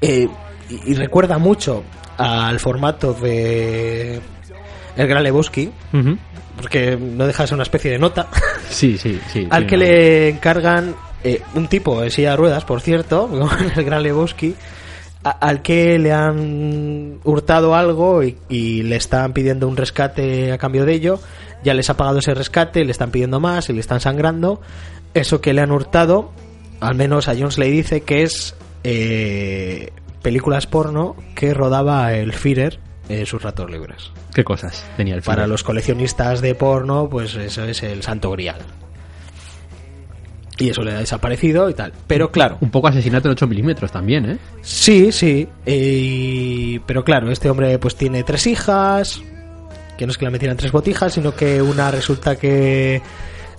eh, 0.00 0.28
y, 0.70 0.92
y 0.92 0.94
recuerda 0.94 1.38
mucho 1.38 1.82
al 2.18 2.58
formato 2.60 3.12
de 3.14 4.20
El 4.96 5.06
Gran 5.06 5.22
Lebowski, 5.22 5.70
porque 6.60 6.96
no 6.96 7.26
deja 7.26 7.42
de 7.42 7.46
ser 7.48 7.54
una 7.54 7.62
especie 7.64 7.90
de 7.90 7.98
nota, 7.98 8.28
Sí, 8.70 8.96
sí, 8.98 9.20
sí. 9.32 9.46
al 9.50 9.66
que 9.66 9.76
no. 9.76 9.82
le 9.84 10.28
encargan 10.30 10.94
eh, 11.22 11.42
un 11.54 11.68
tipo 11.68 12.02
en 12.02 12.10
silla 12.10 12.30
de 12.30 12.36
ruedas, 12.36 12.64
por 12.64 12.80
cierto, 12.80 13.28
El 13.76 13.84
Gran 13.84 14.02
Lebowski, 14.02 14.54
a- 15.24 15.30
al 15.30 15.60
que 15.62 15.98
le 15.98 16.12
han 16.12 17.18
hurtado 17.24 17.74
algo 17.74 18.22
y, 18.22 18.36
y 18.48 18.82
le 18.82 18.96
están 18.96 19.32
pidiendo 19.32 19.68
un 19.68 19.76
rescate 19.76 20.52
a 20.52 20.58
cambio 20.58 20.84
de 20.84 20.94
ello. 20.94 21.20
Ya 21.64 21.74
les 21.74 21.90
ha 21.90 21.96
pagado 21.96 22.18
ese 22.18 22.32
rescate, 22.34 22.84
le 22.84 22.92
están 22.92 23.10
pidiendo 23.10 23.40
más 23.40 23.68
y 23.68 23.72
le 23.72 23.80
están 23.80 23.98
sangrando. 24.00 24.60
Eso 25.14 25.40
que 25.40 25.52
le 25.52 25.62
han 25.62 25.72
hurtado, 25.72 26.30
al 26.80 26.94
menos 26.94 27.26
a 27.28 27.34
Jones 27.34 27.58
le 27.58 27.66
dice 27.70 28.02
que 28.02 28.22
es 28.22 28.54
eh, 28.88 29.90
películas 30.22 30.66
porno 30.68 31.16
que 31.34 31.52
rodaba 31.52 32.14
el 32.14 32.32
Führer 32.32 32.78
en 33.08 33.26
sus 33.26 33.42
ratos 33.42 33.68
libres. 33.70 34.12
¿Qué 34.32 34.44
cosas 34.44 34.84
tenía 34.96 35.14
el 35.14 35.22
Para 35.22 35.42
Führer? 35.42 35.48
los 35.48 35.64
coleccionistas 35.64 36.40
de 36.40 36.54
porno, 36.54 37.08
pues 37.10 37.34
eso 37.34 37.64
es 37.64 37.82
el 37.82 38.02
santo 38.02 38.30
grial. 38.30 38.58
Y 40.58 40.70
eso 40.70 40.82
le 40.82 40.92
ha 40.92 40.98
desaparecido 41.00 41.68
y 41.68 41.74
tal. 41.74 41.92
Pero 42.06 42.30
claro, 42.30 42.56
Un 42.60 42.70
poco 42.70 42.88
asesinato 42.88 43.28
en 43.28 43.32
8 43.32 43.46
milímetros 43.46 43.92
también, 43.92 44.24
¿eh? 44.30 44.38
Sí, 44.62 45.12
sí. 45.12 45.46
eh, 45.66 46.80
pero 46.86 47.04
claro, 47.04 47.30
este 47.30 47.50
hombre 47.50 47.78
pues 47.78 47.94
tiene 47.96 48.22
tres 48.22 48.46
hijas. 48.46 49.20
Que 49.98 50.06
no 50.06 50.12
es 50.12 50.18
que 50.18 50.24
la 50.26 50.30
metieran 50.30 50.56
tres 50.56 50.72
botijas, 50.72 51.12
sino 51.14 51.34
que 51.34 51.60
una 51.60 51.90
resulta 51.90 52.36
que 52.36 53.02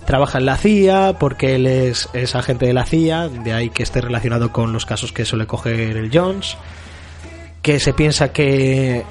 trabaja 0.08 0.38
en 0.38 0.46
la 0.46 0.56
CIA 0.56 1.16
porque 1.20 1.54
él 1.54 1.66
es, 1.66 2.08
es 2.14 2.34
agente 2.34 2.64
de 2.64 2.72
la 2.72 2.86
CIA, 2.86 3.28
de 3.28 3.52
ahí 3.52 3.68
que 3.68 3.82
esté 3.82 4.00
relacionado 4.00 4.52
con 4.52 4.72
los 4.72 4.86
casos 4.86 5.12
que 5.12 5.26
suele 5.26 5.46
coger 5.46 5.98
el 5.98 6.10
Jones. 6.10 6.56
Que 7.60 7.78
se 7.78 7.92
piensa 7.92 8.32
que 8.32 9.04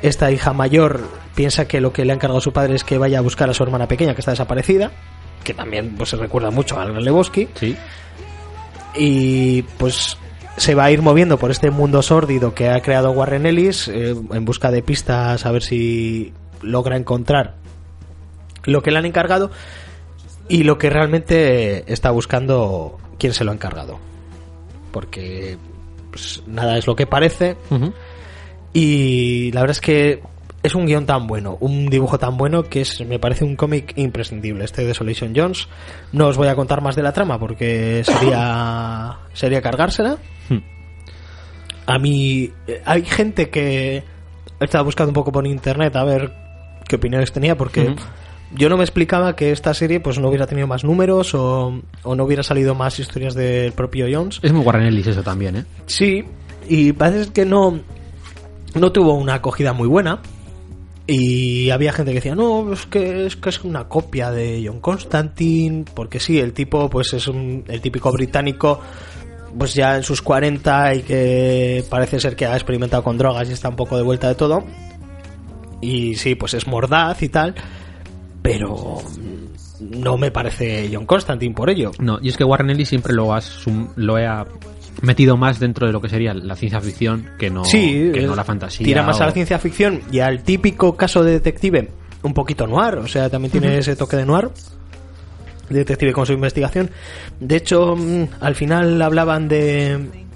esta 0.00 0.30
hija 0.30 0.54
mayor 0.54 1.06
piensa 1.34 1.68
que 1.68 1.82
lo 1.82 1.92
que 1.92 2.06
le 2.06 2.12
ha 2.12 2.14
encargado 2.14 2.40
su 2.40 2.54
padre 2.54 2.76
es 2.76 2.82
que 2.82 2.96
vaya 2.96 3.18
a 3.18 3.20
buscar 3.20 3.50
a 3.50 3.52
su 3.52 3.62
hermana 3.62 3.88
pequeña 3.88 4.14
que 4.14 4.22
está 4.22 4.30
desaparecida. 4.30 4.90
Que 5.44 5.52
también 5.52 5.94
pues, 5.96 6.08
se 6.08 6.16
recuerda 6.16 6.50
mucho 6.50 6.80
al 6.80 6.94
Lebowski 7.04 7.48
Sí. 7.54 7.76
y 8.96 9.62
pues 9.76 10.16
se 10.56 10.74
va 10.74 10.84
a 10.84 10.90
ir 10.90 11.02
moviendo 11.02 11.36
por 11.38 11.50
este 11.50 11.70
mundo 11.70 12.00
sórdido 12.00 12.54
que 12.54 12.70
ha 12.70 12.80
creado 12.80 13.10
Warren 13.10 13.44
Ellis 13.44 13.88
eh, 13.88 14.16
en 14.32 14.44
busca 14.46 14.70
de 14.70 14.80
pistas 14.82 15.44
a 15.44 15.52
ver 15.52 15.62
si 15.62 16.32
logra 16.62 16.96
encontrar 16.96 17.56
lo 18.64 18.82
que 18.82 18.90
le 18.90 18.98
han 18.98 19.04
encargado 19.04 19.50
y 20.48 20.62
lo 20.64 20.78
que 20.78 20.90
realmente 20.90 21.92
está 21.92 22.10
buscando 22.10 22.98
quién 23.18 23.32
se 23.32 23.44
lo 23.44 23.50
ha 23.50 23.54
encargado 23.54 23.98
porque 24.92 25.56
pues, 26.10 26.42
nada 26.46 26.78
es 26.78 26.86
lo 26.86 26.96
que 26.96 27.06
parece 27.06 27.56
y 28.72 29.52
la 29.52 29.60
verdad 29.60 29.76
es 29.76 29.80
que 29.80 30.22
es 30.62 30.74
un 30.74 30.86
guion 30.86 31.06
tan 31.06 31.26
bueno, 31.26 31.56
un 31.60 31.88
dibujo 31.88 32.18
tan 32.18 32.36
bueno 32.36 32.64
que 32.64 32.80
es, 32.80 33.00
me 33.06 33.18
parece 33.18 33.44
un 33.44 33.56
cómic 33.56 33.92
imprescindible, 33.96 34.64
este 34.64 34.82
de 34.82 34.88
Desolation 34.88 35.32
Jones. 35.34 35.68
No 36.12 36.26
os 36.26 36.36
voy 36.36 36.48
a 36.48 36.56
contar 36.56 36.82
más 36.82 36.96
de 36.96 37.02
la 37.02 37.12
trama 37.12 37.38
porque 37.38 38.02
sería 38.04 39.18
sería 39.32 39.62
cargársela. 39.62 40.18
Hmm. 40.48 40.58
A 41.86 41.98
mí 41.98 42.50
eh, 42.66 42.82
hay 42.84 43.04
gente 43.04 43.50
que 43.50 44.02
he 44.60 44.64
estado 44.64 44.84
buscando 44.84 45.10
un 45.10 45.14
poco 45.14 45.32
por 45.32 45.46
internet 45.46 45.94
a 45.96 46.04
ver 46.04 46.32
qué 46.86 46.96
opiniones 46.96 47.32
tenía 47.32 47.56
porque. 47.56 47.94
Yo 48.54 48.68
no 48.68 48.76
me 48.76 48.84
explicaba 48.84 49.36
que 49.36 49.52
esta 49.52 49.74
serie 49.74 50.00
pues 50.00 50.18
no 50.18 50.28
hubiera 50.28 50.46
tenido 50.46 50.66
más 50.66 50.84
números 50.84 51.34
o, 51.34 51.80
o 52.02 52.14
no 52.14 52.24
hubiera 52.24 52.42
salido 52.42 52.74
más 52.74 52.98
historias 52.98 53.34
del 53.34 53.72
propio 53.72 54.06
Jones. 54.10 54.40
Es 54.42 54.52
muy 54.52 54.64
Warren 54.64 54.86
Ellis 54.86 55.06
eso 55.06 55.22
también, 55.22 55.56
¿eh? 55.56 55.64
Sí, 55.86 56.24
y 56.68 56.92
parece 56.92 57.32
que 57.32 57.44
no, 57.44 57.80
no 58.74 58.92
tuvo 58.92 59.14
una 59.14 59.34
acogida 59.34 59.72
muy 59.72 59.88
buena. 59.88 60.20
Y 61.10 61.70
había 61.70 61.92
gente 61.94 62.12
que 62.12 62.16
decía, 62.16 62.34
no, 62.34 62.70
es 62.70 62.84
que 62.84 63.24
es, 63.24 63.36
que 63.36 63.48
es 63.48 63.64
una 63.64 63.88
copia 63.88 64.30
de 64.30 64.62
John 64.66 64.80
Constantine, 64.80 65.86
porque 65.94 66.20
sí, 66.20 66.38
el 66.38 66.52
tipo 66.52 66.90
pues 66.90 67.14
es 67.14 67.26
un, 67.28 67.64
el 67.66 67.80
típico 67.80 68.12
británico 68.12 68.80
pues 69.56 69.72
ya 69.72 69.96
en 69.96 70.02
sus 70.02 70.20
40 70.20 70.94
y 70.94 71.02
que 71.02 71.84
parece 71.88 72.20
ser 72.20 72.36
que 72.36 72.44
ha 72.44 72.54
experimentado 72.54 73.02
con 73.02 73.16
drogas 73.16 73.48
y 73.48 73.52
está 73.52 73.70
un 73.70 73.76
poco 73.76 73.96
de 73.96 74.02
vuelta 74.02 74.28
de 74.28 74.34
todo. 74.34 74.64
Y 75.80 76.16
sí, 76.16 76.34
pues 76.34 76.54
es 76.54 76.66
mordaz 76.66 77.22
y 77.22 77.30
tal, 77.30 77.54
pero 78.52 78.96
no 79.80 80.16
me 80.16 80.30
parece 80.30 80.88
John 80.92 81.04
Constantine 81.06 81.54
por 81.54 81.68
ello. 81.70 81.90
No, 81.98 82.18
y 82.22 82.28
es 82.28 82.36
que 82.36 82.44
Warren 82.44 82.70
Ellis 82.70 82.88
siempre 82.88 83.12
lo, 83.12 83.34
ha 83.34 83.40
lo 83.96 84.16
ha 84.16 84.46
metido 85.02 85.36
más 85.36 85.60
dentro 85.60 85.86
de 85.86 85.92
lo 85.92 86.00
que 86.00 86.08
sería 86.08 86.32
la 86.34 86.56
ciencia 86.56 86.80
ficción 86.80 87.26
que 87.38 87.50
no, 87.50 87.64
Sí, 87.64 88.10
que 88.12 88.22
no 88.22 88.30
es- 88.32 88.36
la 88.36 88.44
fantasía. 88.44 88.84
Tira 88.84 89.02
más 89.02 89.20
a 89.20 89.26
la 89.26 89.32
ciencia 89.32 89.58
ficción 89.58 90.00
y 90.10 90.20
al 90.20 90.42
típico 90.42 90.96
caso 90.96 91.22
de 91.22 91.32
detective, 91.32 91.90
un 92.22 92.32
poquito 92.34 92.66
noir, 92.66 92.94
o 92.96 93.06
sea, 93.06 93.28
también 93.28 93.52
tiene 93.52 93.78
ese 93.78 93.94
toque 93.96 94.16
de 94.16 94.24
noir. 94.26 94.48
Detective 95.68 96.14
con 96.14 96.24
su 96.24 96.32
investigación. 96.32 96.90
De 97.40 97.56
hecho, 97.56 97.94
mm, 97.94 98.24
al 98.40 98.54
final 98.54 99.02
hablaban 99.02 99.48
de 99.48 100.26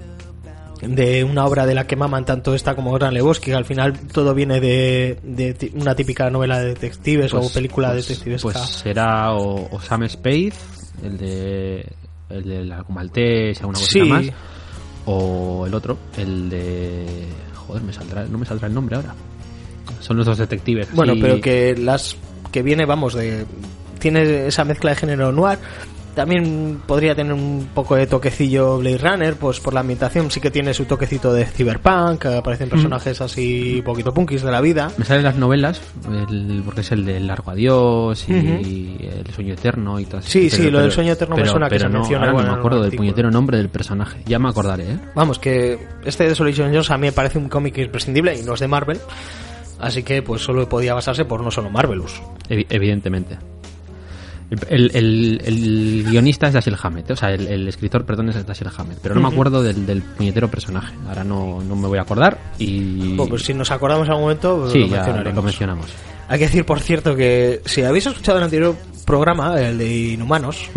de 0.82 1.22
una 1.24 1.46
obra 1.46 1.64
de 1.66 1.74
la 1.74 1.86
que 1.86 1.96
maman 1.96 2.24
tanto 2.24 2.54
esta 2.54 2.74
como 2.74 2.92
Gran 2.92 3.14
Lebowski, 3.14 3.46
que 3.52 3.54
al 3.56 3.64
final 3.64 3.98
todo 4.12 4.34
viene 4.34 4.60
de, 4.60 5.18
de 5.22 5.70
una 5.74 5.94
típica 5.94 6.28
novela 6.30 6.58
de 6.58 6.66
detectives 6.68 7.32
o 7.34 7.38
Pues- 7.40 7.52
película 7.52 7.92
pues- 7.92 8.06
de 8.08 8.08
detectives. 8.14 8.42
Pues 8.42 8.56
será 8.58 9.32
o, 9.32 9.68
o 9.70 9.80
Sam 9.80 10.08
Spade, 10.08 10.52
el 11.04 11.18
de 11.18 11.86
el 12.30 12.44
de 12.44 12.64
la 12.64 12.84
Maltés, 12.88 13.58
alguna 13.60 13.78
cosa 13.78 13.90
Sí. 13.90 14.00
más, 14.02 14.24
o 15.06 15.64
el 15.66 15.74
otro, 15.74 15.98
el 16.16 16.48
de 16.48 17.26
joder, 17.54 17.82
me 17.82 17.92
saldrá, 17.92 18.24
no 18.24 18.38
me 18.38 18.46
saldrá 18.46 18.68
el 18.68 18.74
nombre 18.74 18.96
ahora. 18.96 19.14
Son 20.00 20.16
los 20.16 20.26
dos 20.26 20.38
detectives. 20.38 20.88
Bueno, 20.94 21.12
así- 21.12 21.20
pero 21.22 21.40
que 21.40 21.76
las 21.76 22.16
que 22.50 22.62
viene, 22.62 22.86
vamos, 22.86 23.14
de 23.14 23.46
tiene 23.98 24.46
esa 24.48 24.64
mezcla 24.64 24.90
de 24.90 24.96
género 24.96 25.30
noir. 25.32 25.58
También 26.14 26.82
podría 26.86 27.14
tener 27.14 27.32
un 27.32 27.70
poco 27.74 27.94
de 27.96 28.06
toquecillo 28.06 28.78
Blade 28.78 28.98
Runner, 28.98 29.34
pues 29.36 29.60
por 29.60 29.72
la 29.72 29.80
ambientación 29.80 30.30
sí 30.30 30.40
que 30.40 30.50
tiene 30.50 30.74
su 30.74 30.84
toquecito 30.84 31.32
de 31.32 31.46
cyberpunk, 31.46 32.26
aparecen 32.26 32.68
personajes 32.68 33.18
así 33.22 33.80
poquito 33.82 34.12
punkis 34.12 34.42
de 34.42 34.50
la 34.50 34.60
vida. 34.60 34.90
Me 34.98 35.06
salen 35.06 35.24
las 35.24 35.36
novelas, 35.36 35.80
el- 36.28 36.60
porque 36.66 36.82
es 36.82 36.92
el 36.92 37.06
del 37.06 37.26
largo 37.26 37.50
adiós 37.52 38.28
y 38.28 38.98
el 39.00 39.32
sueño 39.34 39.54
eterno 39.54 39.98
y 39.98 40.04
todo 40.04 40.20
Sí, 40.20 40.50
sí, 40.50 40.70
lo 40.70 40.80
del 40.80 40.92
sueño 40.92 41.12
eterno 41.14 41.34
me 41.36 41.46
suena 41.46 41.66
que 41.68 41.76
pero 41.76 41.84
se 41.88 41.92
no, 41.92 41.98
menciona 42.00 42.26
ahora 42.30 42.42
no 42.42 42.52
me 42.52 42.58
acuerdo 42.58 42.82
del 42.82 42.92
puñetero 42.96 43.30
nombre 43.30 43.56
del 43.56 43.70
personaje. 43.70 44.20
Ya 44.26 44.38
me 44.38 44.50
acordaré, 44.50 44.84
¿eh? 44.92 44.98
Vamos, 45.14 45.38
que 45.38 45.78
este 46.04 46.24
Desolation 46.28 46.68
Jones 46.72 46.90
a 46.90 46.98
mí 46.98 47.06
me 47.06 47.12
parece 47.12 47.38
un 47.38 47.48
cómic 47.48 47.78
imprescindible 47.78 48.38
y 48.38 48.42
no 48.42 48.52
es 48.52 48.60
de 48.60 48.68
Marvel, 48.68 48.98
así 49.80 50.02
que 50.02 50.20
pues 50.22 50.42
solo 50.42 50.68
podía 50.68 50.92
basarse 50.92 51.24
por 51.24 51.42
no 51.42 51.50
solo 51.50 51.70
Marvelous. 51.70 52.20
Evi- 52.50 52.66
evidentemente. 52.68 53.38
El, 54.68 54.90
el- 54.94 55.40
el- 55.44 56.04
guionista 56.10 56.46
es 56.48 56.52
Dashiell 56.54 56.76
Hammett, 56.82 57.10
o 57.10 57.16
sea, 57.16 57.30
el, 57.30 57.46
el 57.46 57.68
escritor, 57.68 58.04
perdón, 58.04 58.28
es 58.28 58.46
Dashiell 58.46 58.70
Hammett, 58.76 58.98
pero 59.02 59.14
no 59.14 59.20
me 59.22 59.28
acuerdo 59.28 59.62
del, 59.62 59.86
del 59.86 60.02
puñetero 60.02 60.48
personaje. 60.50 60.94
Ahora 61.08 61.24
no, 61.24 61.60
no 61.62 61.74
me 61.74 61.88
voy 61.88 61.98
a 61.98 62.02
acordar 62.02 62.38
y... 62.58 63.14
Bueno, 63.14 63.26
pues 63.30 63.42
si 63.44 63.54
nos 63.54 63.70
acordamos 63.70 64.06
en 64.06 64.10
algún 64.12 64.24
momento, 64.24 64.70
sí, 64.70 64.80
lo 64.80 64.88
mencionaremos. 64.88 65.34
lo 65.36 65.42
mencionamos. 65.42 65.86
Hay 66.28 66.38
que 66.38 66.44
decir, 66.46 66.64
por 66.66 66.80
cierto, 66.80 67.16
que 67.16 67.60
si 67.64 67.82
habéis 67.82 68.06
escuchado 68.06 68.38
el 68.38 68.44
anterior 68.44 68.76
programa, 69.06 69.60
el 69.60 69.78
de 69.78 69.96
Inhumanos, 70.12 70.68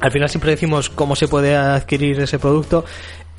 al 0.00 0.10
final 0.10 0.28
siempre 0.28 0.50
decimos 0.50 0.88
cómo 0.90 1.14
se 1.14 1.28
puede 1.28 1.54
adquirir 1.56 2.18
ese 2.20 2.38
producto 2.38 2.84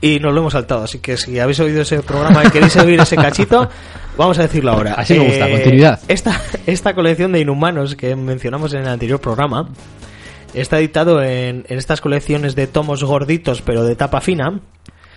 y 0.06 0.20
nos 0.20 0.34
lo 0.34 0.42
hemos 0.42 0.52
saltado. 0.54 0.84
Así 0.84 1.00
que 1.00 1.16
si 1.16 1.40
habéis 1.40 1.60
oído 1.62 1.82
ese 1.82 2.04
programa 2.04 2.44
y 2.44 2.50
queréis 2.50 2.76
oír 2.76 3.00
ese 3.00 3.16
cachito, 3.16 3.70
vamos 4.18 4.38
a 4.38 4.42
decirlo 4.42 4.72
ahora. 4.74 4.92
Eh, 4.92 4.96
Así 4.98 5.14
me 5.18 5.26
gusta, 5.28 5.50
continuidad. 5.50 6.00
Esta, 6.10 6.42
esta 6.66 6.94
colección 6.94 7.32
de 7.32 7.40
Inhumanos 7.40 7.96
que 7.96 8.14
mencionamos 8.18 8.74
en 8.74 8.82
el 8.82 8.88
anterior 8.90 9.22
programa 9.22 9.70
está 10.54 10.80
editado 10.80 11.24
en, 11.24 11.66
en 11.70 11.78
estas 11.78 12.02
colecciones 12.02 12.54
de 12.56 12.68
tomos 12.68 13.02
gorditos 13.04 13.62
pero 13.62 13.86
de 13.86 13.96
tapa 13.96 14.20
fina, 14.20 14.60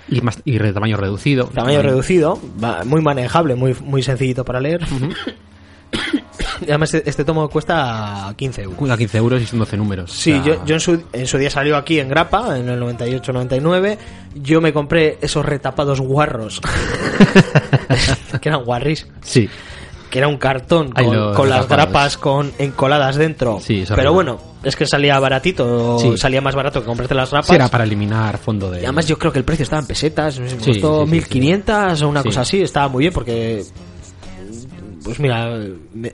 Y, 0.09 0.21
más, 0.21 0.39
y 0.45 0.57
de 0.57 0.73
tamaño 0.73 0.97
reducido. 0.97 1.47
tamaño 1.49 1.83
reducido, 1.83 2.39
muy 2.85 3.03
manejable, 3.03 3.57
muy, 3.57 3.75
muy 3.85 4.05
sencillito 4.05 4.45
para 4.45 4.61
leer. 4.61 4.83
además 6.69 6.95
este 6.95 7.25
tomo 7.25 7.49
cuesta 7.49 8.33
15 8.37 8.63
euros. 8.63 8.79
Cuesta 8.79 8.97
15 8.97 9.19
euros 9.19 9.43
y 9.43 9.47
son 9.47 9.59
12 9.59 9.77
números. 9.77 10.13
Sí, 10.13 10.33
O 10.33 10.43
sea, 10.43 10.55
yo, 10.55 10.65
yo 10.65 10.75
en, 10.75 10.81
su, 10.81 11.03
en 11.13 11.27
su 11.27 11.39
día 11.39 11.51
salió 11.51 11.77
aquí 11.77 11.99
en 12.01 12.09
Grapa, 12.09 12.59
en 12.59 12.69
el 12.69 12.81
98-99. 12.81 13.99
Yo 14.37 14.61
me 14.61 14.73
compré 14.73 15.19
esos 15.21 15.45
retapados 15.45 16.01
guarros, 16.01 16.61
que 18.41 18.49
eran 18.49 18.65
guarris, 18.65 19.07
Sí, 19.23 19.49
que 20.11 20.19
era 20.19 20.29
un 20.29 20.37
cartón 20.39 20.93
con, 20.93 21.15
los 21.15 21.37
con 21.37 21.49
las 21.51 21.69
grapas 21.69 22.17
con 22.17 22.53
encoladas 22.59 23.17
dentro. 23.17 23.59
Sí, 23.61 23.85
Pero 23.95 24.13
bueno, 24.13 24.39
es 24.63 24.77
que 24.77 24.87
salía 24.87 25.19
baratito, 25.19 25.99
Sí. 25.99 26.17
salía 26.17 26.41
más 26.41 26.55
barato 26.55 26.81
que 26.81 26.87
comprarte 26.87 27.15
las 27.15 27.31
grapas. 27.31 27.49
Sí, 27.49 27.55
era 27.55 27.69
para 27.69 27.85
eliminar 27.85 28.39
fondo 28.39 28.71
de... 28.71 28.83
Y 28.83 28.85
además 28.85 29.07
yo 29.07 29.19
creo 29.19 29.33
que 29.33 29.39
el 29.39 29.45
precio 29.45 29.65
estaba 29.65 29.81
en 29.81 29.89
pesetas, 29.89 30.39
me 30.39 30.49
costó 30.51 31.01
sí, 31.05 31.07
sí, 31.07 31.11
1500 31.11 32.03
o 32.03 32.09
una 32.09 32.23
cosa 32.23 32.43
así, 32.43 32.63
estaba 32.63 32.89
muy 32.89 33.03
bien 33.03 33.13
porque 33.13 33.65
pues 35.07 35.19
mira, 35.21 35.59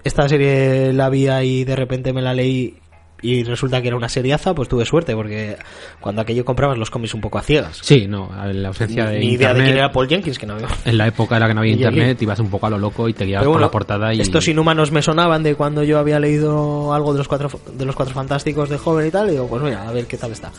esta 0.05 0.29
serie 0.29 0.93
la 0.93 1.09
vi 1.09 1.29
y 1.29 1.65
de 1.65 1.75
repente 1.75 2.13
me 2.13 2.23
la 2.23 2.33
leí 2.35 2.77
y 3.25 3.45
resulta 3.45 3.81
que 3.81 3.87
era 3.89 3.97
una 3.97 4.09
seriaza, 4.09 4.53
pues 4.53 4.69
tuve 4.69 4.85
suerte 4.85 5.15
porque 5.15 5.57
cuando 6.01 6.21
aquello 6.23 6.45
comprabas 6.45 6.77
los 6.77 6.91
cómics 6.91 7.15
un 7.15 7.21
poco 7.21 7.39
a 7.39 7.43
ciegas. 7.43 7.79
Sí, 7.81 8.07
no, 8.09 8.29
la 8.53 8.69
ausencia 8.69 9.07
de 9.07 9.21
Ni 9.21 9.35
idea 9.35 9.55
de 9.55 9.63
quién 9.63 9.77
era 9.77 9.93
Paul 9.93 10.09
Jenkins, 10.09 10.39
que 10.39 10.47
no 10.47 10.57
veo. 10.57 10.67
En 10.85 10.99
la 10.99 11.07
época 11.07 11.37
en 11.37 11.41
la 11.43 11.49
que 11.49 11.55
no 11.55 11.61
había 11.61 11.73
internet 11.73 12.21
ibas 12.21 12.41
un 12.41 12.51
poco 12.51 12.67
a 12.67 12.71
lo 12.71 12.79
loco 12.79 13.09
y 13.09 13.15
te 13.15 13.25
guiabas 13.25 13.47
por 13.47 13.61
la 13.61 13.71
portada 13.71 14.13
y... 14.13 14.21
estos 14.21 14.47
inhumanos 14.49 14.91
me 14.91 15.03
sonaban 15.03 15.43
de 15.45 15.55
cuando 15.55 15.85
yo 15.85 15.99
había 16.01 16.19
leído 16.19 16.93
algo 16.93 17.13
de 17.13 17.19
los 17.19 17.29
cuatro 17.29 17.49
de 17.77 17.85
los 17.85 17.95
cuatro 17.95 18.13
fantásticos 18.15 18.69
de 18.69 18.77
joven 18.79 19.07
y 19.07 19.11
tal, 19.11 19.29
y 19.29 19.33
digo, 19.33 19.47
pues 19.47 19.63
mira, 19.63 19.89
a 19.89 19.93
ver 19.93 20.07
qué 20.07 20.17
tal 20.19 20.33
está. 20.33 20.51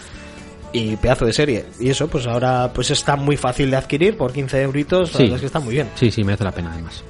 Y 0.71 0.95
pedazo 0.95 1.25
de 1.25 1.33
serie. 1.33 1.65
Y 1.79 1.89
eso, 1.89 2.07
pues 2.07 2.25
ahora 2.25 2.71
pues 2.73 2.89
está 2.89 3.15
muy 3.15 3.35
fácil 3.37 3.69
de 3.69 3.75
adquirir 3.77 4.17
por 4.17 4.31
15 4.33 4.61
euritos, 4.63 5.11
la 5.11 5.17
Sí. 5.17 5.23
verdad 5.23 5.35
es 5.35 5.41
que 5.41 5.45
está 5.47 5.59
muy 5.59 5.73
bien. 5.73 5.89
Sí, 5.95 6.09
sí, 6.09 6.23
merece 6.23 6.45
la 6.45 6.51
pena 6.51 6.71
además. 6.71 7.03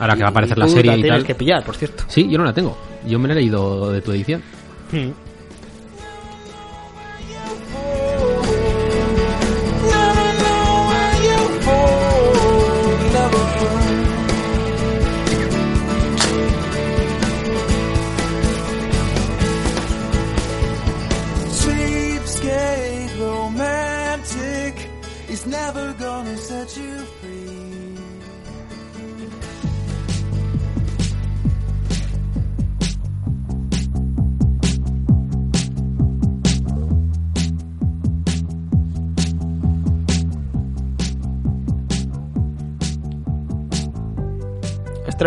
Ahora 0.00 0.14
que 0.14 0.22
va 0.22 0.28
a 0.28 0.30
aparecer 0.30 0.56
Y 0.56 0.60
la 0.60 0.68
serie 0.68 0.90
la 0.92 0.96
y 0.98 1.02
tienes 1.02 1.18
tal... 1.20 1.26
que 1.26 1.34
pillar, 1.34 1.64
por 1.64 1.76
cierto. 1.76 2.04
Sí, 2.08 2.28
yo 2.28 2.38
no 2.38 2.44
la 2.44 2.52
tengo. 2.52 2.76
Yo 3.06 3.18
me 3.18 3.28
la 3.28 3.34
he 3.34 3.36
leído 3.36 3.90
de 3.92 4.00
tu 4.00 4.12
edición. 4.12 4.42
Mm. 4.92 5.08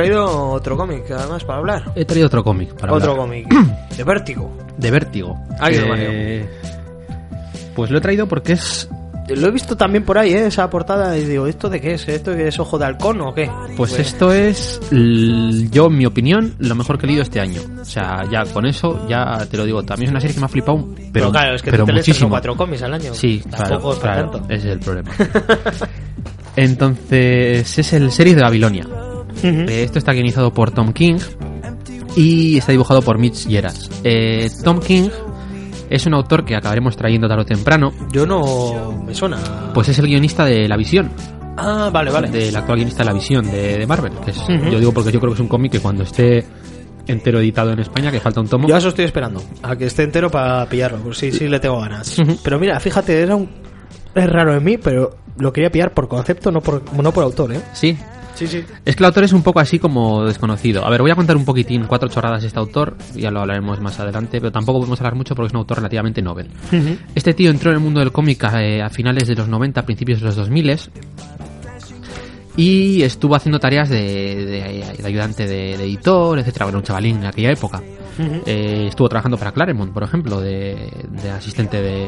Traído 0.01 0.49
otro 0.49 0.77
cómic, 0.77 1.09
además, 1.11 1.43
para 1.43 1.59
hablar. 1.59 1.91
He 1.95 2.05
traído 2.05 2.27
otro 2.27 2.43
cómic 2.43 2.73
para 2.75 2.93
Otro 2.93 3.15
cómic. 3.15 3.47
de 3.97 4.03
Vértigo. 4.03 4.51
De 4.77 4.91
Vértigo. 4.91 5.37
Que 5.65 5.79
Eh, 5.97 6.49
Pues 7.75 7.89
lo 7.91 7.97
he 7.97 8.01
traído 8.01 8.27
porque 8.27 8.53
es 8.53 8.89
Lo 9.29 9.47
he 9.47 9.51
visto 9.51 9.77
también 9.77 10.03
por 10.03 10.17
ahí, 10.17 10.33
¿eh? 10.33 10.47
esa 10.47 10.69
portada, 10.69 11.17
y 11.17 11.23
digo, 11.23 11.47
¿esto 11.47 11.69
de 11.69 11.79
qué 11.79 11.93
es? 11.93 12.07
¿Esto 12.09 12.31
es 12.33 12.59
ojo 12.59 12.77
de 12.77 12.85
halcón 12.85 13.21
o 13.21 13.33
qué? 13.33 13.49
Pues 13.77 13.97
esto 13.97 14.33
es, 14.33 14.81
yo 14.91 15.85
en 15.87 15.97
mi 15.97 16.05
opinión, 16.05 16.53
lo 16.59 16.75
mejor 16.75 16.97
que 16.97 17.05
he 17.05 17.07
leído 17.07 17.21
este 17.23 17.39
año. 17.39 17.61
O 17.79 17.85
sea, 17.85 18.25
ya 18.29 18.43
con 18.45 18.65
eso, 18.65 19.07
ya 19.07 19.45
te 19.49 19.55
lo 19.57 19.63
digo, 19.65 19.83
también 19.83 20.07
es 20.07 20.11
una 20.11 20.19
serie 20.19 20.33
que 20.33 20.39
me 20.41 20.45
ha 20.47 20.49
flipado, 20.49 20.85
pero, 20.95 21.09
Pero 21.13 21.31
claro, 21.31 21.55
es 21.55 21.61
que 21.61 21.71
pero 21.71 21.85
te 21.85 21.93
muchísimo. 21.93 22.29
cuatro 22.29 22.57
cómics 22.57 22.81
al 22.83 22.93
año. 22.95 23.13
Sí, 23.13 23.41
Tampoco 23.49 23.69
claro, 23.69 23.93
es 23.93 23.99
claro, 23.99 24.29
tanto. 24.31 24.53
ese 24.53 24.67
es 24.67 24.73
el 24.73 24.79
problema. 24.79 25.11
Entonces, 26.55 27.79
es 27.79 27.93
el 27.93 28.11
series 28.11 28.35
de 28.35 28.41
Babilonia. 28.41 28.85
Eh, 29.43 29.83
Esto 29.83 29.99
está 29.99 30.13
guionizado 30.13 30.53
por 30.53 30.71
Tom 30.71 30.93
King 30.93 31.17
y 32.15 32.57
está 32.57 32.71
dibujado 32.71 33.01
por 33.01 33.17
Mitch 33.17 33.47
Geras. 33.47 33.89
Eh, 34.03 34.49
Tom 34.63 34.79
King 34.79 35.09
es 35.89 36.05
un 36.05 36.13
autor 36.13 36.45
que 36.45 36.55
acabaremos 36.55 36.95
trayendo 36.95 37.27
tarde 37.27 37.41
o 37.43 37.45
temprano, 37.45 37.91
Yo 38.11 38.25
no 38.25 39.03
me 39.05 39.13
suena. 39.13 39.37
pues 39.73 39.89
es 39.89 39.99
el 39.99 40.07
guionista 40.07 40.45
de 40.45 40.67
La 40.67 40.77
Visión, 40.77 41.11
Ah, 41.57 41.89
vale, 41.91 42.11
vale. 42.11 42.29
del 42.29 42.55
actual 42.55 42.77
guionista 42.77 42.99
de 43.03 43.05
La 43.05 43.13
Visión 43.13 43.45
de, 43.51 43.77
de 43.77 43.85
Marvel. 43.87 44.13
Que 44.23 44.31
es- 44.31 44.37
Ujú. 44.39 44.69
Yo 44.71 44.79
digo 44.79 44.91
porque 44.93 45.11
yo 45.11 45.19
creo 45.19 45.31
que 45.31 45.35
es 45.35 45.41
un 45.41 45.47
cómic 45.49 45.73
que 45.73 45.79
cuando 45.79 46.03
esté 46.03 46.45
entero 47.07 47.39
editado 47.39 47.71
en 47.71 47.79
España, 47.79 48.09
que 48.11 48.19
falta 48.21 48.39
un 48.39 48.47
tomo, 48.47 48.67
Yo 48.67 48.77
eso 48.77 48.89
estoy 48.89 49.05
esperando, 49.05 49.43
a 49.63 49.75
que 49.75 49.85
esté 49.85 50.03
entero 50.03 50.29
para 50.29 50.65
pillarlo, 50.67 50.99
pues 50.99 51.17
sí, 51.17 51.31
sí 51.31 51.47
le 51.47 51.59
tengo 51.59 51.79
ganas. 51.81 52.15
Pero 52.43 52.57
mira, 52.59 52.79
fíjate, 52.79 53.21
era 53.21 53.35
un... 53.35 53.49
es 54.15 54.29
raro 54.29 54.55
en 54.55 54.63
mí, 54.63 54.77
pero 54.77 55.17
lo 55.37 55.51
quería 55.51 55.69
pillar 55.71 55.93
por 55.93 56.07
concepto, 56.07 56.51
no 56.51 56.61
por, 56.61 56.83
no 56.93 57.11
por 57.11 57.23
autor, 57.23 57.53
¿eh? 57.53 57.61
sí. 57.73 57.97
Sí, 58.41 58.47
sí. 58.47 58.63
Es 58.85 58.95
que 58.95 59.03
el 59.03 59.05
autor 59.05 59.23
es 59.23 59.33
un 59.33 59.43
poco 59.43 59.59
así 59.59 59.77
como 59.77 60.25
desconocido. 60.25 60.83
A 60.83 60.89
ver, 60.89 61.01
voy 61.01 61.11
a 61.11 61.15
contar 61.15 61.37
un 61.37 61.45
poquitín, 61.45 61.83
cuatro 61.85 62.09
chorradas 62.09 62.41
de 62.41 62.47
este 62.47 62.57
autor, 62.57 62.97
ya 63.15 63.29
lo 63.29 63.41
hablaremos 63.41 63.79
más 63.81 63.99
adelante, 63.99 64.39
pero 64.39 64.51
tampoco 64.51 64.79
podemos 64.79 64.99
hablar 64.99 65.13
mucho 65.13 65.35
porque 65.35 65.47
es 65.49 65.53
un 65.53 65.59
autor 65.59 65.77
relativamente 65.77 66.23
novel. 66.23 66.47
Este 67.13 67.35
tío 67.35 67.51
entró 67.51 67.69
en 67.69 67.77
el 67.77 67.83
mundo 67.83 67.99
del 67.99 68.11
cómic 68.11 68.43
eh, 68.55 68.81
a 68.81 68.89
finales 68.89 69.27
de 69.27 69.35
los 69.35 69.47
90, 69.47 69.85
principios 69.85 70.19
de 70.21 70.25
los 70.25 70.35
2000 70.37 70.79
y 72.57 73.01
estuvo 73.03 73.35
haciendo 73.35 73.59
tareas 73.59 73.89
de, 73.89 73.97
de- 74.45 74.95
de 74.97 75.07
ayudante 75.07 75.47
de, 75.47 75.77
de 75.77 75.83
editor, 75.85 76.37
etcétera. 76.39 76.65
Bueno, 76.65 76.79
un 76.79 76.83
chavalín 76.83 77.17
en 77.17 77.25
aquella 77.25 77.51
época. 77.51 77.81
Eh, 78.45 78.87
estuvo 78.89 79.07
trabajando 79.09 79.37
para 79.37 79.51
Claremont, 79.51 79.91
por 79.93 80.03
ejemplo, 80.03 80.39
de, 80.39 80.91
de 81.09 81.29
asistente 81.31 81.81
de, 81.81 82.07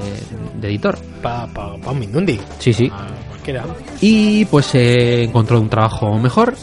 de 0.60 0.68
editor. 0.68 0.98
Para 1.22 1.48
pa, 1.48 1.76
pa 1.78 1.92
un 1.92 2.00
Mindundi. 2.00 2.40
Sí, 2.60 2.74
sí. 2.74 2.92
A 2.94 3.08
cualquiera. 3.30 3.64
Y 4.02 4.46
pues 4.46 4.74
eh, 4.76 5.24
encontró 5.24 5.60
un 5.60 5.70
trabajo 5.70 6.18
mejor, 6.20 6.56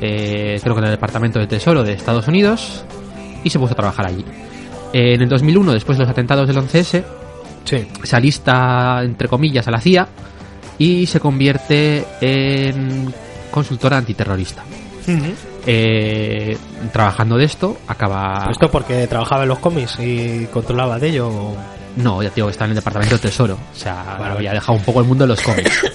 eh, 0.00 0.58
creo 0.62 0.74
que 0.74 0.80
en 0.80 0.84
el 0.86 0.90
Departamento 0.92 1.38
de 1.38 1.46
Tesoro 1.46 1.82
de 1.82 1.92
Estados 1.94 2.28
Unidos, 2.28 2.84
y 3.44 3.50
se 3.50 3.58
puso 3.58 3.72
a 3.72 3.76
trabajar 3.76 4.06
allí. 4.06 4.24
En 4.92 5.20
el 5.22 5.28
2001, 5.28 5.72
después 5.72 5.96
de 5.98 6.04
los 6.04 6.10
atentados 6.10 6.46
del 6.46 6.58
11S, 6.58 7.02
Sí. 7.64 7.86
se 8.02 8.16
alista, 8.16 9.02
entre 9.04 9.28
comillas, 9.28 9.66
a 9.68 9.70
la 9.70 9.80
CIA 9.80 10.08
y 10.78 11.06
se 11.06 11.20
convierte 11.20 12.04
en 12.20 13.12
consultora 13.52 13.98
antiterrorista. 13.98 14.64
Eh, 15.66 16.56
trabajando 16.92 17.36
de 17.36 17.44
esto, 17.44 17.76
acaba... 17.86 18.48
Esto 18.50 18.70
porque 18.70 19.06
trabajaba 19.06 19.42
en 19.44 19.48
los 19.50 19.58
cómics 19.58 19.98
y 20.00 20.46
controlaba 20.52 20.98
de 20.98 21.08
ello. 21.08 21.28
o- 21.28 21.56
No, 21.96 22.22
ya 22.22 22.30
digo 22.30 22.46
que 22.48 22.52
está 22.52 22.64
en 22.64 22.70
el 22.70 22.76
departamento 22.76 23.14
de 23.16 23.20
tesoro. 23.22 23.54
O 23.54 23.76
sea, 23.76 24.16
Vale, 24.18 24.34
había 24.34 24.52
dejado 24.52 24.76
un 24.78 24.84
poco 24.84 25.00
el 25.00 25.06
mundo 25.06 25.24
de 25.24 25.28
los 25.28 25.40
cómics. 25.40 25.82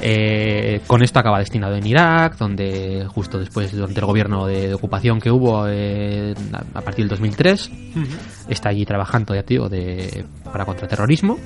Eh, 0.00 0.80
con 0.86 1.02
esto 1.02 1.18
acaba 1.18 1.40
destinado 1.40 1.74
en 1.74 1.84
Irak, 1.84 2.36
donde 2.38 3.04
justo 3.12 3.36
después, 3.40 3.72
durante 3.72 3.98
el 3.98 4.06
gobierno 4.06 4.46
de, 4.46 4.68
de 4.68 4.74
ocupación 4.74 5.20
que 5.20 5.28
hubo 5.28 5.66
eh, 5.66 6.32
a 6.72 6.80
partir 6.82 7.04
del 7.04 7.08
2003, 7.10 7.70
está 8.48 8.68
allí 8.68 8.86
trabajando, 8.86 9.34
ya 9.34 9.42
digo, 9.42 9.68
de, 9.68 10.24
para 10.52 10.64
contraterrorismo. 10.64 11.36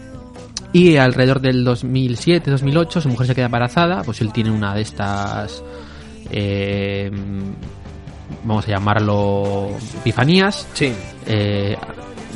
Y 0.74 0.96
alrededor 0.98 1.40
del 1.40 1.66
2007-2008 1.66 3.00
su 3.00 3.08
mujer 3.08 3.26
se 3.28 3.34
queda 3.34 3.46
embarazada, 3.46 4.02
pues 4.02 4.20
él 4.20 4.30
tiene 4.34 4.50
una 4.50 4.74
de 4.74 4.82
estas, 4.82 5.64
eh, 6.30 7.10
vamos 8.44 8.66
a 8.66 8.70
llamarlo, 8.70 9.70
epifanías, 10.00 10.66
Sí, 10.72 10.92
eh, 11.26 11.76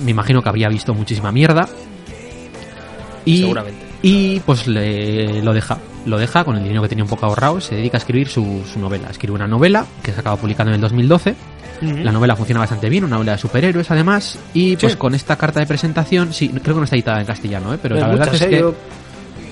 me 0.04 0.10
imagino 0.10 0.42
que 0.42 0.48
habría 0.48 0.68
visto 0.68 0.94
muchísima 0.94 1.32
mierda. 1.32 1.68
Y, 3.24 3.38
seguramente. 3.38 3.84
Y 4.02 4.40
pues 4.40 4.66
le, 4.68 5.42
lo 5.42 5.52
deja. 5.52 5.78
Lo 6.04 6.18
deja 6.18 6.44
con 6.44 6.56
el 6.56 6.62
dinero 6.62 6.82
que 6.82 6.88
tenía 6.88 7.02
un 7.02 7.10
poco 7.10 7.26
ahorrado. 7.26 7.60
Se 7.60 7.74
dedica 7.74 7.96
a 7.96 7.98
escribir 8.00 8.28
su, 8.28 8.62
su 8.72 8.78
novela. 8.78 9.08
Escribe 9.10 9.34
una 9.34 9.48
novela 9.48 9.84
que 10.02 10.12
se 10.12 10.20
acaba 10.20 10.36
publicando 10.36 10.70
en 10.70 10.76
el 10.76 10.80
2012. 10.80 11.34
La 11.80 12.12
novela 12.12 12.36
funciona 12.36 12.60
bastante 12.60 12.88
bien, 12.88 13.04
una 13.04 13.16
novela 13.16 13.32
de 13.32 13.38
superhéroes 13.38 13.90
además. 13.90 14.38
Y 14.54 14.76
pues 14.76 14.92
Sí. 14.92 14.98
con 14.98 15.14
esta 15.14 15.36
carta 15.36 15.60
de 15.60 15.66
presentación, 15.66 16.32
sí, 16.32 16.48
creo 16.48 16.74
que 16.74 16.80
no 16.80 16.84
está 16.84 16.96
editada 16.96 17.20
en 17.20 17.26
castellano, 17.26 17.74
¿eh? 17.74 17.78
pero 17.82 17.96
Hay 17.96 18.00
la 18.00 18.06
verdad 18.08 18.26
muchas, 18.26 18.40
es 18.40 18.46
¿eh? 18.46 18.50
que. 18.50 18.58
Yo 18.60 18.74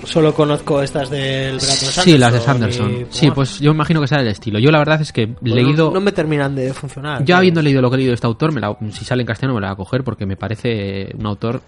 solo 0.06 0.34
conozco 0.34 0.82
estas 0.82 1.10
del 1.10 1.56
Brandon 1.56 1.60
Sanderson. 1.76 2.04
Sí, 2.04 2.18
las 2.18 2.32
de 2.32 2.40
Sanderson. 2.40 2.92
y- 2.92 3.06
Sí, 3.10 3.30
pues 3.30 3.60
yo 3.60 3.70
imagino 3.72 4.00
que 4.00 4.06
sea 4.08 4.18
el 4.20 4.28
estilo. 4.28 4.58
Yo 4.58 4.70
la 4.70 4.78
verdad 4.78 5.00
es 5.00 5.12
que 5.12 5.28
Pues 5.28 5.52
leído. 5.54 5.90
No, 5.92 6.00
me 6.00 6.12
terminan 6.12 6.54
de 6.54 6.72
funcionar. 6.72 7.20
Ya 7.20 7.24
claro. 7.26 7.38
habiendo 7.38 7.62
leído 7.62 7.80
lo 7.82 7.90
que 7.90 7.94
he 7.94 7.98
leído 7.98 8.10
de 8.10 8.14
este 8.16 8.26
autor, 8.26 8.52
me 8.52 8.60
la- 8.60 8.76
si 8.92 9.04
sale 9.04 9.22
en 9.22 9.26
castellano 9.26 9.54
me 9.54 9.60
la 9.60 9.68
voy 9.68 9.72
a 9.74 9.76
coger 9.76 10.04
porque 10.04 10.26
me 10.26 10.36
parece 10.36 11.08
un 11.18 11.26
autor 11.26 11.60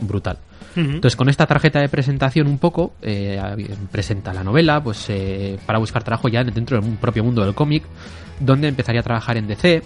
brutal. 0.00 0.38
Entonces, 0.76 1.16
con 1.16 1.28
esta 1.28 1.46
tarjeta 1.46 1.80
de 1.80 1.88
presentación 1.88 2.46
un 2.46 2.58
poco, 2.58 2.92
eh, 3.02 3.40
presenta 3.90 4.32
la 4.32 4.44
novela, 4.44 4.80
pues 4.82 5.04
eh, 5.08 5.58
para 5.66 5.80
buscar 5.80 6.04
trabajo 6.04 6.28
ya 6.28 6.44
dentro 6.44 6.80
del 6.80 6.92
propio 6.96 7.24
mundo 7.24 7.44
del 7.44 7.54
cómic, 7.54 7.82
donde 8.38 8.68
empezaría 8.68 9.00
a 9.00 9.04
trabajar 9.04 9.36
en 9.36 9.48
DC. 9.48 9.82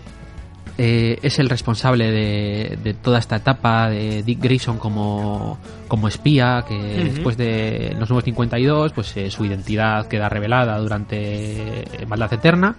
Eh, 0.77 1.19
es 1.23 1.39
el 1.39 1.49
responsable 1.49 2.11
de, 2.11 2.79
de 2.83 2.95
toda 2.95 3.21
esta 3.21 3.37
etapa 3.37 3.89
de 3.89 4.25
Dick 4.25 4.43
Grayson 4.43 4.79
como, 4.79 5.59
como 5.87 6.09
espía, 6.09 6.65
que 6.67 6.77
después 6.77 7.37
de 7.37 7.95
los 7.97 8.09
nuevos 8.11 8.25
52, 8.25 8.93
pues 8.93 9.17
eh, 9.17 9.31
su 9.31 9.45
identidad 9.45 10.09
queda 10.09 10.29
revelada 10.29 10.77
durante 10.79 11.85
Maldad 12.09 12.33
Eterna. 12.33 12.75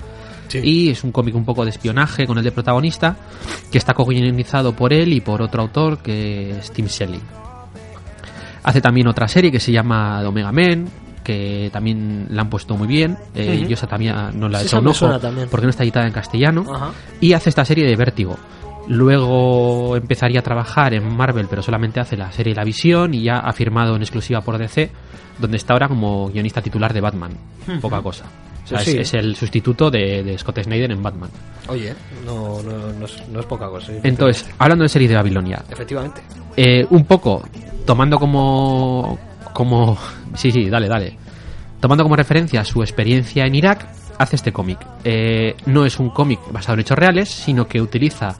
Sí. 0.49 0.59
Y 0.61 0.89
es 0.89 1.03
un 1.03 1.11
cómic 1.11 1.35
un 1.35 1.45
poco 1.45 1.63
de 1.63 1.71
espionaje 1.71 2.27
con 2.27 2.37
el 2.37 2.43
de 2.43 2.51
protagonista, 2.51 3.15
que 3.71 3.77
está 3.77 3.93
co-guionizado 3.93 4.73
por 4.73 4.91
él 4.91 5.13
y 5.13 5.21
por 5.21 5.41
otro 5.41 5.61
autor 5.61 5.99
que 5.99 6.51
es 6.59 6.71
Tim 6.71 6.87
Shelley. 6.87 7.21
Hace 8.63 8.81
también 8.81 9.07
otra 9.07 9.27
serie 9.27 9.51
que 9.51 9.59
se 9.59 9.71
llama 9.71 10.19
The 10.21 10.27
Omega 10.27 10.51
Men, 10.51 10.89
que 11.25 11.69
también 11.73 12.27
la 12.29 12.43
han 12.43 12.49
puesto 12.49 12.77
muy 12.77 12.87
bien. 12.87 13.17
Eh. 13.33 13.65
Yo 13.67 13.73
esa 13.73 13.87
también 13.87 14.15
no 14.39 14.47
la 14.47 14.59
he 14.59 14.61
Sí, 14.61 14.67
hecho 14.67 14.79
un 14.79 14.87
ojo 14.87 15.09
porque 15.51 15.65
no 15.65 15.69
está 15.71 15.83
editada 15.83 16.05
en 16.07 16.13
castellano. 16.13 16.63
Y 17.19 17.33
hace 17.33 17.49
esta 17.49 17.65
serie 17.65 17.85
de 17.85 17.95
Vértigo. 17.97 18.37
Luego 18.87 19.95
empezaría 19.97 20.39
a 20.39 20.43
trabajar 20.43 20.93
en 20.93 21.07
Marvel, 21.15 21.47
pero 21.49 21.61
solamente 21.61 21.99
hace 21.99 22.15
la 22.15 22.31
serie 22.31 22.55
La 22.55 22.63
Visión 22.63 23.13
y 23.13 23.23
ya 23.23 23.39
ha 23.39 23.51
firmado 23.51 23.95
en 23.95 24.01
exclusiva 24.01 24.41
por 24.41 24.57
DC, 24.57 24.89
donde 25.39 25.57
está 25.57 25.73
ahora 25.73 25.87
como 25.87 26.29
guionista 26.29 26.61
titular 26.61 26.93
de 26.93 27.01
Batman. 27.01 27.31
Poca 27.81 28.01
cosa. 28.01 28.25
O 28.63 28.67
sea, 28.67 28.77
Pues 28.77 28.87
es, 28.87 28.93
sí. 28.93 28.99
es 28.99 29.13
el 29.13 29.35
sustituto 29.35 29.91
de, 29.91 30.23
de 30.23 30.37
Scott 30.37 30.59
Snyder 30.63 30.91
en 30.91 31.03
Batman. 31.03 31.29
Oye, 31.67 31.93
no, 32.25 32.61
no, 32.63 32.93
no, 32.97 33.05
es, 33.05 33.27
no 33.27 33.39
es 33.39 33.45
poca 33.45 33.67
cosa. 33.67 33.87
sí. 33.87 33.99
Entonces, 34.03 34.49
hablando 34.57 34.83
de 34.83 34.89
series 34.89 35.09
de 35.09 35.15
Babilonia, 35.17 35.63
Efectivamente. 35.69 36.21
eh, 36.57 36.85
un 36.89 37.05
poco 37.05 37.43
tomando 37.85 38.17
como 38.17 39.17
como 39.55 39.97
sí 40.35 40.51
sí 40.51 40.69
dale 40.69 40.87
dale. 40.89 41.17
Tomando 41.79 42.03
como 42.03 42.15
referencia 42.17 42.63
su 42.65 42.83
experiencia 42.83 43.45
en 43.45 43.55
Irak 43.55 43.87
hace 44.19 44.35
este 44.35 44.51
cómic. 44.51 44.79
Eh, 45.03 45.55
no 45.65 45.85
es 45.85 45.97
un 45.97 46.09
cómic 46.09 46.39
basado 46.51 46.73
en 46.73 46.81
hechos 46.81 46.97
reales 46.99 47.29
sino 47.29 47.65
que 47.65 47.81
utiliza 47.81 48.35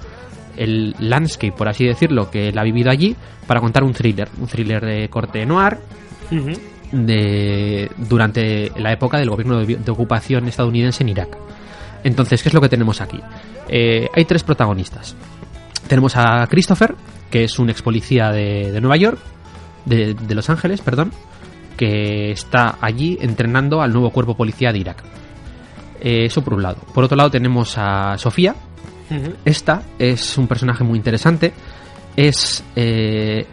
el 0.57 0.93
landscape 0.99 1.53
por 1.53 1.69
así 1.69 1.85
decirlo 1.85 2.29
que 2.29 2.49
él 2.49 2.57
ha 2.59 2.63
vivido 2.63 2.91
allí 2.91 3.15
para 3.47 3.61
contar 3.61 3.83
un 3.83 3.93
thriller. 3.93 4.27
Un 4.39 4.47
thriller 4.47 4.83
de 4.85 5.09
corte 5.09 5.45
noir 5.45 5.79
de 6.91 7.89
durante 7.97 8.71
la 8.77 8.91
época 8.91 9.17
del 9.17 9.29
gobierno 9.29 9.59
de, 9.59 9.77
de 9.77 9.91
ocupación 9.91 10.47
estadounidense 10.47 11.03
en 11.03 11.09
Irak. 11.09 11.37
Entonces 12.03 12.43
qué 12.43 12.49
es 12.49 12.53
lo 12.53 12.61
que 12.61 12.69
tenemos 12.69 12.99
aquí 13.01 13.19
Eh, 13.67 14.07
hay 14.13 14.25
tres 14.25 14.43
protagonistas. 14.43 15.15
Tenemos 15.87 16.15
a 16.17 16.45
Christopher, 16.47 16.93
que 17.31 17.43
es 17.45 17.57
un 17.57 17.69
ex 17.69 17.81
policía 17.81 18.31
de, 18.31 18.71
de 18.71 18.79
Nueva 18.81 18.97
York, 18.97 19.19
de, 19.85 20.13
de 20.13 20.35
Los 20.35 20.49
Ángeles, 20.49 20.81
perdón, 20.81 21.11
que 21.77 22.31
está 22.31 22.77
allí 22.81 23.17
entrenando 23.21 23.81
al 23.81 23.91
nuevo 23.91 24.11
cuerpo 24.11 24.35
policía 24.35 24.71
de 24.71 24.79
Irak. 24.79 25.03
Eh, 25.99 26.25
eso 26.25 26.43
por 26.43 26.53
un 26.53 26.63
lado. 26.63 26.77
Por 26.93 27.03
otro 27.03 27.17
lado 27.17 27.31
tenemos 27.31 27.77
a 27.77 28.17
Sofía. 28.17 28.55
Esta 29.43 29.83
es 29.99 30.37
un 30.37 30.47
personaje 30.47 30.83
muy 30.83 30.97
interesante. 30.97 31.53
Es 32.15 32.63
eh, 32.75 33.45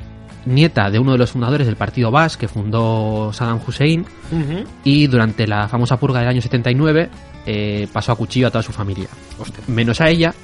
nieta 0.47 0.91
de 0.91 0.99
uno 0.99 1.13
de 1.13 1.19
los 1.19 1.31
fundadores 1.31 1.67
del 1.67 1.77
partido 1.77 2.11
Baas 2.11 2.37
que 2.37 2.49
fundó 2.49 3.33
Saddam 3.33 3.61
Hussein 3.67 4.05
y 4.83 5.07
durante 5.09 5.47
la 5.47 5.69
famosa 5.69 5.99
purga 5.99 6.21
del 6.21 6.29
año 6.29 6.43
79 6.43 7.11
eh, 7.47 7.89
pasó 7.93 8.13
a 8.13 8.17
cuchillo 8.17 8.49
a 8.49 8.51
toda 8.51 8.63
su 8.63 8.73
familia. 8.73 9.09
Menos 9.67 10.01
a 10.01 10.09
ella. 10.09 10.35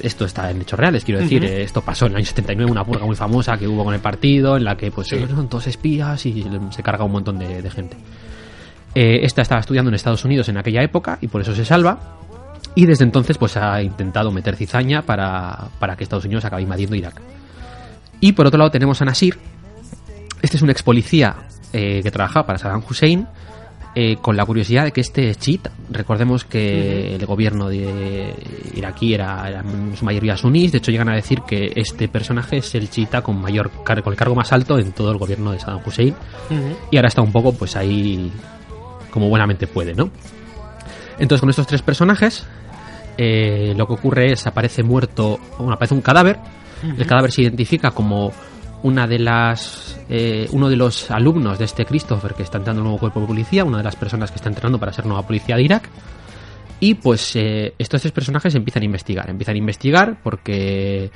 Esto 0.00 0.24
está 0.24 0.50
en 0.50 0.60
hechos 0.60 0.78
reales, 0.78 1.04
quiero 1.04 1.20
decir. 1.20 1.44
Eh, 1.44 1.62
Esto 1.62 1.82
pasó 1.82 2.06
en 2.06 2.12
el 2.12 2.16
año 2.18 2.26
79, 2.26 2.70
una 2.70 2.84
purga 2.84 3.04
muy 3.06 3.16
famosa 3.16 3.56
que 3.56 3.66
hubo 3.66 3.84
con 3.84 3.94
el 3.94 4.00
partido, 4.00 4.56
en 4.56 4.64
la 4.64 4.76
que 4.76 4.90
pues 4.90 5.08
son 5.08 5.48
todos 5.48 5.66
espías 5.66 6.24
y 6.26 6.44
se 6.70 6.82
carga 6.82 7.04
un 7.04 7.12
montón 7.12 7.38
de, 7.38 7.62
de 7.62 7.70
gente. 7.70 7.96
Eh, 8.94 9.20
esta 9.24 9.42
estaba 9.42 9.60
estudiando 9.60 9.90
en 9.90 9.94
Estados 9.94 10.24
Unidos 10.24 10.48
en 10.48 10.56
aquella 10.56 10.82
época 10.82 11.18
y 11.20 11.28
por 11.28 11.40
eso 11.40 11.54
se 11.54 11.64
salva. 11.64 12.18
Y 12.74 12.86
desde 12.86 13.04
entonces 13.04 13.38
pues 13.38 13.56
ha 13.56 13.82
intentado 13.82 14.30
meter 14.30 14.56
cizaña 14.56 15.02
para, 15.02 15.68
para 15.78 15.96
que 15.96 16.04
Estados 16.04 16.24
Unidos 16.24 16.44
acabe 16.44 16.62
invadiendo 16.62 16.96
Irak. 16.96 17.20
Y 18.20 18.32
por 18.32 18.46
otro 18.46 18.58
lado 18.58 18.70
tenemos 18.70 19.00
a 19.02 19.04
Nasir. 19.04 19.38
Este 20.42 20.56
es 20.56 20.62
un 20.62 20.70
ex 20.70 20.82
policía 20.82 21.36
eh, 21.72 22.00
que 22.02 22.10
trabajaba 22.10 22.46
para 22.46 22.58
Saddam 22.58 22.82
Hussein 22.88 23.26
eh, 23.98 24.16
con 24.20 24.36
la 24.36 24.44
curiosidad 24.44 24.84
de 24.84 24.92
que 24.92 25.00
este 25.00 25.30
es 25.30 25.38
chiita. 25.38 25.70
Recordemos 25.90 26.44
que 26.44 27.14
el 27.16 27.24
gobierno 27.24 27.70
de 27.70 28.34
iraquí 28.74 29.14
era, 29.14 29.48
era 29.48 29.60
en 29.60 29.96
su 29.96 30.04
mayoría 30.04 30.36
sunís. 30.36 30.70
De 30.70 30.78
hecho, 30.78 30.90
llegan 30.90 31.08
a 31.08 31.14
decir 31.14 31.40
que 31.48 31.72
este 31.74 32.06
personaje 32.06 32.58
es 32.58 32.74
el 32.74 32.90
chiita 32.90 33.22
con 33.22 33.40
mayor 33.40 33.70
car- 33.84 34.02
con 34.02 34.12
el 34.12 34.18
cargo 34.18 34.34
más 34.34 34.52
alto 34.52 34.78
en 34.78 34.92
todo 34.92 35.10
el 35.12 35.16
gobierno 35.16 35.50
de 35.52 35.58
Saddam 35.60 35.80
Hussein. 35.86 36.14
Y 36.90 36.96
ahora 36.96 37.08
está 37.08 37.22
un 37.22 37.32
poco, 37.32 37.54
pues 37.54 37.74
ahí, 37.74 38.30
como 39.10 39.30
buenamente 39.30 39.66
puede, 39.66 39.94
¿no? 39.94 40.10
Entonces, 41.18 41.40
con 41.40 41.48
estos 41.48 41.66
tres 41.66 41.80
personajes, 41.80 42.44
eh, 43.16 43.72
lo 43.74 43.86
que 43.86 43.94
ocurre 43.94 44.32
es 44.32 44.46
aparece 44.46 44.82
muerto, 44.82 45.40
bueno, 45.56 45.72
aparece 45.72 45.94
un 45.94 46.02
cadáver. 46.02 46.38
El 46.98 47.06
cadáver 47.06 47.32
se 47.32 47.40
identifica 47.40 47.90
como 47.92 48.30
una 48.86 49.08
de 49.08 49.18
las 49.18 49.98
eh, 50.08 50.48
uno 50.52 50.68
de 50.68 50.76
los 50.76 51.10
alumnos 51.10 51.58
de 51.58 51.64
este 51.64 51.84
Christopher 51.84 52.34
que 52.34 52.44
está 52.44 52.58
entrando 52.58 52.82
nuevo 52.82 52.98
cuerpo 52.98 53.20
de 53.20 53.26
policía, 53.26 53.64
una 53.64 53.78
de 53.78 53.82
las 53.82 53.96
personas 53.96 54.30
que 54.30 54.36
está 54.36 54.48
entrenando 54.48 54.78
para 54.78 54.92
ser 54.92 55.06
nueva 55.06 55.26
policía 55.26 55.56
de 55.56 55.62
Irak. 55.62 55.88
Y 56.78 56.94
pues 56.94 57.34
eh, 57.34 57.74
estos 57.78 58.00
tres 58.00 58.12
personajes 58.12 58.54
empiezan 58.54 58.82
a 58.82 58.86
investigar. 58.86 59.28
Empiezan 59.28 59.56
a 59.56 59.58
investigar 59.58 60.18
porque, 60.22 61.10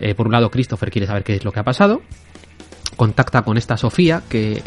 eh, 0.00 0.14
por 0.14 0.26
un 0.26 0.32
lado, 0.32 0.50
Christopher 0.50 0.90
quiere 0.90 1.06
saber 1.06 1.22
qué 1.22 1.34
es 1.34 1.44
lo 1.44 1.52
que 1.52 1.60
ha 1.60 1.64
pasado. 1.64 2.00
Contacta 2.96 3.42
con 3.42 3.58
esta 3.58 3.76
Sofía, 3.76 4.22
que 4.28 4.62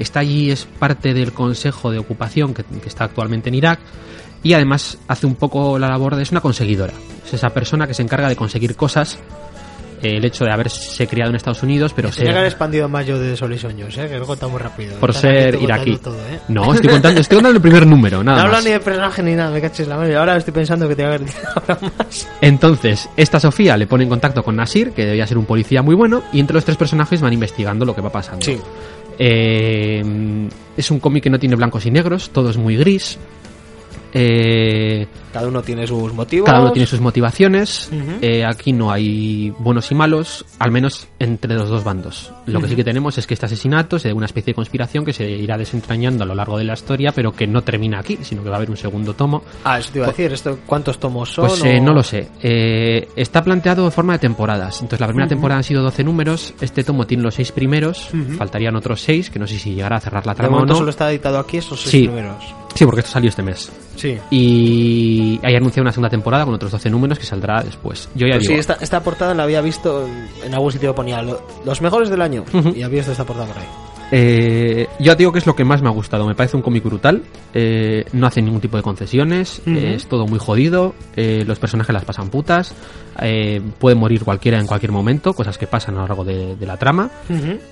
está 0.00 0.20
allí, 0.20 0.50
es 0.50 0.64
parte 0.64 1.14
del 1.14 1.32
consejo 1.32 1.90
de 1.90 1.98
ocupación 1.98 2.54
que, 2.54 2.64
que 2.64 2.88
está 2.88 3.04
actualmente 3.04 3.50
en 3.50 3.54
Irak. 3.54 3.78
Y 4.42 4.52
además 4.54 4.98
hace 5.06 5.26
un 5.26 5.36
poco 5.36 5.78
la 5.78 5.88
labor 5.88 6.16
de. 6.16 6.22
Es 6.22 6.32
una 6.32 6.40
conseguidora. 6.40 6.92
Es 7.24 7.34
esa 7.34 7.50
persona 7.50 7.86
que 7.86 7.94
se 7.94 8.02
encarga 8.02 8.28
de 8.28 8.36
conseguir 8.36 8.74
cosas. 8.74 9.18
El 10.04 10.24
hecho 10.24 10.44
de 10.44 10.52
haberse 10.52 11.06
criado 11.06 11.30
en 11.30 11.36
Estados 11.36 11.62
Unidos, 11.62 11.92
pero 11.94 12.08
que 12.10 12.14
ser. 12.16 12.28
haber 12.30 12.44
expandido 12.46 12.88
más 12.88 13.06
yo 13.06 13.18
de 13.18 13.36
Sol 13.36 13.52
y 13.52 13.58
Sueños, 13.58 13.96
¿eh? 13.98 14.08
que 14.08 14.18
lo 14.18 14.26
muy 14.48 14.58
rápido. 14.60 14.96
Por 14.98 15.10
Estás 15.10 15.22
ser 15.22 15.54
aquí 15.56 15.64
iraquí. 15.64 15.96
todo, 15.96 16.16
¿eh? 16.16 16.40
No, 16.48 16.74
estoy 16.74 16.90
contando, 16.90 17.20
estoy 17.20 17.36
contando 17.36 17.56
el 17.56 17.62
primer 17.62 17.86
número, 17.86 18.18
No 18.18 18.24
nada 18.24 18.42
hablo 18.42 18.54
más. 18.54 18.64
ni 18.64 18.70
de 18.72 18.80
personaje 18.80 19.22
ni 19.22 19.34
nada, 19.34 19.50
me 19.50 19.60
caches 19.60 19.88
la 19.88 19.96
madre. 19.96 20.16
Ahora 20.16 20.36
estoy 20.36 20.52
pensando 20.54 20.88
que 20.88 20.96
te 20.96 21.02
va 21.04 21.10
a 21.10 21.14
haber 21.14 21.28
ahora 21.54 21.78
más. 21.98 22.28
Entonces, 22.40 23.08
esta 23.16 23.40
Sofía 23.40 23.76
le 23.76 23.86
pone 23.86 24.04
en 24.04 24.10
contacto 24.10 24.42
con 24.42 24.56
Nasir, 24.56 24.92
que 24.92 25.04
debía 25.06 25.26
ser 25.26 25.38
un 25.38 25.46
policía 25.46 25.82
muy 25.82 25.94
bueno, 25.94 26.22
y 26.32 26.40
entre 26.40 26.54
los 26.54 26.64
tres 26.64 26.76
personajes 26.76 27.20
van 27.20 27.32
investigando 27.32 27.84
lo 27.84 27.94
que 27.94 28.00
va 28.00 28.10
pasando. 28.10 28.44
Sí. 28.44 28.58
Eh, 29.18 30.02
es 30.76 30.90
un 30.90 31.00
cómic 31.00 31.22
que 31.24 31.30
no 31.30 31.38
tiene 31.38 31.56
blancos 31.56 31.86
y 31.86 31.90
negros, 31.90 32.30
todo 32.30 32.50
es 32.50 32.56
muy 32.56 32.76
gris. 32.76 33.18
Eh, 34.14 35.06
Cada 35.32 35.48
uno 35.48 35.60
tiene 35.62 35.86
sus 35.86 36.12
motivos. 36.14 36.46
cada 36.48 36.60
uno 36.62 36.72
tiene 36.72 36.86
sus 36.86 37.00
motivaciones. 37.00 37.90
Eh, 38.22 38.44
aquí 38.44 38.72
no 38.72 38.92
hay 38.92 39.50
buenos 39.58 39.90
y 39.90 39.94
malos, 39.94 40.44
al 40.60 40.70
menos 40.70 41.08
entre 41.18 41.54
los 41.54 41.68
dos 41.68 41.82
bandos. 41.84 42.32
Lo 42.46 42.60
que 42.60 42.68
sí 42.68 42.76
que 42.76 42.84
tenemos 42.84 43.18
es 43.18 43.26
que 43.26 43.34
este 43.34 43.46
asesinato 43.46 43.96
es 43.96 44.04
de 44.04 44.12
una 44.12 44.26
especie 44.26 44.52
de 44.52 44.54
conspiración 44.54 45.04
que 45.04 45.12
se 45.12 45.28
irá 45.28 45.58
desentrañando 45.58 46.22
a 46.24 46.26
lo 46.26 46.34
largo 46.34 46.56
de 46.58 46.64
la 46.64 46.74
historia, 46.74 47.12
pero 47.12 47.32
que 47.32 47.46
no 47.46 47.62
termina 47.62 47.98
aquí, 47.98 48.18
sino 48.22 48.42
que 48.44 48.48
va 48.48 48.54
a 48.56 48.58
haber 48.58 48.70
un 48.70 48.76
segundo 48.76 49.14
tomo. 49.14 49.42
Ah, 49.64 49.78
eso 49.78 49.90
te 49.92 49.98
iba 49.98 50.06
a 50.06 50.10
decir. 50.10 50.32
Esto, 50.32 50.58
¿Cuántos 50.66 50.98
tomos 50.98 51.32
son? 51.32 51.48
Pues 51.48 51.64
eh, 51.64 51.78
o- 51.80 51.82
no 51.82 51.92
lo 51.92 52.02
sé. 52.02 52.28
Eh, 52.42 53.08
está 53.16 53.42
planteado 53.42 53.84
en 53.84 53.92
forma 53.92 54.12
de 54.14 54.20
temporadas. 54.20 54.76
Entonces 54.80 55.00
la 55.00 55.08
primera 55.08 55.28
temporada 55.28 55.58
han 55.58 55.64
sido 55.64 55.82
12 55.82 56.04
números. 56.04 56.54
Este 56.60 56.84
tomo 56.84 57.06
tiene 57.06 57.22
los 57.24 57.34
6 57.34 57.50
primeros. 57.52 58.08
Faltarían 58.38 58.76
otros 58.76 59.00
6, 59.00 59.30
que 59.30 59.38
no 59.40 59.46
sé 59.46 59.58
si 59.58 59.74
llegará 59.74 59.96
a 59.96 60.00
cerrar 60.00 60.24
la 60.26 60.32
De 60.34 60.36
trama 60.36 60.50
o 60.50 60.60
momento 60.60 60.74
no. 60.74 60.78
solo 60.78 60.90
está 60.90 61.10
editado 61.10 61.38
aquí 61.38 61.56
esos 61.56 61.80
seis 61.80 61.90
Sí. 61.90 62.02
primeros. 62.08 62.44
Sí, 62.74 62.84
porque 62.84 63.00
esto 63.00 63.12
salió 63.12 63.28
este 63.30 63.42
mes. 63.42 63.70
Sí. 63.96 64.18
Y 64.30 65.40
hay 65.42 65.54
anunciado 65.56 65.82
una 65.82 65.92
segunda 65.92 66.10
temporada 66.10 66.44
con 66.44 66.54
otros 66.54 66.72
12 66.72 66.90
números 66.90 67.18
que 67.18 67.24
saldrá 67.26 67.62
después. 67.62 68.08
Yo 68.14 68.26
ya 68.26 68.34
Pues 68.34 68.42
digo, 68.42 68.54
sí, 68.54 68.58
esta, 68.60 68.76
esta 68.80 69.00
portada 69.02 69.32
la 69.34 69.44
había 69.44 69.60
visto 69.60 70.08
en 70.44 70.52
algún 70.54 70.72
sitio 70.72 70.94
ponía 70.94 71.22
lo- 71.22 71.40
los 71.64 71.80
mejores 71.80 72.10
del 72.10 72.20
año. 72.22 72.44
Y 72.74 72.82
había 72.82 72.98
visto 72.98 73.12
esta 73.12 73.24
portada 73.24 73.46
por 73.48 73.58
ahí. 73.58 73.68
Eh, 74.16 74.86
yo 75.00 75.12
digo 75.16 75.32
que 75.32 75.40
es 75.40 75.46
lo 75.46 75.56
que 75.56 75.64
más 75.64 75.82
me 75.82 75.88
ha 75.88 75.92
gustado. 75.92 76.24
Me 76.24 76.36
parece 76.36 76.56
un 76.56 76.62
cómic 76.62 76.84
brutal. 76.84 77.22
eh, 77.52 78.04
no 78.12 78.26
hace 78.28 78.40
ningún 78.42 78.60
tipo 78.60 78.76
de 78.76 78.82
concesiones. 78.84 79.60
Eh, 79.66 79.94
es 79.96 80.06
todo 80.06 80.26
muy 80.28 80.38
jodido. 80.38 80.94
eh, 81.16 81.42
los 81.44 81.58
personajes 81.58 81.92
las 81.92 82.04
pasan 82.04 82.30
putas. 82.30 82.72
eh, 83.20 83.60
puede 83.78 83.96
morir 83.96 84.22
cualquiera 84.24 84.60
en 84.60 84.66
cualquier 84.66 84.92
momento. 84.92 85.32
Cosas 85.34 85.58
que 85.58 85.66
pasan 85.66 85.96
a 85.96 86.02
lo 86.02 86.06
largo 86.06 86.24
de, 86.24 86.54
de 86.54 86.66
la 86.66 86.76
trama. 86.76 87.10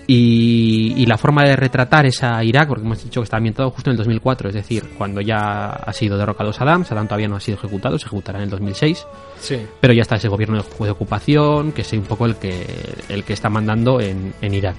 Y, 0.09 0.95
y 0.97 1.07
la 1.07 1.17
forma 1.17 1.45
de 1.45 1.55
retratar 1.55 2.07
esa 2.07 2.43
Irak, 2.43 2.69
porque 2.69 2.85
hemos 2.85 3.03
dicho 3.05 3.21
que 3.21 3.25
está 3.25 3.37
ambientado 3.37 3.71
justo 3.71 3.91
en 3.91 3.93
el 3.93 3.99
2004, 3.99 4.49
es 4.49 4.55
decir, 4.55 4.85
cuando 4.99 5.21
ya 5.21 5.69
ha 5.71 5.93
sido 5.93 6.19
derrocado 6.19 6.53
Saddam. 6.53 6.85
Saddam 6.85 7.07
todavía 7.07 7.29
no 7.29 7.37
ha 7.37 7.41
sido 7.41 7.57
ejecutado, 7.59 7.99
se 7.99 8.07
ejecutará 8.07 8.39
en 8.39 8.45
el 8.45 8.51
2006 8.51 9.07
Sí. 9.41 9.57
pero 9.81 9.93
ya 9.93 10.03
está 10.03 10.17
ese 10.17 10.29
gobierno 10.29 10.57
de, 10.63 10.85
de 10.85 10.91
ocupación 10.91 11.73
que 11.73 11.83
es 11.83 11.93
un 11.95 12.03
poco 12.03 12.27
el 12.27 12.37
que 12.37 12.65
el 13.09 13.25
que 13.25 13.33
está 13.33 13.49
mandando 13.49 14.01
en, 14.01 14.33
en 14.41 14.55
Irak 14.55 14.77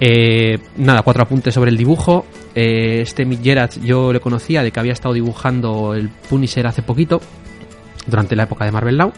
Eh, 0.00 0.58
nada 0.76 1.02
cuatro 1.02 1.22
apuntes 1.22 1.54
sobre 1.54 1.70
el 1.70 1.76
dibujo. 1.76 2.26
Eh, 2.54 3.00
este 3.02 3.24
Mick 3.24 3.42
Gerard 3.42 3.70
yo 3.82 4.12
le 4.12 4.20
conocía 4.20 4.62
de 4.62 4.70
que 4.70 4.80
había 4.80 4.92
estado 4.92 5.14
dibujando 5.14 5.94
el 5.94 6.08
Punisher 6.08 6.66
hace 6.66 6.82
poquito 6.82 7.20
durante 8.06 8.36
la 8.36 8.44
época 8.44 8.64
de 8.64 8.72
Marvel 8.72 8.96
Now. 8.98 9.12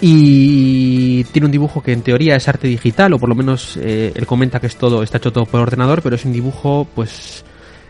Y 0.00 1.24
tiene 1.24 1.46
un 1.46 1.52
dibujo 1.52 1.82
que 1.82 1.92
en 1.92 2.02
teoría 2.02 2.36
es 2.36 2.46
arte 2.48 2.68
digital 2.68 3.12
o 3.14 3.18
por 3.18 3.28
lo 3.28 3.34
menos 3.34 3.76
eh, 3.76 4.12
él 4.14 4.26
comenta 4.26 4.60
que 4.60 4.68
es 4.68 4.76
todo 4.76 5.02
está 5.02 5.18
hecho 5.18 5.32
todo 5.32 5.44
por 5.44 5.60
ordenador 5.60 6.02
pero 6.02 6.14
es 6.14 6.24
un 6.24 6.32
dibujo 6.32 6.86
pues 6.94 7.44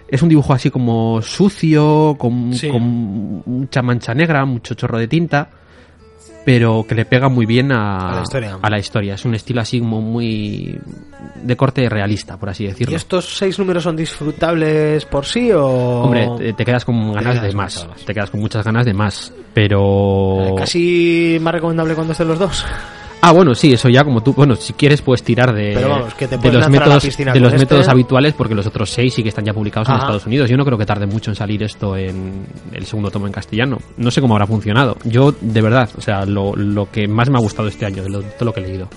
es 0.09 0.23
un 0.23 0.31
dibujo 0.31 0.55
así 0.55 0.71
como 0.71 1.21
sucio 1.21 2.17
con, 2.19 2.55
Sí. 2.55 2.69
con 2.71 3.43
mucha 3.45 3.83
mancha 3.83 4.15
negra 4.15 4.47
mucho 4.47 4.73
chorro 4.73 4.99
de 4.99 5.07
tinta 5.07 5.51
pero 6.45 6.85
que 6.89 6.95
le 6.95 7.05
pega 7.05 7.29
muy 7.29 7.45
bien 7.47 7.73
a, 7.73 8.11
A 8.11 8.15
la 8.17 8.23
historia. 8.23 8.59
a 8.63 8.71
la 8.71 8.79
historia. 8.79 9.15
Es 9.15 9.25
un 9.25 9.35
estilo 9.35 9.61
así 9.61 9.79
como 9.81 10.01
muy 10.01 10.79
de 11.43 11.57
corte 11.57 11.89
realista, 11.89 12.37
por 12.39 12.49
así 12.49 12.65
¿Y 12.65 12.69
decirlo. 12.69 12.97
estos 12.97 13.37
seis 13.37 13.59
números 13.59 13.83
son 13.83 13.97
disfrutables 13.97 15.05
por 15.05 15.27
sí 15.27 15.51
o...? 15.53 15.67
Hombre, 16.03 16.53
te, 16.55 16.65
quedas 16.65 16.85
con 16.85 17.13
ganas 17.13 17.35
quedas 17.35 17.43
de 17.43 17.53
más. 17.55 17.83
ganas. 17.83 18.05
Te 18.05 18.15
quedas 18.15 18.31
con 18.31 18.41
muchas 18.41 18.65
ganas 18.65 18.85
de 18.87 18.95
más. 18.95 19.33
Pero. 19.55 20.55
Casi 20.57 21.39
más 21.41 21.53
recomendable 21.55 21.95
cuando 21.95 22.13
estén 22.13 22.29
los 22.29 22.39
dos. 22.39 22.65
Ah, 23.21 23.33
bueno, 23.33 23.53
sí, 23.55 23.73
eso 23.73 23.89
ya 23.89 24.05
como 24.05 24.23
tú. 24.23 24.33
Bueno, 24.33 24.55
si 24.55 24.73
quieres 24.75 25.03
puedes 25.03 25.25
tirar 25.25 25.53
de, 25.53 25.73
Pero 25.75 25.89
vamos, 25.89 26.15
que 26.15 26.29
te 26.29 26.37
de 26.37 26.41
puedes 26.43 26.55
los 26.61 26.69
métodos, 26.69 27.03
de 27.03 27.09
este. 27.09 27.25
métodos 27.59 27.89
habituales, 27.89 28.33
porque 28.35 28.55
los 28.55 28.65
otros 28.67 28.91
seis 28.91 29.13
sí 29.13 29.23
que 29.25 29.29
están 29.31 29.45
ya 29.45 29.53
publicados 29.53 29.89
en. 29.89 29.97
Estados 29.97 30.27
Unidos. 30.27 30.49
Yo 30.49 30.57
no 30.57 30.65
creo 30.65 30.79
que 30.79 30.87
tarde 30.87 31.07
mucho 31.07 31.33
en 31.33 31.35
salir 31.35 31.63
esto 31.65 31.97
en 31.97 32.47
el 32.73 32.87
segundo 32.87 33.11
tomo 33.11 33.27
en 33.27 33.33
castellano. 33.33 33.79
No 33.97 34.11
sé 34.13 34.21
cómo 34.21 34.35
habrá 34.35 34.47
funcionado. 34.47 34.97
Yo, 35.05 35.35
de 35.41 35.61
verdad, 35.61 35.91
o 35.97 36.01
sea, 36.01 36.25
lo, 36.25 36.55
lo 36.55 36.91
que 36.93 37.09
más 37.09 37.29
me 37.29 37.39
ha 37.39 37.41
gustado 37.41 37.67
este 37.69 37.87
año, 37.87 38.05
de 38.05 38.09
lo- 38.11 38.23
todo 38.23 38.45
lo 38.47 38.53
que 38.55 38.61
he 38.61 38.67
leído. 38.69 38.89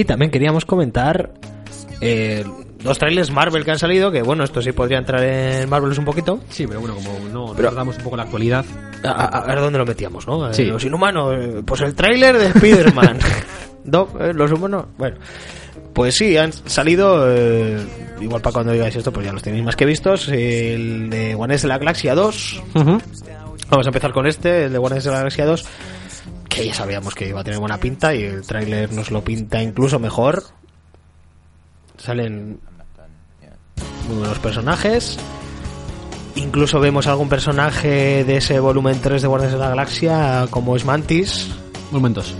Y 0.00 0.04
también 0.04 0.30
queríamos 0.30 0.64
comentar 0.64 1.30
eh, 2.00 2.42
los 2.82 2.98
trailers 2.98 3.30
Marvel 3.30 3.64
que 3.64 3.70
han 3.72 3.78
salido, 3.78 4.10
que 4.10 4.22
bueno, 4.22 4.44
esto 4.44 4.62
sí 4.62 4.72
podría 4.72 4.96
entrar 4.96 5.22
en 5.22 5.68
Marvel 5.68 5.96
un 5.98 6.04
poquito. 6.06 6.40
Sí, 6.48 6.66
pero 6.66 6.80
bueno, 6.80 6.94
como 6.94 7.18
no 7.28 7.52
Pero- 7.54 7.70
damos 7.72 7.98
un 7.98 8.02
poco 8.04 8.16
la 8.16 8.22
actualidad. 8.22 8.64
A, 9.04 9.38
a- 9.38 9.46
ver 9.46 9.60
dónde 9.60 9.78
lo 9.78 9.84
metíamos, 9.84 10.26
¿no? 10.26 10.48
Eh, 10.50 10.54
Sí. 10.54 10.64
Los 10.64 10.82
inhumanos, 10.84 11.34
eh, 11.38 11.62
pues 11.66 11.82
el 11.82 11.94
tráiler 11.94 12.38
de 12.38 12.46
Spider-Man. 12.46 13.18
No, 13.82 14.08
eh, 14.20 14.32
los 14.34 14.52
humanos, 14.52 14.84
bueno. 14.98 15.16
Pues 15.94 16.14
sí, 16.14 16.36
han 16.36 16.52
salido, 16.52 17.24
eh, 17.30 17.78
igual 18.20 18.42
para 18.42 18.52
cuando 18.52 18.72
digáis 18.72 18.94
esto, 18.94 19.10
pues 19.10 19.24
ya 19.24 19.32
los 19.32 19.42
tenéis 19.42 19.64
más 19.64 19.74
que 19.74 19.86
vistos, 19.86 20.28
el 20.28 21.08
de 21.08 21.34
Guardianes 21.34 21.62
de 21.62 21.68
la 21.68 21.78
Galaxia 21.78 22.14
2. 22.14 22.62
Vamos 22.74 23.86
a 23.86 23.88
empezar 23.88 24.12
con 24.12 24.26
este, 24.26 24.64
el 24.66 24.72
de 24.72 24.78
Guardianes 24.78 25.04
de 25.04 25.10
la 25.10 25.16
Galaxia 25.18 25.46
2, 25.46 25.64
que 26.50 26.66
ya 26.66 26.74
sabíamos 26.74 27.14
que 27.14 27.28
iba 27.28 27.40
a 27.40 27.44
tener 27.44 27.60
buena 27.60 27.78
pinta 27.78 28.14
y 28.14 28.24
el 28.24 28.42
tráiler 28.42 28.92
nos 28.92 29.10
lo 29.10 29.24
pinta 29.24 29.62
incluso 29.62 29.98
mejor. 29.98 30.44
Salen 31.96 32.60
muy 34.08 34.18
buenos 34.18 34.38
personajes. 34.40 35.18
Incluso 36.34 36.80
vemos 36.80 37.06
algún 37.06 37.28
personaje 37.28 38.24
de 38.24 38.36
ese 38.36 38.60
volumen 38.60 39.00
3 39.00 39.22
de 39.22 39.28
Guardianes 39.28 39.54
de 39.54 39.60
la 39.60 39.68
Galaxia, 39.68 40.46
como 40.50 40.76
es 40.76 40.84
Mantis. 40.84 41.48
Volumen 41.90 42.14
2. 42.14 42.34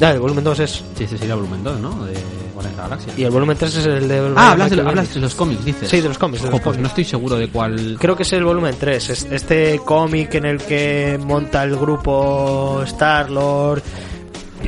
Ya, 0.00 0.12
el 0.12 0.20
volumen 0.20 0.44
2 0.44 0.60
es. 0.60 0.84
Sí, 0.94 1.04
ese 1.04 1.16
sería 1.18 1.34
el 1.34 1.40
volumen 1.40 1.64
2, 1.64 1.80
¿no? 1.80 2.04
De 2.04 2.14
Guardianes 2.56 2.76
de 2.76 2.82
la 2.82 2.88
Galaxia. 2.88 3.12
Y 3.16 3.22
el 3.24 3.30
volumen 3.30 3.56
3 3.56 3.76
es 3.76 3.86
el 3.86 4.08
de. 4.08 4.32
Ah, 4.36 4.52
hablas 4.52 4.70
de, 4.70 4.80
hablas 4.80 5.14
de 5.14 5.20
los 5.20 5.34
cómics, 5.34 5.64
dices. 5.64 5.88
Sí, 5.88 6.00
de 6.00 6.08
los 6.08 6.18
cómics. 6.18 6.42
de 6.42 6.48
Ojo, 6.48 6.56
los 6.56 6.62
pues 6.62 6.74
cómics. 6.76 6.82
no 6.82 6.88
estoy 6.88 7.04
seguro 7.04 7.36
de 7.36 7.48
cuál. 7.48 7.96
Creo 8.00 8.16
que 8.16 8.22
es 8.24 8.32
el 8.32 8.44
volumen 8.44 8.74
3. 8.78 9.10
es- 9.10 9.28
Este 9.30 9.80
cómic 9.84 10.34
en 10.34 10.46
el 10.46 10.58
que 10.58 11.18
monta 11.24 11.62
el 11.62 11.76
grupo 11.76 12.82
Star-Lord. 12.84 13.82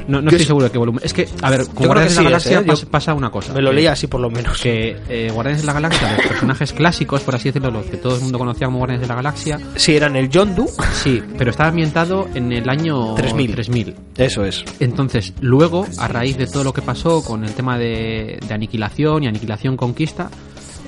No, 0.06 0.20
no 0.22 0.28
estoy 0.30 0.40
es- 0.42 0.46
seguro 0.46 0.66
de 0.66 0.70
qué 0.72 0.78
volumen. 0.78 1.00
Es 1.04 1.12
que, 1.12 1.28
a 1.42 1.50
ver, 1.50 1.66
con 1.74 1.86
Guardianes 1.86 2.16
de 2.16 2.22
la 2.30 2.40
sí 2.40 2.48
es, 2.48 2.54
Galaxia 2.54 2.60
¿eh? 2.60 2.64
Pasa, 2.64 2.86
pasa 2.90 3.14
una 3.14 3.30
cosa. 3.30 3.52
Me 3.52 3.60
lo 3.62 3.70
que- 3.70 3.76
leí 3.76 3.86
así 3.86 4.06
por 4.06 4.20
lo 4.20 4.30
menos. 4.30 4.60
Que 4.60 4.96
eh, 5.08 5.30
Guardianes 5.32 5.62
de 5.62 5.66
la 5.66 5.72
Galaxia, 5.72 6.16
los 6.16 6.26
personajes 6.26 6.72
clásicos, 6.72 7.20
por 7.22 7.34
así 7.34 7.48
decirlo, 7.50 7.70
los 7.70 7.86
que 7.86 7.96
todo 7.96 8.16
el 8.16 8.22
mundo 8.22 8.38
conocía 8.38 8.66
como 8.66 8.78
Guardianes 8.78 9.02
de 9.02 9.08
la 9.08 9.14
Galaxia, 9.16 9.58
Sí, 9.76 9.96
eran 9.96 10.16
el 10.16 10.28
Yondu. 10.30 10.66
sí, 10.94 11.22
pero 11.36 11.50
está 11.50 11.66
ambientado 11.68 12.28
en 12.34 12.52
el 12.52 12.68
año 12.68 13.14
3000. 13.14 13.52
3000. 13.52 13.94
Eso 14.16 14.44
es. 14.44 14.64
Entonces, 14.80 15.32
luego, 15.40 15.86
a 15.98 16.08
raíz 16.08 16.36
de 16.36 16.46
todo 16.46 16.64
lo 16.64 16.72
que 16.72 16.82
pasó 16.82 17.22
con 17.24 17.44
el 17.44 17.52
tema 17.52 17.78
de, 17.78 18.38
de 18.46 18.54
Aniquilación 18.54 19.24
y 19.24 19.26
Aniquilación 19.28 19.76
Conquista, 19.76 20.30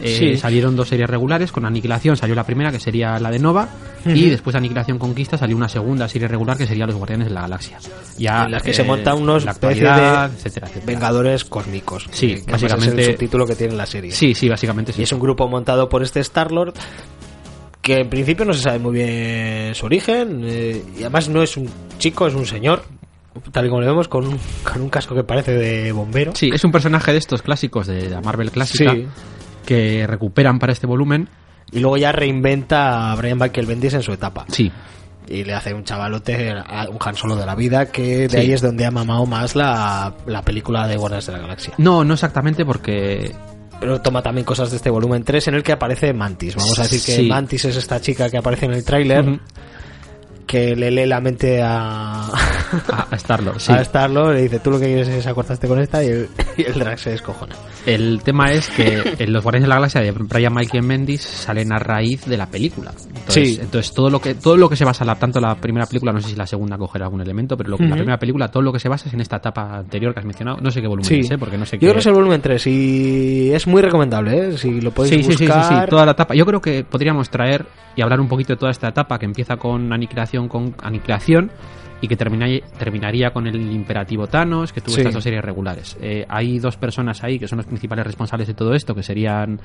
eh, 0.03 0.17
Sí. 0.19 0.37
salieron 0.37 0.77
dos 0.77 0.89
series 0.89 1.09
regulares. 1.09 1.53
Con 1.53 1.65
Aniquilación 1.65 2.17
salió 2.17 2.35
la 2.35 2.45
primera, 2.45 2.71
que 2.73 2.81
sería 2.81 3.19
la 3.19 3.31
de 3.31 3.39
Nova, 3.39 3.69
y 4.07 4.29
después 4.31 4.53
de 4.55 4.59
Aniquilación 4.59 4.99
Conquista 4.99 5.37
salió 5.39 5.57
una 5.57 5.69
segunda 5.69 6.09
serie 6.09 6.27
regular, 6.29 6.57
que 6.57 6.67
sería 6.67 6.87
Los 6.87 6.97
Guardianes 6.97 7.29
de 7.29 7.35
la 7.35 7.43
Galaxia. 7.43 7.79
Ya, 8.19 8.45
en 8.45 8.53
las 8.53 8.63
que 8.63 8.71
eh, 8.71 8.75
se 8.75 8.85
montan 8.85 9.19
unos 9.19 9.45
la 9.45 9.53
especie 9.53 9.87
actualidad, 9.89 10.31
de 10.31 10.37
etcétera, 10.37 10.67
etcétera. 10.69 10.87
Vengadores 10.87 11.45
cósmicos. 11.45 12.07
Sí, 12.13 12.43
que 12.45 12.53
básicamente- 12.53 13.01
es 13.03 13.09
el 13.09 13.15
subtítulo 13.15 13.47
que 13.47 13.55
tiene 13.57 13.75
la 13.75 13.87
serie. 13.87 14.11
Sí, 14.13 14.35
sí, 14.35 14.49
básicamente 14.49 14.93
sí. 14.93 15.01
Y 15.01 15.05
es 15.05 15.13
un 15.13 15.21
grupo 15.21 15.49
montado 15.49 15.89
por 15.89 16.03
este 16.03 16.21
Star-Lord 16.21 16.75
que 17.83 17.97
en 18.01 18.11
principio 18.11 18.45
no 18.45 18.53
se 18.53 18.61
sabe 18.63 18.79
muy 18.79 18.93
bien 18.95 19.75
su 19.75 19.87
origen 19.87 20.43
eh, 20.45 20.83
y 20.99 21.01
además 21.01 21.29
no 21.31 21.43
es 21.43 21.57
un 21.57 21.69
chico, 21.99 22.27
es 22.27 22.35
un 22.35 22.45
señor, 22.45 22.83
tal 23.53 23.65
y 23.65 23.69
como 23.71 23.81
lo 23.81 23.87
vemos, 23.87 24.07
con 24.07 24.27
un, 24.27 24.39
con 24.63 24.83
un 24.83 24.91
casco 24.91 25.15
que 25.15 25.25
parece 25.25 25.53
de 25.53 25.91
bombero. 25.93 26.33
Sí, 26.35 26.51
es 26.53 26.63
un 26.63 26.73
personaje 26.73 27.13
de 27.13 27.19
estos 27.19 27.41
clásicos 27.41 27.87
de 27.87 28.11
la 28.11 28.21
Marvel 28.21 28.51
clásica 28.51 28.93
Sí. 28.93 29.07
Que 29.65 30.07
recuperan 30.07 30.59
para 30.59 30.73
este 30.73 30.87
volumen. 30.87 31.29
Y 31.73 31.79
luego 31.81 31.97
ya 31.97 32.11
reinventa 32.13 33.13
a 33.13 33.15
Brian 33.17 33.39
Michael 33.39 33.67
Bendis 33.67 33.95
en 33.95 34.03
su 34.03 34.13
etapa. 34.13 34.45
Sí, 34.49 34.71
Y 35.29 35.45
le 35.45 35.55
hace 35.55 35.73
un 35.73 35.85
chavalote, 35.85 36.51
a 36.51 36.89
un 36.91 36.99
Han 37.05 37.15
Solo 37.15 37.37
de 37.37 37.47
la 37.47 37.55
vida, 37.55 37.87
que 37.87 38.23
de 38.27 38.29
Sí. 38.31 38.37
ahí 38.39 38.53
es 38.53 38.61
donde 38.63 38.85
ha 38.85 38.91
mamado 38.91 39.25
más 39.27 39.55
la, 39.55 40.13
la 40.27 40.43
película 40.43 40.89
de 40.89 40.97
Guardianes 40.97 41.27
de 41.27 41.33
la 41.35 41.39
Galaxia. 41.39 41.75
no, 41.79 42.03
no 42.05 42.15
exactamente 42.15 42.65
porque 42.65 43.33
Pero 43.79 44.01
toma 44.03 44.21
también 44.23 44.45
cosas 44.45 44.71
de 44.71 44.77
este 44.79 44.91
volumen 44.91 45.23
3 45.23 45.49
en 45.49 45.55
el 45.55 45.63
que 45.63 45.73
aparece 45.73 46.13
Mantis. 46.13 46.57
Vamos 46.57 46.79
a 46.79 46.83
decir 46.83 47.01
que 47.03 47.23
Sí. 47.23 47.29
Mantis 47.29 47.65
es 47.67 47.77
esta 47.77 48.01
chica 48.01 48.29
que 48.29 48.37
aparece 48.39 48.67
en 48.67 48.73
el 48.75 48.85
tráiler. 48.85 49.39
Que 50.51 50.75
le 50.75 50.91
lee 50.91 51.07
la 51.07 51.21
mente 51.21 51.63
a, 51.63 52.23
a, 52.25 53.07
a 53.11 53.17
Star-Lord, 53.17 53.59
sí. 53.61 53.73
a 53.73 53.85
Starlord 53.85 54.35
le 54.35 54.43
dice 54.43 54.59
tú 54.59 54.71
lo 54.73 54.81
que 54.81 54.87
quieres 54.87 55.07
es 55.09 55.27
acostarte 55.27 55.69
con 55.69 55.79
esta 55.79 56.03
y 56.03 56.09
el, 56.09 56.29
y 56.57 56.63
el 56.63 56.75
drag 56.75 56.99
se 56.99 57.11
descojona. 57.11 57.55
El 57.87 58.21
tema 58.25 58.51
es 58.53 58.69
que 58.71 59.15
en 59.19 59.33
los 59.33 59.43
Guardianes 59.43 59.65
de 59.65 59.69
la 59.69 59.75
Galaxia 59.77 60.01
de 60.01 60.11
Brian 60.11 60.53
Michael 60.53 60.85
Bendis 60.87 61.23
salen 61.23 61.73
a 61.73 61.79
raíz 61.79 62.27
de 62.27 62.37
la 62.37 62.47
película. 62.47 62.91
Entonces, 62.91 63.31
Sí. 63.55 63.59
entonces 63.61 63.95
todo 63.95 64.11
lo 64.11 64.21
que 64.21 64.35
todo 64.35 64.57
lo 64.57 64.69
que 64.69 64.77
se 64.77 64.85
basa 64.85 65.05
la, 65.05 65.15
tanto 65.15 65.41
la 65.41 65.55
primera 65.55 65.87
película, 65.87 66.13
no 66.13 66.21
sé 66.21 66.31
si 66.31 66.37
la 66.37 66.47
segunda 66.47 66.77
cogerá 66.77 67.07
algún 67.07 67.21
elemento, 67.21 67.57
pero 67.57 67.71
lo 67.71 67.77
que 67.79 67.85
la 67.85 67.91
Ujú. 67.91 67.97
primera 67.99 68.19
película 68.19 68.49
todo 68.49 68.63
lo 68.65 68.73
que 68.73 68.81
se 68.81 68.89
basa 68.89 69.09
es 69.09 69.15
en 69.15 69.21
esta 69.21 69.37
etapa 69.37 69.79
anterior 69.79 70.13
que 70.13 70.21
has 70.21 70.27
mencionado. 70.27 70.59
No 70.61 70.71
sé 70.71 70.81
qué 70.83 70.89
volumen 70.89 71.09
Sí, 71.09 71.21
es, 71.21 71.31
¿eh? 71.31 71.39
porque 71.39 71.57
no 71.57 71.65
sé 71.65 71.77
Yo 71.77 71.81
qué 71.81 71.87
creo 71.87 71.95
que 71.95 72.01
es 72.01 72.07
el 72.07 72.13
volumen 72.13 72.41
3 72.43 72.67
y 72.67 73.53
es 73.53 73.67
muy 73.67 73.81
recomendable, 73.83 74.49
¿eh? 74.51 74.59
si 74.59 74.81
lo 74.81 74.91
podéis 74.91 75.15
Sí, 75.15 75.23
sí, 75.23 75.33
sí, 75.33 75.39
sí, 75.39 75.47
buscar. 75.47 75.85
sí, 75.85 75.91
toda 75.91 76.05
la 76.07 76.13
etapa. 76.13 76.35
Yo 76.35 76.45
creo 76.45 76.61
que 76.61 76.85
podríamos 76.85 77.31
traer 77.31 77.67
y 77.97 78.03
hablar 78.03 78.21
un 78.21 78.29
poquito 78.29 78.53
de 78.53 78.57
toda 78.57 78.71
esta 78.71 78.89
etapa 78.89 79.19
que 79.19 79.27
empieza 79.27 79.57
con 79.57 79.93
aniquilación 79.93 80.40
con 80.49 80.75
aniquilación 80.83 81.51
y 82.03 82.09
que 82.09 82.17
termina- 82.17 82.47
terminaría 82.79 83.31
con 83.31 83.47
el 83.47 83.57
imperativo 83.73 84.27
Thanos, 84.27 84.73
que 84.73 84.81
tuvo 84.81 84.95
Sí. 84.95 85.01
estas 85.03 85.13
dos 85.15 85.23
series 85.23 85.45
regulares. 85.45 85.99
Eh, 86.01 86.25
hay 86.29 86.59
dos 86.59 86.77
personas 86.79 87.23
ahí 87.23 87.39
que 87.39 87.47
son 87.47 87.59
los 87.59 87.67
principales 87.67 88.07
responsables 88.07 88.49
de 88.49 88.55
todo 88.55 88.75
esto, 88.75 88.95
que 88.95 89.03
serían 89.03 89.61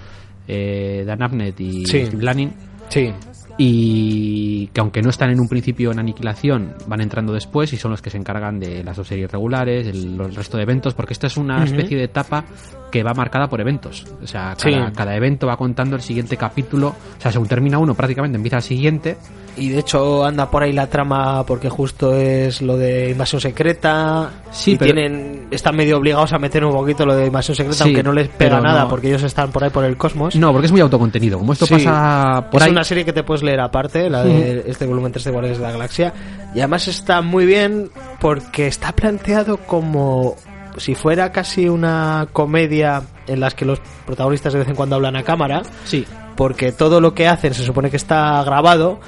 eh, 0.47 1.03
Dan 1.07 1.23
Abnett 1.23 1.59
y 1.61 1.85
Sí. 1.85 2.05
Steve 2.05 2.23
Lanning, 2.23 2.53
Sí, 2.89 3.11
y 3.57 4.67
que 4.67 4.81
aunque 4.81 5.01
no 5.01 5.09
están 5.09 5.29
en 5.29 5.39
un 5.39 5.47
principio 5.47 5.91
en 5.91 5.99
aniquilación, 5.99 6.73
van 6.87 7.01
entrando 7.01 7.33
después 7.33 7.71
y 7.73 7.77
son 7.77 7.91
los 7.91 8.01
que 8.01 8.09
se 8.09 8.17
encargan 8.17 8.59
de 8.59 8.83
las 8.83 8.97
dos 8.97 9.07
series 9.07 9.31
regulares, 9.31 9.87
el, 9.87 10.19
el 10.19 10.35
resto 10.35 10.57
de 10.57 10.63
eventos, 10.63 10.93
porque 10.93 11.13
esta 11.13 11.27
es 11.27 11.37
una 11.37 11.63
especie 11.63 11.97
de 11.97 12.03
etapa 12.03 12.43
que 12.91 13.03
va 13.03 13.13
marcada 13.13 13.47
por 13.47 13.59
eventos. 13.61 14.05
O 14.23 14.27
sea, 14.27 14.55
Sí. 14.57 14.71
cada, 14.95 15.15
evento 15.15 15.47
va 15.47 15.57
contando 15.57 15.95
el 15.95 16.01
siguiente 16.01 16.37
capítulo. 16.37 16.89
O 17.17 17.21
sea, 17.21 17.31
según 17.31 17.47
termina 17.47 17.77
uno, 17.77 17.93
prácticamente 17.93 18.35
empieza 18.37 18.57
el 18.57 18.63
siguiente. 18.63 19.17
y 19.57 19.69
de 19.69 19.79
hecho 19.79 20.25
anda 20.25 20.51
por 20.51 20.63
ahí 20.63 20.73
la 20.73 20.87
trama 20.89 21.45
porque 21.45 21.69
justo 21.69 22.13
es 22.13 22.61
lo 22.61 22.75
de 22.75 23.11
invasión 23.11 23.39
secreta. 23.39 24.29
Sí, 24.51 24.71
y 24.73 24.77
pero- 24.77 24.93
tienen, 24.93 25.47
están 25.49 25.77
medio 25.77 25.97
obligados 25.97 26.33
a 26.33 26.39
meter 26.39 26.65
un 26.65 26.73
poquito 26.73 27.05
lo 27.05 27.15
de 27.15 27.27
invasión 27.27 27.55
secreta, 27.55 27.77
Sí, 27.77 27.83
aunque 27.83 28.03
no 28.03 28.11
les 28.11 28.27
pega 28.27 28.59
nada 28.59 28.83
no. 28.83 28.89
porque 28.89 29.07
ellos 29.07 29.23
están 29.23 29.53
por 29.53 29.63
ahí 29.63 29.69
por 29.69 29.85
el 29.85 29.95
cosmos. 29.95 30.35
No, 30.35 30.51
porque 30.51 30.65
es 30.65 30.71
muy 30.73 30.81
autocontenido. 30.81 31.37
Como 31.39 31.53
esto 31.53 31.65
Sí. 31.67 31.73
pasa 31.75 32.49
por 32.51 32.59
es 32.61 32.65
ahí. 32.65 32.71
una 32.73 32.83
serie 32.83 33.05
que 33.05 33.13
te 33.13 33.23
puedes 33.23 33.43
leer 33.45 33.59
aparte, 33.61 34.09
la 34.09 34.23
de 34.23 34.63
este 34.67 34.85
volumen 34.85 35.11
3 35.11 35.23
de 35.25 35.31
Guardianes 35.31 35.59
de 35.59 35.63
la 35.65 35.71
Galaxia. 35.71 36.13
Y 36.53 36.59
además 36.59 36.87
está 36.87 37.21
muy 37.21 37.45
bien 37.45 37.89
porque 38.19 38.67
está 38.67 38.91
planteado 38.93 39.57
como 39.57 40.35
si 40.77 40.95
fuera 40.95 41.31
casi 41.31 41.69
una 41.69 42.27
comedia 42.33 43.01
en 43.27 43.39
las 43.39 43.55
que 43.55 43.63
los 43.65 43.79
protagonistas 44.05 44.51
de 44.53 44.59
vez 44.59 44.67
en 44.67 44.75
cuando 44.75 44.95
hablan 44.97 45.15
a 45.15 45.23
cámara, 45.23 45.61
Sí. 45.85 46.05
porque 46.35 46.71
todo 46.73 46.99
lo 46.99 47.13
que 47.13 47.27
hacen 47.27 47.53
se 47.53 47.63
supone 47.63 47.89
que 47.89 47.97
está 47.97 48.43
grabado 48.43 48.99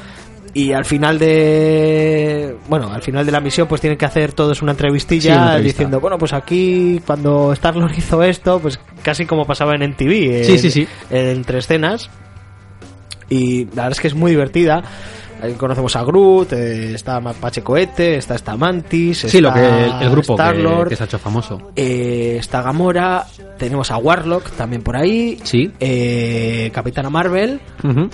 y 0.54 0.72
al 0.72 0.86
final 0.86 1.20
de 1.20 2.56
bueno 2.70 2.92
al 2.92 3.02
final 3.02 3.26
de 3.26 3.32
la 3.32 3.42
misión 3.42 3.68
pues 3.68 3.82
tienen 3.82 3.98
que 3.98 4.06
hacer 4.06 4.32
todos 4.34 4.62
una 4.62 4.72
entrevistilla 4.72 5.22
Sí, 5.22 5.30
una 5.38 5.42
entrevista. 5.48 5.74
diciendo 5.78 6.00
bueno 6.00 6.18
pues 6.18 6.34
aquí 6.34 7.02
cuando 7.06 7.52
Star-Lord 7.54 7.92
hizo 7.98 8.24
esto 8.24 8.60
pues 8.60 8.80
casi 9.04 9.26
como 9.26 9.46
pasaba 9.46 9.76
en 9.76 9.84
NTV 9.84 10.46
Sí, 10.46 10.54
en- 10.54 10.60
sí, 10.60 10.72
sí. 10.72 10.88
entre 11.10 11.60
escenas 11.60 12.10
y 13.30 13.66
la 13.66 13.84
verdad 13.84 13.92
es 13.92 14.00
que 14.00 14.08
es 14.08 14.16
muy 14.16 14.32
divertida 14.32 14.84
Ahí 15.40 15.54
conocemos 15.54 15.96
a 15.96 16.02
Groot, 16.04 16.52
eh, 16.54 16.96
está 16.96 17.20
Mapache 17.20 17.62
Cohete, 17.62 18.18
está 18.18 18.34
esta 18.34 18.58
Mantis, 18.58 19.20
Sí, 19.20 19.40
lo 19.40 19.54
que 19.54 19.60
el, 19.60 19.86
está 19.86 20.02
el 20.02 20.10
grupo 20.10 20.36
que, 20.36 20.42
Star-Lord, 20.42 20.90
que 20.90 20.96
se 20.96 21.04
ha 21.04 21.06
hecho 21.06 21.20
famoso. 21.20 21.62
eh, 21.76 22.38
está 22.40 22.64
Gamora, 22.64 23.24
tenemos 23.60 23.92
a 23.92 23.98
Warlock 23.98 24.50
también 24.54 24.82
por 24.82 24.98
ahí, 24.98 25.38
Sí. 25.44 25.72
eh, 25.80 26.72
Capitana 26.74 27.12
Marvel, 27.12 27.60
Ujú. 27.84 28.10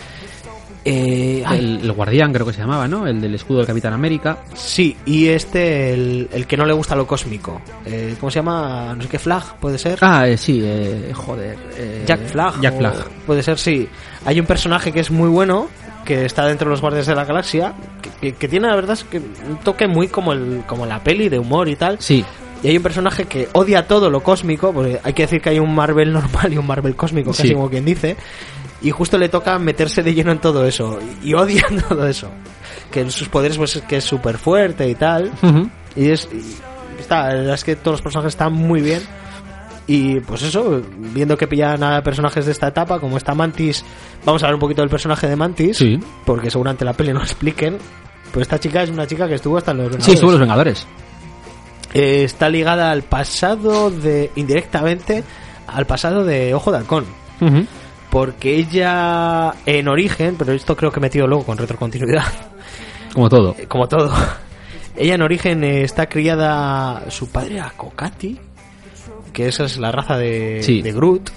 Eh, 0.86 1.44
El, 1.52 1.80
el 1.82 1.92
guardián 1.94 2.34
creo 2.34 2.46
que 2.46 2.54
se 2.54 2.60
llamaba, 2.60 2.88
¿no? 2.88 3.08
El 3.08 3.22
del 3.22 3.36
escudo 3.36 3.60
del 3.60 3.68
Capitán 3.68 3.94
América. 3.94 4.40
Sí, 4.54 4.96
y 5.06 5.28
este, 5.28 5.94
el, 5.94 6.30
el 6.32 6.46
que 6.48 6.58
no 6.58 6.66
le 6.66 6.74
gusta 6.74 6.96
lo 6.96 7.08
cósmico. 7.08 7.62
Eh, 7.86 8.16
¿Cómo 8.20 8.30
se 8.30 8.40
llama? 8.40 8.94
No 8.96 9.02
sé 9.04 9.08
qué 9.10 9.20
Flag, 9.20 9.58
puede 9.60 9.78
ser. 9.78 10.00
Ah, 10.02 10.28
eh, 10.28 10.38
sí, 10.38 10.62
eh, 10.64 11.12
joder. 11.14 11.58
eh, 11.78 12.04
Jack 12.06 12.26
Flag. 12.28 12.60
Jack 12.62 12.74
o- 12.76 12.78
Flag. 12.80 12.94
Puede 13.26 13.44
ser, 13.44 13.58
sí. 13.58 13.88
Hay 14.26 14.40
un 14.40 14.46
personaje 14.46 14.92
que 14.92 15.00
es 15.00 15.10
muy 15.12 15.30
bueno, 15.30 15.68
que 16.06 16.26
está 16.26 16.46
dentro 16.48 16.66
de 16.68 16.72
los 16.72 16.82
Guardias 16.82 17.06
de 17.08 17.16
la 17.16 17.24
Galaxia, 17.26 17.74
que, 18.02 18.10
que- 18.20 18.34
que 18.38 18.48
tiene, 18.48 18.68
la 18.68 18.76
verdad, 18.76 18.94
es 18.94 19.04
que 19.06 19.20
un 19.20 19.58
toque 19.64 19.88
muy 19.88 20.08
como, 20.10 20.34
el, 20.34 20.64
como 20.68 20.86
la 20.86 21.02
peli, 21.04 21.30
de 21.30 21.40
humor 21.40 21.70
y 21.70 21.76
tal. 21.78 21.98
Sí, 22.00 22.26
Y 22.62 22.68
hay 22.70 22.78
un 22.78 22.84
personaje 22.84 23.26
que 23.26 23.50
odia 23.54 23.88
todo 23.88 24.10
lo 24.10 24.22
cósmico, 24.24 24.72
porque 24.74 24.98
hay 25.04 25.12
que 25.14 25.24
decir 25.24 25.42
que 25.42 25.50
hay 25.50 25.60
un 25.60 25.74
Marvel 25.76 26.12
normal 26.14 26.52
y 26.54 26.58
un 26.58 26.66
Marvel 26.68 26.96
cósmico, 26.96 27.32
casi 27.32 27.50
Sí. 27.50 27.54
como 27.54 27.70
quien 27.70 27.84
dice. 27.86 28.16
Y 28.84 28.92
justo 28.92 29.18
le 29.18 29.30
toca 29.30 29.58
meterse 29.60 30.04
de 30.04 30.14
lleno 30.14 30.32
en 30.32 30.40
todo 30.40 30.66
eso. 30.66 31.00
Y, 31.24 31.34
odia 31.34 31.64
todo 31.90 32.06
eso. 32.08 32.30
Que 32.92 33.02
en 33.02 33.12
sus 33.12 33.30
poderes, 33.30 33.58
pues 33.58 33.78
es 33.78 33.82
que 33.84 33.98
es 33.98 34.04
súper 34.04 34.38
fuerte 34.38 34.88
y 34.90 34.96
tal. 34.96 35.32
Y 35.96 36.10
es. 36.10 36.28
y 36.32 37.00
está, 37.00 37.30
la 37.30 37.34
verdad 37.36 37.54
es 37.56 37.64
que 37.64 37.76
todos 37.78 37.94
los 37.94 38.02
personajes 38.02 38.34
están 38.34 38.52
muy 38.54 38.82
bien. 38.82 39.02
Y 39.88 40.20
pues 40.22 40.44
eso, 40.44 40.82
viendo 40.98 41.38
que 41.38 41.48
pillan 41.48 41.84
a 41.84 42.02
personajes 42.04 42.46
de 42.46 42.52
esta 42.54 42.68
etapa, 42.70 43.00
como 43.00 43.18
esta 43.18 43.34
Mantis, 43.34 43.84
vamos 44.26 44.42
a 44.42 44.46
hablar 44.46 44.56
un 44.56 44.62
poquito 44.62 44.82
del 44.82 44.90
personaje 44.90 45.28
de 45.28 45.36
Mantis, 45.36 45.78
Sí. 45.78 46.00
porque 46.26 46.50
seguramente 46.50 46.86
la 46.86 46.94
peli 46.94 47.12
no 47.12 47.20
lo 47.20 47.26
expliquen. 47.26 47.78
Pues 48.32 48.44
esta 48.44 48.60
chica 48.60 48.84
es 48.84 48.90
una 48.90 49.06
chica 49.08 49.28
que 49.28 49.36
estuvo 49.36 49.58
hasta 49.58 49.72
en 49.72 49.78
los 49.78 49.88
Sí, 49.88 49.92
Vengadores. 49.92 50.14
estuvo 50.16 50.30
en 50.30 50.34
los 50.34 50.40
Vengadores. 50.42 50.88
Eh, 51.94 52.24
está 52.24 52.50
ligada 52.50 52.92
al 52.92 53.04
pasado 53.04 53.92
de. 53.92 54.32
indirectamente 54.36 55.24
al 55.68 55.86
pasado 55.86 56.24
de 56.26 56.54
Ojo 56.54 56.72
de 56.72 56.78
Halcón. 56.80 57.06
Porque 58.14 58.56
ella, 58.58 59.56
en 59.66 59.88
origen, 59.88 60.36
pero 60.38 60.54
esto 60.54 60.76
creo 60.78 60.92
que 60.92 61.00
he 61.00 61.02
metido 61.02 61.26
luego 61.26 61.44
con 61.46 61.58
retrocontinuidad, 61.58 62.26
Como 63.14 63.28
todo. 63.28 63.56
eh, 63.58 63.66
como 63.68 63.88
todo. 63.88 64.14
Ella 64.96 65.16
en 65.16 65.24
origen 65.24 65.64
eh, 65.64 65.82
está 65.84 66.06
criada. 66.08 67.06
Su 67.10 67.30
padre 67.30 67.56
era 67.56 67.72
Kokati, 67.76 68.40
que 69.34 69.48
esa 69.48 69.64
es 69.64 69.78
la 69.80 69.92
raza 69.92 70.16
de, 70.18 70.60
Sí. 70.62 70.84
de 70.84 70.92
Groot. 70.94 71.32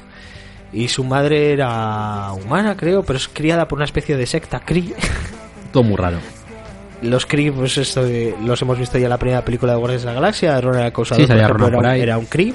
Y 0.74 0.88
su 0.88 1.02
madre 1.04 1.52
era 1.52 2.30
humana, 2.32 2.76
creo, 2.76 3.02
pero 3.02 3.16
es 3.16 3.28
criada 3.28 3.66
por 3.66 3.78
una 3.78 3.86
especie 3.86 4.14
de 4.18 4.26
secta 4.26 4.60
Kree. 4.60 4.92
Todo 5.72 5.82
muy 5.82 5.96
raro. 5.96 6.18
Los 7.00 7.24
Kree, 7.24 7.52
pues 7.52 7.78
esto 7.78 8.02
los 8.44 8.60
hemos 8.60 8.78
visto 8.78 8.98
ya 8.98 9.04
en 9.04 9.10
la 9.10 9.18
primera 9.18 9.42
película 9.42 9.72
de 9.72 9.78
Guardianes 9.78 10.02
de 10.02 10.08
la 10.08 10.14
Galaxia. 10.14 10.60
Ron 10.60 10.74
era 10.76 10.86
el 10.88 10.92
causador, 10.92 11.22
Sí, 11.22 11.26
salía 11.26 11.46
por 11.48 11.56
ejemplo, 11.56 11.66
Ronan 11.78 11.80
por 11.92 11.94
era, 11.96 12.02
era 12.02 12.18
un 12.18 12.26
Kree. 12.26 12.52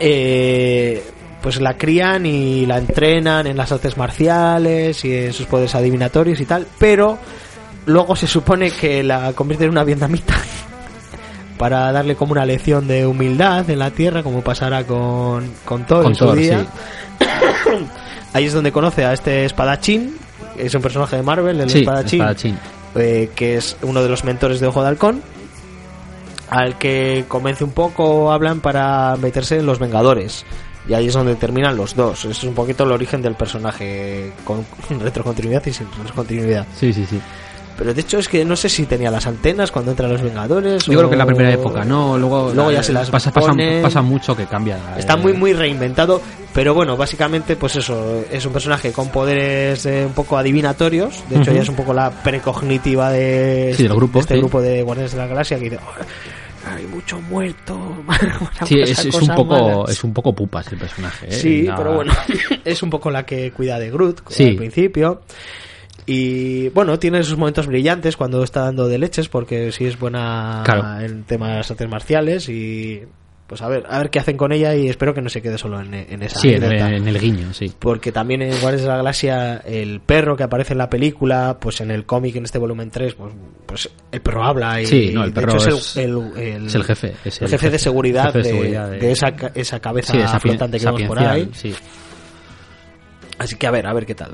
Eh, 0.00 1.02
pues 1.42 1.60
la 1.60 1.74
crían 1.76 2.26
y 2.26 2.66
la 2.66 2.78
entrenan 2.78 3.46
en 3.46 3.56
las 3.56 3.70
artes 3.72 3.96
marciales 3.96 5.04
y 5.04 5.14
en 5.14 5.32
sus 5.32 5.46
poderes 5.46 5.74
adivinatorios 5.74 6.40
y 6.40 6.46
tal, 6.46 6.66
pero 6.78 7.18
luego 7.86 8.16
se 8.16 8.26
supone 8.26 8.70
que 8.70 9.02
la 9.02 9.32
convierte 9.34 9.64
en 9.64 9.70
una 9.70 9.84
vietnamita 9.84 10.34
para 11.58 11.90
darle 11.92 12.16
como 12.16 12.32
una 12.32 12.44
lección 12.44 12.86
de 12.88 13.06
humildad 13.06 13.68
en 13.70 13.78
la 13.78 13.90
tierra, 13.90 14.22
como 14.22 14.42
pasará 14.42 14.84
con, 14.84 15.50
con 15.64 15.84
Thor 15.86 16.02
Con 16.02 16.12
en 16.12 16.16
su 16.16 16.24
Thor, 16.26 16.36
día. 16.36 16.66
sí. 17.18 17.24
Ahí 18.34 18.44
es 18.44 18.52
donde 18.52 18.72
conoce 18.72 19.04
a 19.06 19.12
este 19.14 19.44
espadachín, 19.46 20.16
es 20.58 20.74
un 20.74 20.82
personaje 20.82 21.16
de 21.16 21.22
Marvel, 21.22 21.60
el 21.60 21.70
Sí, 21.70 21.78
espadachín, 21.80 22.20
espadachín. 22.20 22.58
eh, 22.94 23.30
que 23.34 23.56
es 23.56 23.76
uno 23.82 24.02
de 24.02 24.08
los 24.10 24.22
mentores 24.24 24.60
de 24.60 24.66
Ojo 24.66 24.82
de 24.82 24.88
Halcón, 24.88 25.22
al 26.50 26.76
que 26.78 27.24
convence 27.26 27.64
un 27.64 27.70
poco, 27.72 28.30
hablan 28.32 28.60
para 28.60 29.16
meterse 29.16 29.58
en 29.58 29.66
los 29.66 29.78
Vengadores. 29.78 30.44
Y 30.88 30.94
ahí 30.94 31.06
es 31.08 31.12
donde 31.14 31.34
terminan 31.34 31.76
los 31.76 31.94
dos. 31.94 32.20
Eso 32.20 32.30
es 32.30 32.44
un 32.44 32.54
poquito 32.54 32.84
el 32.84 32.92
origen 32.92 33.20
del 33.20 33.34
personaje 33.34 34.32
con 34.44 34.64
retrocontinuidad 35.00 35.64
y 35.66 35.72
sin 35.72 35.86
retrocontinuidad. 35.98 36.66
Sí, 36.74 36.92
sí, 36.92 37.04
sí. 37.08 37.20
Pero 37.76 37.94
de 37.94 38.00
hecho 38.00 38.18
es 38.18 38.26
que 38.26 38.44
no 38.44 38.56
sé 38.56 38.68
si 38.68 38.86
tenía 38.86 39.08
las 39.08 39.26
antenas 39.28 39.70
cuando 39.70 39.92
entran 39.92 40.10
los 40.10 40.20
Vengadores. 40.20 40.84
Yo 40.86 40.94
o- 40.94 40.96
creo 40.96 41.08
que 41.08 41.14
en 41.14 41.18
la 41.20 41.26
primera 41.26 41.52
época, 41.52 41.84
¿no? 41.84 42.18
Luego, 42.18 42.50
Luego 42.52 42.72
ya 42.72 42.82
se 42.82 42.92
las 42.92 43.08
pasa, 43.08 43.30
pasa, 43.30 44.02
mucho 44.02 44.34
que 44.36 44.46
cambia. 44.46 44.78
Está 44.96 45.12
eh, 45.14 45.16
muy 45.18 45.32
muy 45.34 45.52
reinventado, 45.52 46.20
pero 46.52 46.74
bueno, 46.74 46.96
básicamente 46.96 47.54
pues 47.54 47.76
eso, 47.76 48.24
es 48.32 48.44
un 48.44 48.52
personaje 48.52 48.90
con 48.90 49.10
poderes 49.10 49.86
eh, 49.86 50.04
un 50.06 50.12
poco 50.12 50.36
adivinatorios, 50.36 51.22
de 51.30 51.36
hecho 51.36 51.50
Ujú. 51.50 51.56
ya 51.56 51.62
es 51.62 51.68
un 51.68 51.76
poco 51.76 51.94
la 51.94 52.10
precognitiva 52.10 53.10
de, 53.12 53.74
Sí, 53.76 53.84
del 53.84 53.94
grupo, 53.94 54.18
este 54.18 54.34
sí. 54.34 54.40
grupo 54.40 54.60
de 54.60 54.82
Guardianes 54.82 55.12
de 55.12 55.18
la 55.18 55.26
Galaxia 55.28 55.56
que 55.58 55.64
dice, 55.64 55.76
"Oh, 55.76 56.04
hay 56.74 56.86
mucho 56.86 57.20
muerto. 57.20 57.78
Sí, 58.66 58.80
es, 58.80 59.04
es 59.04 59.14
un 59.14 59.28
poco, 59.34 59.54
malas". 59.54 59.90
es 59.90 60.04
un 60.04 60.12
poco 60.12 60.34
pupas 60.34 60.70
el 60.72 60.78
personaje. 60.78 61.26
¿eh? 61.28 61.32
Sí, 61.32 61.68
pero 61.76 61.94
bueno, 61.94 62.12
es 62.64 62.82
un 62.82 62.90
poco 62.90 63.10
la 63.10 63.24
que 63.24 63.50
cuida 63.52 63.78
de 63.78 63.90
Groot 63.90 64.22
Sí. 64.28 64.48
al 64.48 64.56
principio. 64.56 65.22
Y 66.06 66.68
bueno, 66.70 66.98
tiene 66.98 67.22
sus 67.22 67.36
momentos 67.36 67.66
brillantes 67.66 68.16
cuando 68.16 68.42
está 68.42 68.62
dando 68.62 68.88
de 68.88 68.98
leches, 68.98 69.28
porque 69.28 69.72
sí 69.72 69.84
es 69.84 69.98
buena 69.98 70.62
Claro. 70.64 71.00
en 71.04 71.24
temas 71.24 71.70
artes 71.70 71.88
marciales 71.88 72.48
y 72.48 73.02
pues 73.48 73.62
a 73.62 73.68
ver, 73.68 73.84
a 73.88 73.98
ver 73.98 74.10
qué 74.10 74.20
hacen 74.20 74.36
con 74.36 74.52
ella 74.52 74.74
y 74.76 74.88
espero 74.88 75.14
que 75.14 75.22
no 75.22 75.28
se 75.30 75.40
quede 75.42 75.56
solo 75.58 75.80
en, 75.80 75.92
en 75.94 76.22
esa 76.22 76.38
Sí, 76.38 76.52
en, 76.52 76.62
el 76.62 77.18
guiño, 77.18 77.52
sí. 77.54 77.72
Porque 77.78 78.12
también 78.12 78.42
en 78.42 78.50
Guardianes 78.50 78.82
de 78.82 78.88
la 78.88 78.96
Galaxia 78.98 79.56
el 79.64 80.00
perro 80.00 80.36
que 80.36 80.42
aparece 80.42 80.74
en 80.74 80.78
la 80.78 80.90
película, 80.90 81.56
pues 81.58 81.80
en 81.80 81.90
el 81.90 82.04
cómic 82.04 82.36
en 82.36 82.44
este 82.44 82.58
volumen 82.58 82.90
3, 82.90 83.14
pues, 83.14 83.32
pues 83.66 83.90
el 84.12 84.20
perro 84.20 84.44
habla 84.44 84.80
y 84.82 84.86
Sí, 84.86 85.10
no, 85.14 85.24
el 85.24 85.32
perro 85.32 85.56
hecho 85.56 85.76
es- 85.78 85.96
el, 85.96 86.10
el- 86.36 86.36
el- 86.36 86.66
es 86.66 86.74
el 86.74 86.84
jefe, 86.84 87.14
es 87.24 87.40
el 87.42 87.48
jefe 87.48 87.70
de 87.70 87.78
seguridad, 87.78 88.26
jefe 88.26 88.38
de 88.38 88.44
seguridad 88.44 88.90
de- 88.90 88.98
de 88.98 89.12
esa, 89.12 89.32
esa 89.54 89.80
cabeza 89.80 90.12
Sí, 90.12 90.38
flotante 90.40 90.78
que 90.78 90.84
vemos 90.84 91.02
por 91.02 91.18
ahí. 91.18 91.48
Sí. 91.54 91.74
Así 93.38 93.56
que 93.56 93.66
a 93.66 93.70
ver, 93.70 93.86
a 93.86 93.92
ver 93.92 94.04
qué 94.04 94.14
tal. 94.14 94.32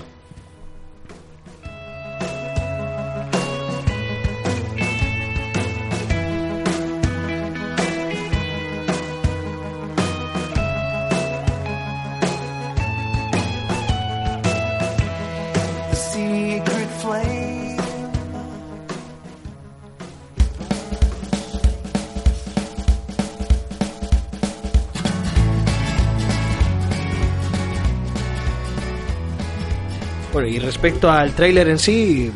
Y 30.44 30.58
respecto 30.58 31.10
al 31.10 31.32
tráiler 31.32 31.68
en 31.68 31.78
sí, 31.78 32.30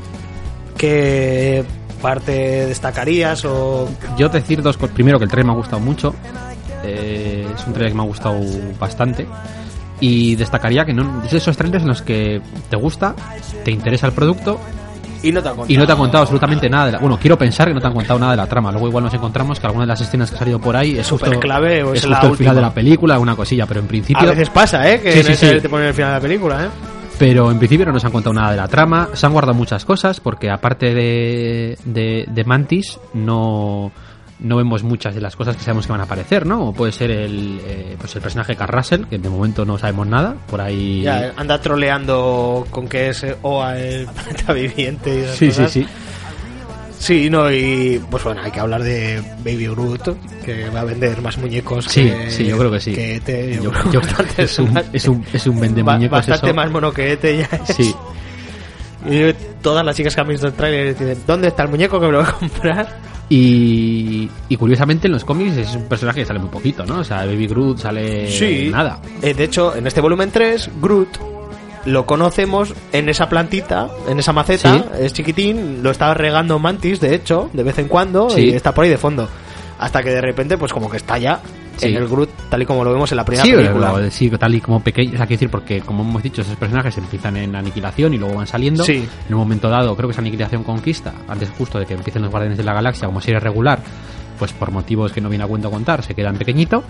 ¿qué 0.76 1.64
parte 2.00 2.66
destacarías 2.66 3.44
o 3.44 3.88
Yo 4.16 4.28
decir 4.28 4.62
dos 4.62 4.76
cosas. 4.76 4.94
Primero, 4.94 5.18
que 5.18 5.24
el 5.24 5.30
trailer 5.30 5.46
me 5.46 5.52
ha 5.52 5.56
gustado 5.56 5.80
mucho. 5.80 6.14
Eh, 6.84 7.46
es 7.54 7.66
un 7.66 7.72
trailer 7.72 7.92
que 7.92 7.96
me 7.96 8.02
ha 8.02 8.06
gustado 8.06 8.40
bastante. 8.78 9.26
Y 10.00 10.36
destacaría 10.36 10.84
que 10.84 10.94
no, 10.94 11.22
es 11.24 11.32
de 11.32 11.38
esos 11.38 11.56
trailers 11.56 11.82
en 11.82 11.88
los 11.88 12.02
que 12.02 12.40
te 12.70 12.76
gusta, 12.76 13.16
te 13.64 13.72
interesa 13.72 14.06
el 14.06 14.12
producto 14.12 14.60
y 15.22 15.32
no 15.32 15.42
te 15.42 15.48
ha 15.48 15.52
contado? 15.52 15.72
y 15.72 15.76
no 15.76 15.86
te 15.86 15.92
ha 15.92 15.96
contado 15.96 16.22
absolutamente 16.22 16.70
nada 16.70 16.86
de 16.86 16.92
la... 16.92 16.98
Bueno, 16.98 17.18
quiero 17.20 17.36
pensar 17.36 17.66
que 17.66 17.74
no 17.74 17.80
te 17.80 17.88
han 17.88 17.92
contado 17.92 18.18
nada 18.20 18.32
de 18.32 18.36
la 18.36 18.46
trama. 18.46 18.70
Luego 18.70 18.86
igual 18.86 19.04
nos 19.04 19.14
encontramos 19.14 19.58
que 19.58 19.66
alguna 19.66 19.82
de 19.82 19.88
las 19.88 20.00
escenas 20.00 20.30
que 20.30 20.36
ha 20.36 20.38
salido 20.38 20.60
por 20.60 20.76
ahí 20.76 20.96
es 20.96 21.10
justo, 21.10 21.26
Superclave 21.26 21.82
o 21.82 21.94
es 21.94 22.04
es 22.04 22.08
la 22.08 22.18
justo 22.18 22.32
el 22.32 22.38
final 22.38 22.54
de 22.54 22.62
la 22.62 22.72
película, 22.72 23.18
una 23.18 23.34
cosilla, 23.34 23.66
pero 23.66 23.80
en 23.80 23.88
principio... 23.88 24.22
A 24.22 24.30
veces 24.30 24.50
pasa, 24.50 24.88
¿eh? 24.88 25.00
Que 25.00 25.24
sí. 25.24 25.46
te 25.60 25.68
ponen 25.68 25.88
el 25.88 25.94
final 25.94 26.10
de 26.10 26.16
la 26.16 26.20
película, 26.20 26.64
¿eh? 26.64 26.68
Pero 27.18 27.50
en 27.50 27.58
principio 27.58 27.84
no 27.86 27.92
nos 27.92 28.04
han 28.04 28.12
contado 28.12 28.32
nada 28.34 28.52
de 28.52 28.56
la 28.56 28.68
trama. 28.68 29.08
Se 29.14 29.26
han 29.26 29.32
guardado 29.32 29.54
muchas 29.54 29.84
cosas 29.84 30.20
porque 30.20 30.50
aparte 30.50 30.94
de, 30.94 31.76
de, 31.84 32.24
de 32.28 32.44
Mantis 32.44 32.98
no, 33.12 33.90
no 34.40 34.56
vemos 34.56 34.82
muchas 34.84 35.14
de 35.14 35.20
las 35.20 35.34
cosas 35.34 35.56
que 35.56 35.62
sabemos 35.62 35.86
que 35.86 35.92
van 35.92 36.00
a 36.00 36.04
aparecer, 36.04 36.46
¿no? 36.46 36.68
O 36.68 36.72
puede 36.72 36.92
ser 36.92 37.10
el, 37.10 37.60
eh, 37.64 37.96
pues 37.98 38.14
el 38.14 38.22
personaje 38.22 38.54
Carl 38.54 38.72
Russell, 38.72 39.04
que 39.06 39.18
de 39.18 39.28
momento 39.28 39.64
no 39.64 39.78
sabemos 39.78 40.06
nada. 40.06 40.36
Por 40.48 40.60
ahí... 40.60 41.02
Ya, 41.02 41.32
anda 41.36 41.60
troleando 41.60 42.66
con 42.70 42.88
que 42.88 43.08
es 43.08 43.26
OA 43.42 43.78
el 43.78 44.06
planeta 44.14 44.52
viviente 44.52 45.14
y 45.14 45.18
esas 45.22 45.36
sí, 45.36 45.46
cosas. 45.48 45.72
sí. 45.72 45.82
Sí, 45.82 45.88
no, 47.30 47.50
y 47.52 48.00
pues 48.10 48.24
bueno, 48.24 48.40
hay 48.42 48.50
que 48.50 48.60
hablar 48.60 48.82
de 48.82 49.22
Baby 49.44 49.66
Groot, 49.68 50.42
que 50.44 50.68
va 50.70 50.80
a 50.80 50.84
vender 50.84 51.20
más 51.22 51.38
muñecos 51.38 51.84
Sí, 51.86 52.04
que, 52.04 52.30
sí, 52.30 52.46
yo 52.46 52.58
creo 52.58 52.70
que 52.72 52.80
sí. 52.80 52.92
que 52.92 53.14
Ete, 53.16 53.60
yo 53.62 53.70
Yo- 53.92 54.00
es, 54.36 54.58
un, 54.58 54.76
es, 54.92 55.06
un, 55.08 55.24
es 55.32 55.46
un 55.46 55.60
vende 55.60 55.82
muñecos 55.82 56.18
bastante 56.18 56.46
eso. 56.46 56.54
más 56.54 56.70
mono 56.70 56.92
que 56.92 57.12
Ete 57.12 57.36
ya 57.38 57.48
es. 57.56 57.76
Sí, 57.76 57.94
Y 59.08 59.32
todas 59.62 59.84
las 59.84 59.96
chicas 59.96 60.14
que 60.14 60.20
han 60.20 60.28
visto 60.28 60.46
el 60.48 60.52
tráiler 60.54 60.96
dicen, 60.98 61.18
¿dónde 61.26 61.48
está 61.48 61.62
el 61.62 61.68
muñeco 61.68 62.00
que 62.00 62.06
me 62.06 62.12
lo 62.12 62.18
voy 62.18 62.28
a 62.28 62.32
comprar? 62.32 63.08
y, 63.30 64.28
y 64.48 64.56
curiosamente 64.56 65.06
en 65.06 65.12
los 65.12 65.24
cómics 65.24 65.56
es 65.58 65.74
un 65.74 65.84
personaje 65.86 66.20
que 66.20 66.26
sale 66.26 66.38
muy 66.38 66.48
poquito, 66.48 66.84
¿no? 66.86 67.00
O 67.00 67.04
sea, 67.04 67.26
Baby 67.26 67.46
Groot 67.46 67.78
sale 67.78 68.30
Sí. 68.30 68.70
nada. 68.72 69.00
Eh, 69.22 69.34
de 69.34 69.44
hecho, 69.44 69.76
en 69.76 69.86
este 69.86 70.00
volumen 70.00 70.30
3, 70.32 70.70
Groot 70.80 71.08
lo 71.84 72.06
conocemos 72.06 72.74
en 72.92 73.08
esa 73.08 73.28
plantita, 73.28 73.88
en 74.08 74.18
esa 74.18 74.32
maceta, 74.32 74.72
Sí. 74.74 74.84
es 75.00 75.12
chiquitín, 75.12 75.82
lo 75.82 75.90
estaba 75.90 76.14
regando 76.14 76.58
Mantis, 76.58 77.00
de 77.00 77.14
hecho, 77.14 77.50
de 77.52 77.62
vez 77.62 77.78
en 77.78 77.88
cuando, 77.88 78.30
Sí. 78.30 78.40
y 78.46 78.50
está 78.50 78.72
por 78.74 78.84
ahí 78.84 78.90
de 78.90 78.98
fondo. 78.98 79.28
Hasta 79.78 80.02
que 80.02 80.10
de 80.10 80.20
repente, 80.20 80.58
pues 80.58 80.72
como 80.72 80.90
que 80.90 80.96
está 80.96 81.18
ya 81.18 81.40
Sí. 81.76 81.86
en 81.86 81.94
el 81.96 82.08
Groot, 82.08 82.28
tal 82.50 82.62
y 82.62 82.66
como 82.66 82.82
lo 82.82 82.92
vemos 82.92 83.10
en 83.12 83.16
la 83.18 83.24
primera 83.24 83.44
película. 83.44 83.92
pero, 83.94 84.10
sí, 84.10 84.28
tal 84.30 84.52
y 84.56 84.60
como 84.60 84.82
pequeño, 84.82 85.10
o 85.14 85.16
sea, 85.16 85.26
quiero 85.26 85.38
decir, 85.38 85.50
porque 85.50 85.80
como 85.80 86.02
hemos 86.02 86.20
dicho, 86.24 86.42
esos 86.42 86.56
personajes 86.56 86.98
empiezan 86.98 87.36
en 87.36 87.54
aniquilación 87.54 88.12
y 88.14 88.18
luego 88.18 88.34
van 88.34 88.48
saliendo. 88.48 88.84
En 88.84 89.06
un 89.30 89.38
momento 89.38 89.68
dado, 89.68 89.94
creo 89.94 90.08
que 90.08 90.12
es 90.14 90.18
aniquilación 90.18 90.64
conquista, 90.64 91.12
antes 91.28 91.48
justo 91.56 91.78
de 91.78 91.86
que 91.86 91.94
empiecen 91.94 92.22
los 92.22 92.30
Guardianes 92.32 92.58
de 92.58 92.64
la 92.64 92.72
Galaxia 92.74 93.06
como 93.06 93.20
serie 93.20 93.38
regular, 93.38 93.78
pues 94.38 94.52
por 94.52 94.70
motivos 94.70 95.12
que 95.12 95.20
no 95.20 95.28
viene 95.28 95.44
a 95.44 95.46
cuento 95.48 95.70
contar, 95.70 96.02
se 96.02 96.14
quedan 96.14 96.36
pequeñito, 96.36 96.82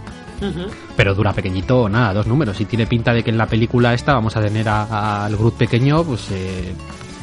pero 0.97 1.15
dura 1.15 1.33
pequeñito, 1.33 1.89
nada, 1.89 2.13
dos 2.15 2.27
números. 2.27 2.61
Y 2.61 2.65
tiene 2.67 2.87
pinta 2.87 3.13
de 3.13 3.23
que 3.23 3.31
en 3.31 3.39
la 3.39 3.47
película 3.47 3.95
esta 3.95 4.13
vamos 4.15 4.37
a 4.37 4.41
tener 4.41 4.69
a- 4.69 5.25
al 5.25 5.37
Groot 5.37 5.55
pequeño, 5.55 6.05
pues 6.05 6.29
eh, 6.31 6.75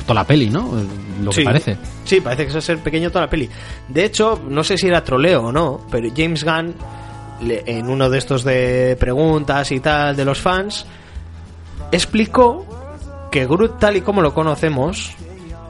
toda 0.04 0.16
la 0.22 0.24
peli, 0.28 0.50
¿no? 0.50 0.72
Lo 1.24 1.30
que 1.32 1.38
Sí. 1.38 1.44
parece. 1.44 1.78
Sí, 2.04 2.22
parece 2.22 2.44
que 2.44 2.50
eso 2.50 2.60
es 2.60 2.66
ser 2.66 2.80
pequeño 2.80 3.10
toda 3.10 3.26
la 3.26 3.30
peli. 3.30 3.50
De 3.88 4.06
hecho, 4.06 4.42
no 4.50 4.64
sé 4.64 4.78
si 4.78 4.88
era 4.88 5.04
troleo 5.04 5.46
o 5.48 5.52
no, 5.52 5.82
pero 5.90 6.10
James 6.16 6.44
Gunn, 6.44 6.74
en 7.42 7.90
uno 7.90 8.10
de 8.10 8.18
estos 8.18 8.44
de 8.44 8.96
preguntas 9.00 9.72
y 9.72 9.80
tal 9.80 10.16
de 10.16 10.24
los 10.26 10.40
fans, 10.40 10.86
explicó 11.92 12.66
que 13.32 13.46
Groot, 13.46 13.80
tal 13.80 13.98
y 13.98 14.02
como 14.02 14.22
lo 14.22 14.34
conocemos, 14.34 15.12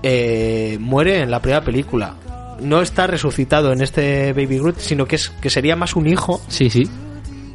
eh, 0.03 0.77
muere 0.79 1.21
en 1.21 1.31
la 1.31 1.39
primera 1.39 1.63
película. 1.63 2.13
No 2.61 2.81
está 2.81 3.07
resucitado 3.07 3.71
en 3.73 3.81
este 3.81 4.33
Baby 4.33 4.57
Groot, 4.59 4.79
sino 4.79 5.05
que, 5.05 5.15
es, 5.17 5.29
que 5.29 5.49
sería 5.49 5.75
más 5.75 5.95
un 5.95 6.07
hijo 6.07 6.41
Sí, 6.47 6.69
sí. 6.69 6.89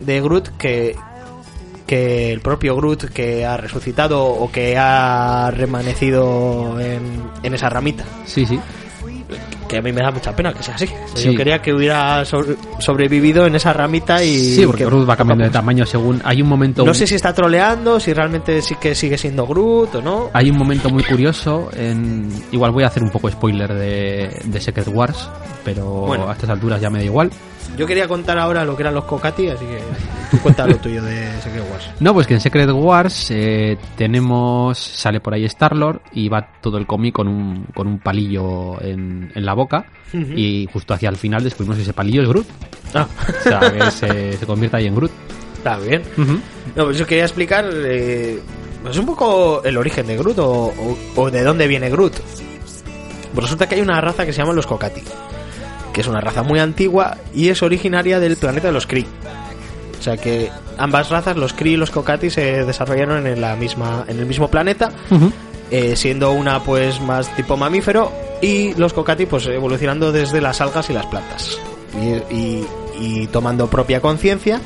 de 0.00 0.20
Groot 0.20 0.48
que, 0.58 0.94
que 1.86 2.32
el 2.32 2.40
propio 2.40 2.76
Groot 2.76 3.04
que 3.10 3.44
ha 3.46 3.56
resucitado 3.56 4.24
o 4.24 4.50
que 4.52 4.76
ha 4.78 5.50
remanecido 5.50 6.78
en, 6.80 7.22
en 7.42 7.54
esa 7.54 7.68
ramita 7.68 8.04
Sí, 8.26 8.44
sí. 8.46 8.58
Que 9.70 9.78
a 9.78 9.82
mí 9.82 9.92
me 9.92 10.02
da 10.02 10.10
mucha 10.10 10.34
pena 10.34 10.52
que 10.52 10.62
sea 10.64 10.74
así. 10.74 10.88
Sí. 11.14 11.30
Yo 11.30 11.36
quería 11.36 11.62
que 11.62 11.72
hubiera 11.72 12.24
sobre- 12.24 12.56
sobrevivido 12.80 13.46
en 13.46 13.54
esa 13.54 13.72
ramita 13.72 14.22
y... 14.24 14.36
Sí, 14.56 14.66
porque 14.66 14.80
que 14.80 14.86
Groot 14.86 15.08
va 15.08 15.16
cambiando 15.16 15.44
de 15.44 15.50
tamaño 15.50 15.86
según... 15.86 16.20
Hay 16.24 16.42
un 16.42 16.48
momento... 16.48 16.84
No 16.84 16.92
sé 16.92 17.06
si 17.06 17.14
está 17.14 17.32
troleando, 17.32 18.00
si 18.00 18.12
realmente 18.12 18.60
sí 18.62 18.74
que 18.80 18.94
sigue 18.96 19.16
siendo 19.16 19.46
Groot 19.46 19.94
o 19.96 20.02
no. 20.02 20.30
Hay 20.32 20.50
un 20.50 20.58
momento 20.58 20.90
muy 20.90 21.04
curioso 21.04 21.70
en... 21.76 22.28
Igual 22.50 22.72
voy 22.72 22.82
a 22.82 22.88
hacer 22.88 23.02
un 23.04 23.10
poco 23.10 23.30
spoiler 23.30 23.72
de, 23.72 24.40
de 24.44 24.60
Secret 24.60 24.88
Wars, 24.88 25.28
pero 25.64 25.84
Bueno. 25.84 26.28
a 26.28 26.32
estas 26.32 26.50
alturas 26.50 26.80
ya 26.80 26.90
me 26.90 26.98
da 26.98 27.04
igual. 27.04 27.30
Yo 27.76 27.86
quería 27.86 28.08
contar 28.08 28.38
ahora 28.38 28.64
lo 28.64 28.76
que 28.76 28.82
eran 28.82 28.94
los 28.94 29.04
Kokati, 29.04 29.48
así 29.48 29.64
que 29.64 29.78
tú 30.30 30.38
cuenta 30.42 30.66
lo 30.66 30.76
tuyo 30.76 31.02
de 31.02 31.26
Secret 31.40 31.64
Wars. 31.70 31.90
No, 32.00 32.12
pues 32.14 32.26
que 32.26 32.34
en 32.34 32.40
Secret 32.40 32.70
Wars 32.70 33.28
eh, 33.30 33.76
tenemos... 33.96 34.78
Sale 34.78 35.20
por 35.20 35.34
ahí 35.34 35.44
Star-Lord 35.44 36.00
y 36.12 36.28
va 36.28 36.46
todo 36.60 36.78
el 36.78 36.86
cómic 36.86 37.14
con 37.14 37.28
un, 37.28 37.64
con 37.74 37.86
un 37.86 37.98
palillo 38.00 38.80
en, 38.82 39.30
en 39.34 39.44
la 39.46 39.54
boca 39.54 39.86
y 40.12 40.68
justo 40.72 40.92
hacia 40.94 41.08
el 41.08 41.16
final 41.16 41.44
descubrimos 41.44 41.76
que 41.76 41.82
ese 41.82 41.92
palillo 41.92 42.22
es 42.22 42.28
Groot. 42.28 42.46
Ah, 42.94 43.06
O 43.28 43.42
sea, 43.42 43.60
que 43.60 43.90
se, 43.92 44.32
se 44.38 44.46
convierte 44.46 44.76
ahí 44.78 44.86
en 44.86 44.96
Groot. 44.96 45.12
está 45.56 45.78
bien. 45.78 46.02
No, 46.74 46.84
pues 46.86 46.98
yo 46.98 47.06
quería 47.06 47.24
explicar 47.24 47.64
eh, 47.72 48.40
pues 48.82 48.96
un 48.98 49.06
poco 49.06 49.62
el 49.62 49.76
origen 49.76 50.06
de 50.06 50.16
Groot 50.16 50.38
o, 50.40 50.48
o- 50.66 50.98
o 51.16 51.30
de 51.30 51.42
dónde 51.44 51.66
viene 51.68 51.88
Groot. 51.90 52.14
Pues 53.32 53.44
resulta 53.44 53.68
que 53.68 53.76
hay 53.76 53.80
una 53.80 54.00
raza 54.00 54.26
que 54.26 54.32
se 54.32 54.38
llama 54.38 54.52
los 54.52 54.66
Kokati, 54.66 55.02
que 55.92 56.00
es 56.02 56.06
una 56.06 56.20
raza 56.20 56.42
muy 56.42 56.58
antigua 56.60 57.16
y 57.34 57.48
es 57.48 57.62
originaria 57.62 58.20
del 58.20 58.36
planeta 58.36 58.68
de 58.68 58.72
los 58.72 58.86
Kree. 58.86 59.06
O 59.98 60.02
sea 60.02 60.16
que 60.16 60.50
ambas 60.78 61.10
razas, 61.10 61.36
los 61.36 61.52
Kree 61.52 61.72
y 61.74 61.76
los 61.76 61.90
Kokati, 61.90 62.30
se 62.30 62.64
desarrollaron 62.64 63.26
en 63.26 63.40
la 63.40 63.54
misma, 63.56 64.04
en 64.08 64.18
el 64.18 64.26
mismo 64.26 64.48
planeta, 64.48 64.90
eh, 65.70 65.94
siendo 65.96 66.32
una 66.32 66.62
pues 66.62 67.00
más 67.00 67.34
tipo 67.36 67.56
mamífero 67.56 68.10
y 68.40 68.72
los 68.74 68.92
Kokati 68.92 69.26
pues 69.26 69.46
evolucionando 69.46 70.10
desde 70.12 70.40
las 70.40 70.60
algas 70.60 70.88
y 70.90 70.92
las 70.94 71.06
plantas. 71.06 71.58
Y, 72.00 72.34
y- 72.34 72.66
y 73.02 73.26
tomando 73.28 73.66
propia 73.68 74.00
conciencia. 74.02 74.60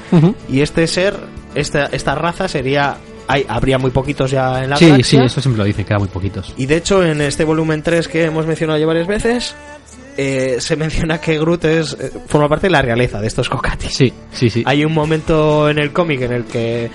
Y 0.48 0.60
este 0.60 0.88
ser, 0.88 1.16
esta, 1.54 1.84
esta 1.86 2.16
raza 2.16 2.48
sería, 2.48 2.96
hay, 3.28 3.46
habría 3.48 3.78
muy 3.78 3.92
poquitos 3.92 4.30
ya 4.32 4.64
en 4.64 4.70
la 4.70 4.76
Sí, 4.76 4.86
sí, 4.86 4.90
galaxia. 4.90 5.24
eso 5.24 5.40
siempre 5.40 5.58
lo 5.58 5.64
dicen, 5.64 5.84
quedan 5.84 6.00
muy 6.00 6.08
poquitos. 6.08 6.52
y 6.56 6.66
de 6.66 6.76
hecho 6.78 7.04
en 7.04 7.20
este 7.20 7.44
volumen 7.44 7.82
3 7.84 8.08
que 8.08 8.24
hemos 8.24 8.44
mencionado 8.46 8.76
ya 8.80 8.86
varias 8.86 9.06
veces 9.06 9.54
eh, 10.16 10.56
se 10.60 10.76
menciona 10.76 11.20
que 11.20 11.38
Groot 11.38 11.64
es, 11.64 11.96
eh, 12.00 12.10
forma 12.26 12.48
parte 12.48 12.66
de 12.66 12.70
la 12.72 12.82
realeza 12.82 13.20
de 13.20 13.26
estos 13.26 13.48
Kokati. 13.48 13.88
Sí, 13.88 14.12
sí, 14.32 14.48
sí. 14.50 14.62
Hay 14.66 14.84
un 14.84 14.92
momento 14.92 15.68
en 15.68 15.78
el 15.78 15.92
cómic 15.92 16.20
en 16.22 16.32
el 16.32 16.44
que 16.44 16.90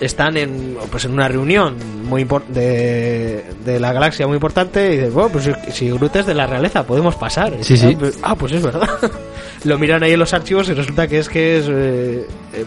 están 0.00 0.36
en 0.36 0.76
pues 0.90 1.04
en 1.04 1.12
una 1.12 1.28
reunión 1.28 1.76
muy 2.08 2.26
de, 2.48 3.44
de 3.64 3.78
la 3.78 3.92
galaxia 3.92 4.26
muy 4.26 4.34
importante 4.34 4.92
y 4.92 4.96
dices, 4.96 5.12
bueno, 5.12 5.30
pues 5.30 5.48
si, 5.72 5.90
Groot 5.90 6.16
es 6.16 6.26
de 6.26 6.34
la 6.34 6.46
realeza, 6.46 6.84
podemos 6.84 7.14
pasar. 7.14 7.54
Sí, 7.60 7.76
sí. 7.76 7.92
Ah, 7.94 7.98
pues- 7.98 8.18
Ah, 8.22 8.34
pues 8.34 8.52
es 8.52 8.62
verdad. 8.62 8.88
Lo 9.64 9.78
miran 9.78 10.02
ahí 10.02 10.12
en 10.12 10.18
los 10.18 10.34
archivos 10.34 10.68
y 10.68 10.74
resulta 10.74 11.06
que 11.06 11.20
es 11.20 11.28
que 11.28 11.58
es 11.58 11.66
eh, 11.68 12.26
eh, 12.52 12.64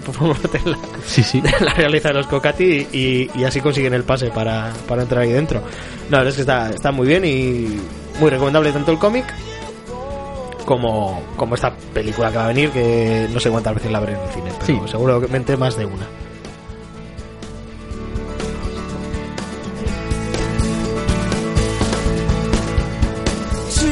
de 0.54 0.72
la, 0.72 0.78
Sí, 1.06 1.22
sí. 1.24 1.42
de 1.42 1.52
la 1.60 1.74
realeza 1.74 2.08
de 2.08 2.14
los 2.16 2.28
Kokati 2.28 2.88
y, 2.94 3.30
y 3.36 3.44
así 3.44 3.60
consiguen 3.60 3.94
el 3.94 4.04
pase 4.04 4.28
para, 4.28 4.72
para 4.88 5.02
entrar 5.02 5.24
ahí 5.24 5.32
dentro. 5.34 5.62
No, 6.10 6.22
es 6.22 6.36
que 6.36 6.42
está, 6.42 6.70
está 6.70 6.94
muy 6.94 7.06
bien 7.06 7.26
y 7.26 7.78
muy 8.22 8.30
recomendable 8.30 8.72
tanto 8.72 8.94
el 8.94 8.98
cómic 8.98 9.26
como, 10.66 11.22
como 11.38 11.56
esta 11.56 11.72
película 11.94 12.32
que 12.32 12.38
va 12.38 12.46
a 12.46 12.48
venir, 12.48 12.70
que 12.72 13.28
no 13.32 13.40
sé 13.40 13.50
cuántas 13.50 13.76
veces 13.76 13.92
la 13.92 14.00
veré 14.00 14.14
en 14.14 14.20
el 14.20 14.30
cine, 14.34 14.52
pero 14.60 14.66
Sí. 14.66 14.92
seguramente 14.92 15.56
más 15.58 15.78
de 15.78 15.86
una. 15.86 16.06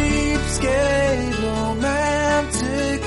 Cheapskate 0.04 1.34
romantic 1.44 3.02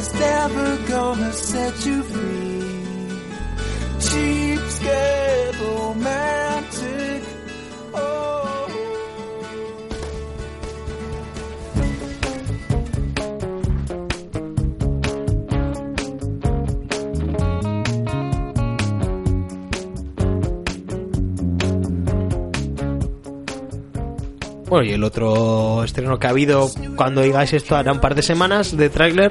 is 0.00 0.08
never 0.14 0.76
gonna 0.88 1.32
set 1.32 1.74
you 1.86 2.02
free. 2.02 2.62
Cheapskate 4.06 5.60
romantic. 5.60 6.43
Bueno, 24.74 24.90
y 24.90 24.92
el 24.92 25.04
otro 25.04 25.84
estreno 25.84 26.18
que 26.18 26.26
ha 26.26 26.30
habido 26.30 26.68
cuando 26.96 27.20
digáis 27.20 27.52
esto 27.52 27.76
hará 27.76 27.92
un 27.92 28.00
par 28.00 28.16
de 28.16 28.22
semanas 28.22 28.76
de 28.76 28.90
tráiler 28.90 29.30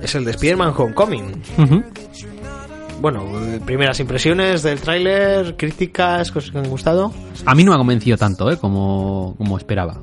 es 0.00 0.14
el 0.14 0.24
de 0.24 0.30
Spider-Man 0.30 0.72
Homecoming. 0.76 1.42
Bueno, 3.00 3.24
eh, 3.42 3.60
primeras 3.66 3.98
impresiones 3.98 4.62
del 4.62 4.80
tráiler, 4.80 5.56
críticas, 5.56 6.30
cosas 6.30 6.52
que 6.52 6.58
han 6.58 6.68
gustado. 6.68 7.12
A 7.44 7.56
mí 7.56 7.64
no 7.64 7.72
me 7.72 7.74
ha 7.74 7.78
convencido 7.78 8.16
tanto, 8.16 8.48
¿eh? 8.52 8.56
Como, 8.56 9.34
como 9.36 9.58
esperaba. 9.58 10.00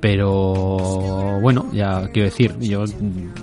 Pero 0.00 1.38
bueno, 1.42 1.66
ya 1.70 2.08
quiero 2.10 2.30
decir, 2.30 2.58
yo, 2.58 2.84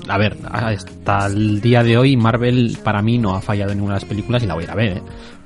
a 0.07 0.17
ver, 0.17 0.37
hasta 0.43 1.27
el 1.27 1.61
día 1.61 1.83
de 1.83 1.99
hoy 1.99 2.17
Marvel 2.17 2.79
para 2.83 3.03
mí 3.03 3.19
no 3.19 3.35
ha 3.35 3.41
fallado 3.41 3.73
en 3.73 3.77
ninguna 3.77 3.93
de 3.93 4.01
las 4.01 4.09
películas 4.09 4.41
y 4.41 4.47
la 4.47 4.55
voy 4.55 4.63
a 4.63 4.65
ir 4.65 4.71
a 4.71 4.75
ver, 4.75 4.97
¿eh? 4.97 5.03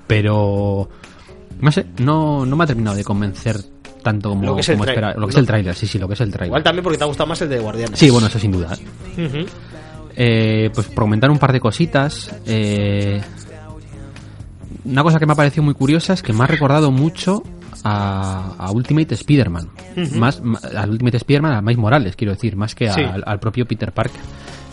Pero, 0.08 0.88
no 1.60 1.70
sé, 1.70 1.86
no, 1.98 2.46
no 2.46 2.56
me 2.56 2.64
ha 2.64 2.68
terminado 2.68 2.96
de 2.96 3.04
convencer 3.04 3.58
tanto 4.02 4.30
como, 4.30 4.44
Lo 4.44 4.56
que 4.56 4.62
es 4.62 4.70
el 4.70 5.46
tráiler, 5.46 5.76
sí, 5.76 5.88
sí, 5.88 5.98
lo 6.00 6.08
que 6.08 6.14
es 6.16 6.22
el 6.22 6.32
tráiler. 6.32 6.48
Igual 6.48 6.64
también 6.64 6.84
porque 6.84 6.98
te 6.98 7.04
ha 7.04 7.08
gustado 7.08 7.28
más 7.28 7.42
el 7.42 7.50
de 7.50 7.60
Guardianes. 7.60 7.98
Sí, 8.00 8.10
bueno, 8.10 8.28
eso 8.28 8.40
sin 8.40 8.52
duda. 8.52 8.78
¿eh? 9.18 9.46
Eh, 10.16 10.70
pues 10.74 10.88
por 10.88 11.04
comentar 11.06 11.30
un 11.32 11.38
par 11.40 11.52
de 11.54 11.60
cositas. 11.60 12.34
eh, 12.46 13.22
una 14.84 15.04
cosa 15.04 15.20
que 15.20 15.26
me 15.26 15.34
ha 15.34 15.36
parecido 15.36 15.64
muy 15.64 15.74
curiosa 15.76 16.14
es 16.14 16.24
que 16.24 16.34
me 16.34 16.44
ha 16.44 16.48
recordado 16.48 16.92
mucho 16.92 17.44
a, 17.84 18.56
a 18.58 18.72
Ultimate 18.72 19.14
Spider-Man. 19.14 19.70
más, 20.16 20.42
ma- 20.42 20.60
al 20.76 20.90
Ultimate 20.90 21.18
Spider-Man, 21.18 21.54
a 21.54 21.62
Miles 21.62 21.78
Morales, 21.78 22.16
quiero 22.16 22.34
decir, 22.34 22.56
más 22.56 22.74
que 22.76 22.92
Sí. 22.92 23.02
al, 23.02 23.24
al 23.26 23.40
propio 23.40 23.66
Peter 23.66 23.92
Parker. 23.92 24.20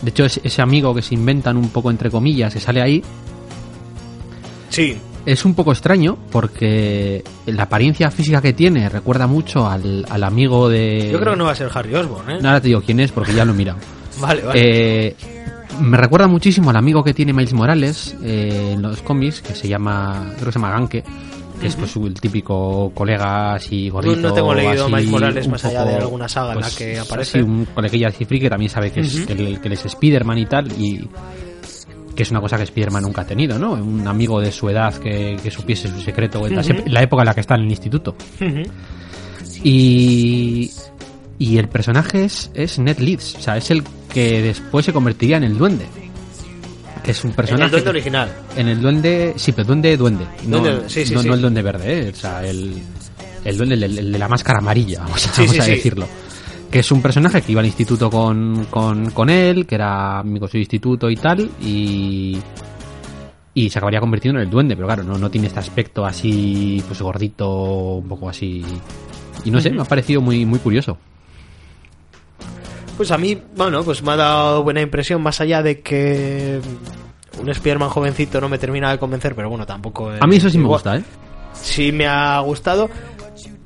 De 0.01 0.09
hecho, 0.09 0.25
ese 0.25 0.61
amigo 0.61 0.95
que 0.95 1.01
se 1.01 1.13
inventan 1.13 1.57
un 1.57 1.69
poco 1.69 1.91
entre 1.91 2.09
comillas, 2.09 2.53
que 2.53 2.59
sale 2.59 2.81
ahí, 2.81 3.03
Sí, 4.69 4.97
es 5.25 5.45
un 5.45 5.53
poco 5.53 5.71
extraño 5.71 6.17
porque 6.31 7.23
la 7.45 7.63
apariencia 7.63 8.09
física 8.11 8.41
que 8.41 8.53
tiene 8.53 8.89
recuerda 8.89 9.27
mucho 9.27 9.67
al, 9.69 10.05
al 10.09 10.23
amigo 10.23 10.69
de... 10.69 11.09
yo 11.11 11.19
creo 11.19 11.33
que 11.33 11.37
no 11.37 11.45
va 11.45 11.51
a 11.51 11.55
ser 11.55 11.69
Harry 11.73 11.93
Osborn, 11.95 12.29
¿eh? 12.31 12.39
No, 12.41 12.49
Ahora 12.49 12.61
te 12.61 12.67
digo 12.69 12.81
quién 12.81 12.99
es 12.99 13.11
porque 13.11 13.33
ya 13.33 13.45
lo 13.45 13.51
he 13.51 13.55
mirado. 13.55 13.79
Vale, 14.19 14.41
vale. 14.41 14.59
Eh, 14.61 15.15
me 15.81 15.95
recuerda 15.95 16.27
muchísimo 16.27 16.71
al 16.71 16.75
amigo 16.75 17.03
que 17.03 17.13
tiene 17.13 17.31
Miles 17.31 17.53
Morales 17.53 18.17
eh, 18.21 18.71
en 18.73 18.81
los 18.81 19.01
cómics, 19.01 19.41
que 19.41 19.55
se 19.55 19.67
llama, 19.69 20.31
creo 20.35 20.47
que 20.47 20.51
se 20.51 20.59
llama 20.59 20.71
Ganke, 20.71 21.03
que 21.61 21.67
es 21.67 21.75
pues 21.77 21.95
el 21.95 22.19
típico 22.19 22.91
colega 22.93 23.53
así 23.53 23.89
gordito. 23.89 24.17
no 24.17 24.33
tengo 24.33 24.53
leído 24.53 24.85
así, 24.85 24.93
Miles 24.93 25.09
Morales 25.09 25.47
más 25.47 25.63
allá 25.63 25.79
poco, 25.83 25.89
de 25.91 25.95
alguna 25.97 26.27
saga 26.27 26.49
en 26.53 26.55
la 26.59 26.61
pues, 26.65 26.75
que 26.75 26.99
aparece. 26.99 27.37
así 27.39 27.47
un 27.47 27.65
coleguilla 27.73 28.07
así 28.09 28.25
friki 28.25 28.43
que 28.45 28.49
también 28.49 28.69
sabe 28.69 28.91
que, 28.91 28.99
es, 29.01 29.15
Ujú. 29.15 29.27
que, 29.27 29.33
él- 29.33 29.61
que 29.61 29.67
él 29.67 29.73
es 29.73 29.85
Spider-Man 29.85 30.37
y 30.37 30.45
tal, 30.47 30.71
y 30.73 31.07
que 32.19 32.23
es 32.23 32.31
una 32.31 32.41
cosa 32.41 32.57
que 32.57 32.63
Spider-Man 32.63 33.03
nunca 33.03 33.21
ha 33.21 33.25
tenido, 33.25 33.57
¿no? 33.57 33.71
Un 33.75 34.05
amigo 34.05 34.41
de 34.41 34.51
su 34.51 34.67
edad 34.69 34.93
que, 34.95 35.37
que 35.41 35.49
supiese 35.49 35.87
su 35.87 36.01
secreto, 36.01 36.45
en 36.45 36.53
la 36.91 37.01
época 37.01 37.21
en 37.21 37.27
la 37.27 37.33
que 37.33 37.39
está 37.39 37.55
en 37.55 37.61
el 37.61 37.69
instituto. 37.69 38.13
Y, 39.63 40.69
y 41.37 41.57
el 41.57 41.69
personaje 41.69 42.25
es, 42.25 42.51
es 42.53 42.77
Ned 42.77 42.97
Leeds, 42.99 43.35
o 43.35 43.41
sea, 43.41 43.55
es 43.55 43.71
el 43.71 43.83
que 44.13 44.41
después 44.41 44.85
se 44.85 44.91
convertiría 44.91 45.37
en 45.37 45.45
el 45.45 45.57
duende. 45.57 45.85
Que 47.05 47.11
es 47.11 47.23
un 47.23 47.29
En 47.29 47.35
personaje. 47.37 47.63
el 47.63 47.71
duende 47.71 47.89
original. 47.89 48.29
En 48.57 48.67
el 48.67 48.81
duende, 48.81 49.33
sí, 49.37 49.53
pero 49.53 49.67
duende, 49.67 49.95
duende. 49.95 50.25
No, 50.45 50.59
Duende, 50.59 50.89
sí, 50.89 51.05
sí, 51.05 51.13
no, 51.13 51.21
sí. 51.21 51.27
no 51.29 51.35
el 51.35 51.41
duende 51.41 51.61
verde, 51.61 51.99
¿eh? 52.01 52.11
o 52.13 52.15
sea, 52.17 52.45
el, 52.45 52.73
el 53.45 53.57
duende, 53.57 53.75
el, 53.75 53.97
el 53.97 54.11
de 54.11 54.19
la 54.19 54.27
máscara 54.27 54.59
amarilla, 54.59 54.99
vamos 55.03 55.25
a, 55.25 55.31
vamos 55.41 55.55
decirlo. 55.65 56.05
Que 56.71 56.79
es 56.79 56.91
un 56.91 57.01
personaje 57.01 57.41
que 57.41 57.51
iba 57.51 57.61
al 57.61 57.67
instituto 57.67 58.09
con, 58.09 58.65
con, 58.69 59.09
con 59.11 59.29
él, 59.29 59.65
que 59.65 59.75
era 59.75 60.19
amigo 60.19 60.45
de 60.45 60.51
su 60.51 60.57
instituto 60.57 61.09
y 61.09 61.15
tal, 61.15 61.49
y, 61.61 62.37
y 63.55 63.69
se 63.69 63.79
acabaría 63.79 63.99
convirtiendo 63.99 64.39
en 64.39 64.45
el 64.45 64.51
duende, 64.51 64.75
pero 64.75 64.87
claro, 64.87 65.03
no, 65.03 65.17
no 65.17 65.31
tiene 65.31 65.47
este 65.47 65.59
aspecto 65.59 66.05
así, 66.05 66.83
pues 66.87 67.01
gordito, 67.01 67.95
un 67.95 68.07
poco 68.07 68.29
así. 68.29 68.63
Y 69.45 69.51
no 69.51 69.59
sé, 69.59 69.71
me 69.71 69.81
ha 69.81 69.85
parecido 69.85 70.21
muy, 70.21 70.45
muy 70.45 70.59
curioso. 70.59 70.97
Pues 72.97 73.11
a 73.11 73.17
mí, 73.17 73.41
bueno, 73.55 73.83
pues 73.83 74.03
me 74.03 74.11
ha 74.11 74.15
dado 74.17 74.63
buena 74.63 74.81
impresión, 74.81 75.23
más 75.23 75.41
allá 75.41 75.63
de 75.63 75.79
que 75.79 76.59
un 77.41 77.49
Spider-Man 77.49 77.89
jovencito 77.89 78.41
no 78.41 78.49
me 78.49 78.59
termina 78.59 78.91
de 78.91 78.99
convencer, 78.99 79.33
pero 79.33 79.49
bueno, 79.49 79.65
tampoco... 79.65 80.13
es 80.13 80.21
A 80.21 80.27
mí 80.27 80.35
eso 80.35 80.49
sí 80.49 80.57
me 80.57 80.67
gusta, 80.67 80.97
¿eh? 80.97 81.03
Sí 81.53 81.91
me 81.91 82.05
ha 82.07 82.39
gustado. 82.41 82.89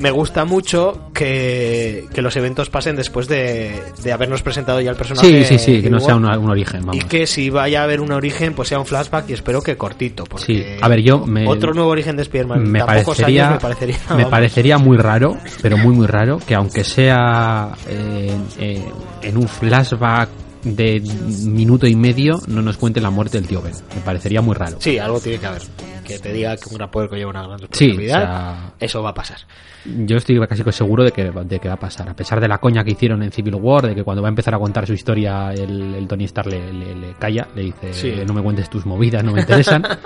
Me 0.03 0.11
gusta 0.11 0.43
mucho 0.43 1.09
que, 1.13 2.03
que 2.13 2.21
los 2.21 2.35
eventos 2.35 2.69
pasen 2.69 2.97
después 2.97 3.29
de, 3.29 3.81
de 4.03 4.11
habernos 4.11 4.43
presentado 4.43 4.81
ya 4.81 4.91
el 4.91 4.97
personaje. 4.97 5.45
Sí, 5.45 5.57
sí, 5.57 5.57
sí, 5.57 5.81
que 5.81 5.89
no 5.89 5.99
sea 6.01 6.17
una- 6.17 6.37
un 6.37 6.49
origen, 6.49 6.81
Y 6.81 6.85
vamos. 6.85 7.05
que 7.05 7.25
si 7.25 7.49
vaya 7.49 7.79
a 7.79 7.83
haber 7.85 8.01
un 8.01 8.11
origen, 8.11 8.53
pues 8.53 8.67
sea 8.67 8.79
un 8.79 8.85
flashback 8.85 9.29
y 9.29 9.33
espero 9.33 9.61
que 9.61 9.77
cortito. 9.77 10.25
Porque 10.25 10.45
Sí, 10.45 10.65
a 10.81 10.87
ver, 10.89 11.01
yo 11.01 11.25
me- 11.25 11.47
Otro 11.47 11.73
nuevo 11.73 11.89
origen 11.89 12.17
de 12.17 12.23
Spider-Man. 12.23 12.69
me 12.69 12.83
parecería, 12.83 13.45
años 13.47 13.53
me 13.55 13.59
parecería. 13.61 13.97
me 14.17 14.25
parecería 14.25 14.77
muy 14.77 14.97
raro, 14.97 15.37
pero 15.61 15.77
muy 15.77 15.95
muy 15.95 16.05
raro, 16.07 16.37
que 16.45 16.53
aunque 16.55 16.83
sea 16.83 17.69
eh, 17.87 18.35
eh, 18.59 18.85
en 19.21 19.37
un 19.37 19.47
flashback 19.47 20.27
de 20.63 21.01
minuto 21.45 21.87
y 21.87 21.95
medio, 21.95 22.39
no 22.47 22.61
nos 22.61 22.77
cuente 22.77 23.01
la 23.01 23.09
muerte 23.09 23.37
del 23.39 23.47
tío 23.47 23.61
Ben. 23.61 23.73
Me 23.95 24.01
parecería 24.01 24.41
muy 24.41 24.55
raro. 24.55 24.77
Sí, 24.79 24.97
algo 24.97 25.19
tiene 25.19 25.39
que 25.39 25.45
haber. 25.47 25.61
Que 26.05 26.19
te 26.19 26.33
diga 26.33 26.55
que 26.57 26.69
un 26.69 26.75
gran 26.75 26.91
poder 26.91 27.09
lleva 27.11 27.29
una 27.31 27.47
gran 27.47 27.59
Sí, 27.59 27.65
responsabilidad. 27.65 28.17
o 28.17 28.25
sea- 28.25 28.73
Eso 28.79 29.03
va 29.03 29.09
a 29.11 29.13
pasar. 29.13 29.37
Yo 29.85 30.17
estoy 30.17 30.39
casi 30.47 30.63
seguro 30.71 31.03
de 31.03 31.11
que, 31.11 31.31
de 31.31 31.59
que 31.59 31.67
va 31.67 31.73
a 31.75 31.79
pasar, 31.79 32.07
a 32.09 32.13
pesar 32.15 32.39
de 32.41 32.47
la 32.47 32.57
coña 32.59 32.83
que 32.83 32.91
hicieron 32.91 33.23
en 33.23 33.31
Civil 33.31 33.55
War, 33.55 33.87
de 33.87 33.95
que 33.95 34.03
cuando 34.03 34.21
va 34.21 34.27
a 34.27 34.29
empezar 34.29 34.53
a 34.55 34.59
contar 34.59 34.85
su 34.87 34.93
historia, 34.93 35.53
el, 35.53 35.95
el 35.95 36.07
Tony 36.07 36.25
Stark 36.25 36.49
le, 36.49 36.71
le- 36.73 36.95
le 36.95 37.13
calla, 37.13 37.47
le 37.55 37.63
dice, 37.63 37.93
Sí. 37.93 38.13
no 38.25 38.33
me 38.33 38.41
cuentes 38.41 38.69
tus 38.69 38.85
movidas, 38.85 39.23
no 39.23 39.31
me 39.33 39.41
interesan. 39.41 39.83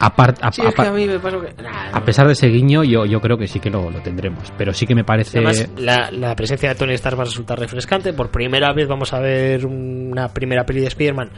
Apart- 0.00 0.38
a, 0.42 0.52
Sí, 0.52 0.62
es 0.66 0.74
que 0.74 0.82
a- 0.82 0.88
a 0.88 0.92
mí 0.92 1.06
me 1.06 1.18
pasa 1.18 1.36
que... 1.40 1.62
Nah, 1.62 1.88
a 1.92 1.98
no. 1.98 2.04
pesar 2.04 2.26
de 2.26 2.32
ese 2.32 2.46
guiño, 2.48 2.84
yo, 2.84 3.04
yo 3.04 3.20
creo 3.20 3.36
que 3.36 3.46
sí 3.48 3.58
que 3.60 3.68
lo, 3.70 3.90
lo 3.90 4.00
tendremos. 4.00 4.52
Pero 4.56 4.72
sí 4.72 4.86
que 4.86 4.94
me 4.94 5.04
parece. 5.04 5.38
Además, 5.38 5.68
la, 5.78 6.10
la 6.12 6.34
presencia 6.36 6.68
de 6.68 6.74
Tony 6.76 6.94
Stark 6.94 7.18
va 7.18 7.22
a 7.22 7.26
resultar 7.26 7.58
refrescante. 7.58 8.12
Por 8.12 8.30
primera 8.30 8.72
vez 8.72 8.86
vamos 8.88 9.12
a 9.12 9.18
ver 9.20 9.66
una 9.66 10.28
primera 10.28 10.64
peli 10.64 10.80
de 10.80 10.86
Spider-Man 10.88 11.30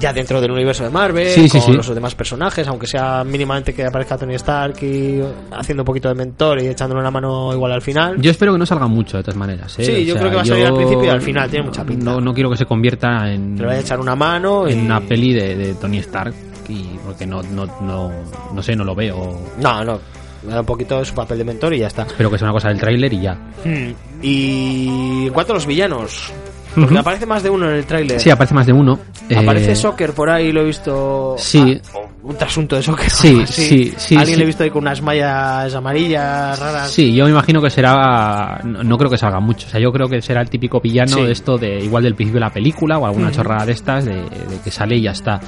ya 0.00 0.12
dentro 0.12 0.40
del 0.40 0.50
universo 0.50 0.84
de 0.84 0.90
Marvel, 0.90 1.28
Sí, 1.28 1.48
sí, 1.48 1.58
con 1.58 1.66
sí. 1.70 1.72
los 1.72 1.94
demás 1.94 2.14
personajes, 2.14 2.66
aunque 2.68 2.86
sea 2.86 3.24
mínimamente 3.24 3.72
que 3.74 3.84
aparezca 3.84 4.16
Tony 4.16 4.34
Stark 4.34 4.76
y 4.82 5.20
haciendo 5.52 5.82
un 5.82 5.86
poquito 5.86 6.08
de 6.08 6.14
mentor 6.14 6.60
y 6.62 6.66
echándole 6.68 7.00
una 7.00 7.10
mano 7.10 7.52
igual 7.52 7.72
al 7.72 7.82
final. 7.82 8.16
Yo 8.20 8.30
espero 8.30 8.52
que 8.52 8.58
no 8.58 8.66
salga 8.66 8.86
mucho 8.88 9.16
de 9.16 9.22
todas 9.22 9.36
maneras. 9.36 9.78
¿eh? 9.78 9.84
Sí, 9.84 10.04
yo 10.04 10.16
creo 10.16 10.30
que 10.30 10.36
va 10.36 10.42
a 10.42 10.44
salir 10.44 10.66
al 10.66 10.74
principio 10.74 11.04
y 11.04 11.08
al 11.08 11.20
final, 11.22 11.48
tiene 11.50 11.66
mucha 11.66 11.84
pinta. 11.84 12.04
No, 12.04 12.20
no 12.20 12.32
quiero 12.34 12.50
que 12.50 12.56
se 12.56 12.64
convierta 12.66 13.30
en, 13.32 13.54
Te 13.56 13.62
le 13.62 13.66
vaya 13.68 13.78
a 13.78 13.82
echar 13.82 14.00
una 14.00 14.14
mano 14.16 14.68
y... 14.68 14.72
en 14.72 14.80
una 14.86 15.00
peli 15.00 15.32
de, 15.34 15.54
de 15.56 15.74
Tony 15.74 15.98
Stark. 15.98 16.34
Y 16.68 16.98
porque 17.04 17.26
no, 17.26 17.42
no, 17.42 17.66
no, 17.80 18.10
no 18.52 18.62
sé, 18.62 18.76
no 18.76 18.84
lo 18.84 18.94
veo. 18.94 19.38
No, 19.60 19.84
no. 19.84 19.98
Me 20.44 20.52
da 20.52 20.60
un 20.60 20.66
poquito 20.66 20.98
de 20.98 21.04
su 21.04 21.14
papel 21.14 21.38
de 21.38 21.44
mentor 21.44 21.74
y 21.74 21.78
ya 21.80 21.88
está. 21.88 22.02
Espero 22.02 22.30
que 22.30 22.38
sea 22.38 22.46
una 22.46 22.52
cosa 22.52 22.68
del 22.68 22.78
tráiler 22.78 23.12
y 23.12 23.22
ya. 23.22 23.34
Hmm. 23.64 23.92
Y 24.22 25.26
en 25.26 25.32
cuanto 25.32 25.52
a 25.52 25.56
los 25.56 25.66
villanos, 25.66 26.32
porque 26.74 26.92
Ujú. 26.94 26.98
aparece 26.98 27.26
más 27.26 27.42
de 27.42 27.50
uno 27.50 27.68
en 27.68 27.76
el 27.76 27.84
tráiler. 27.86 28.20
Sí, 28.20 28.30
aparece 28.30 28.54
más 28.54 28.66
de 28.66 28.72
uno. 28.72 29.00
Aparece 29.36 29.72
Eh, 29.72 29.76
Soccer 29.76 30.12
por 30.12 30.30
ahí, 30.30 30.52
lo 30.52 30.60
he 30.60 30.64
visto. 30.64 31.34
Sí. 31.38 31.80
Ah, 31.94 31.98
un 32.22 32.36
trasunto 32.36 32.76
de 32.76 32.82
Soccer. 32.82 33.10
Sí, 33.10 33.42
sí, 33.46 33.92
sí, 33.96 34.14
Alguien 34.16 34.34
sí. 34.34 34.36
le 34.36 34.42
he 34.44 34.46
visto 34.46 34.62
ahí 34.62 34.70
con 34.70 34.82
unas 34.82 35.02
mallas 35.02 35.74
amarillas 35.74 36.58
raras. 36.58 36.90
Sí, 36.90 37.12
yo 37.14 37.24
me 37.24 37.30
imagino 37.30 37.60
que 37.60 37.70
será. 37.70 38.60
No, 38.64 38.84
no 38.84 38.96
creo 38.96 39.10
que 39.10 39.18
salga 39.18 39.40
mucho. 39.40 39.66
O 39.66 39.70
sea, 39.70 39.80
yo 39.80 39.90
creo 39.90 40.08
que 40.08 40.22
será 40.22 40.40
el 40.40 40.50
típico 40.50 40.80
villano 40.80 41.16
Sí. 41.16 41.22
de 41.22 41.32
esto 41.32 41.58
de 41.58 41.80
igual 41.84 42.04
del 42.04 42.14
principio 42.14 42.38
de 42.40 42.46
la 42.46 42.52
película 42.52 42.98
o 42.98 43.06
alguna 43.06 43.32
chorrada 43.32 43.66
de 43.66 43.72
estas 43.72 44.04
de, 44.04 44.14
de 44.22 44.60
que 44.62 44.70
sale 44.70 44.96
y 44.96 45.02
ya 45.02 45.10
está. 45.12 45.40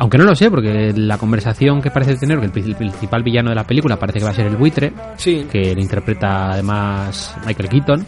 Aunque 0.00 0.18
no 0.18 0.24
lo 0.24 0.34
sé, 0.34 0.50
porque 0.50 0.92
la 0.96 1.16
conversación 1.18 1.80
que 1.80 1.90
parece 1.90 2.16
tener, 2.16 2.38
que 2.40 2.46
el, 2.46 2.50
pri- 2.52 2.64
el 2.70 2.74
principal 2.74 3.22
villano 3.22 3.50
de 3.50 3.54
la 3.54 3.64
película 3.64 3.96
parece 3.96 4.18
que 4.18 4.24
va 4.24 4.30
a 4.30 4.34
ser 4.34 4.46
el 4.46 4.56
buitre, 4.56 4.92
Sí. 5.16 5.46
que 5.52 5.74
le 5.74 5.80
interpreta 5.80 6.50
además 6.52 7.36
Michael 7.46 7.68
Keaton, 7.68 8.06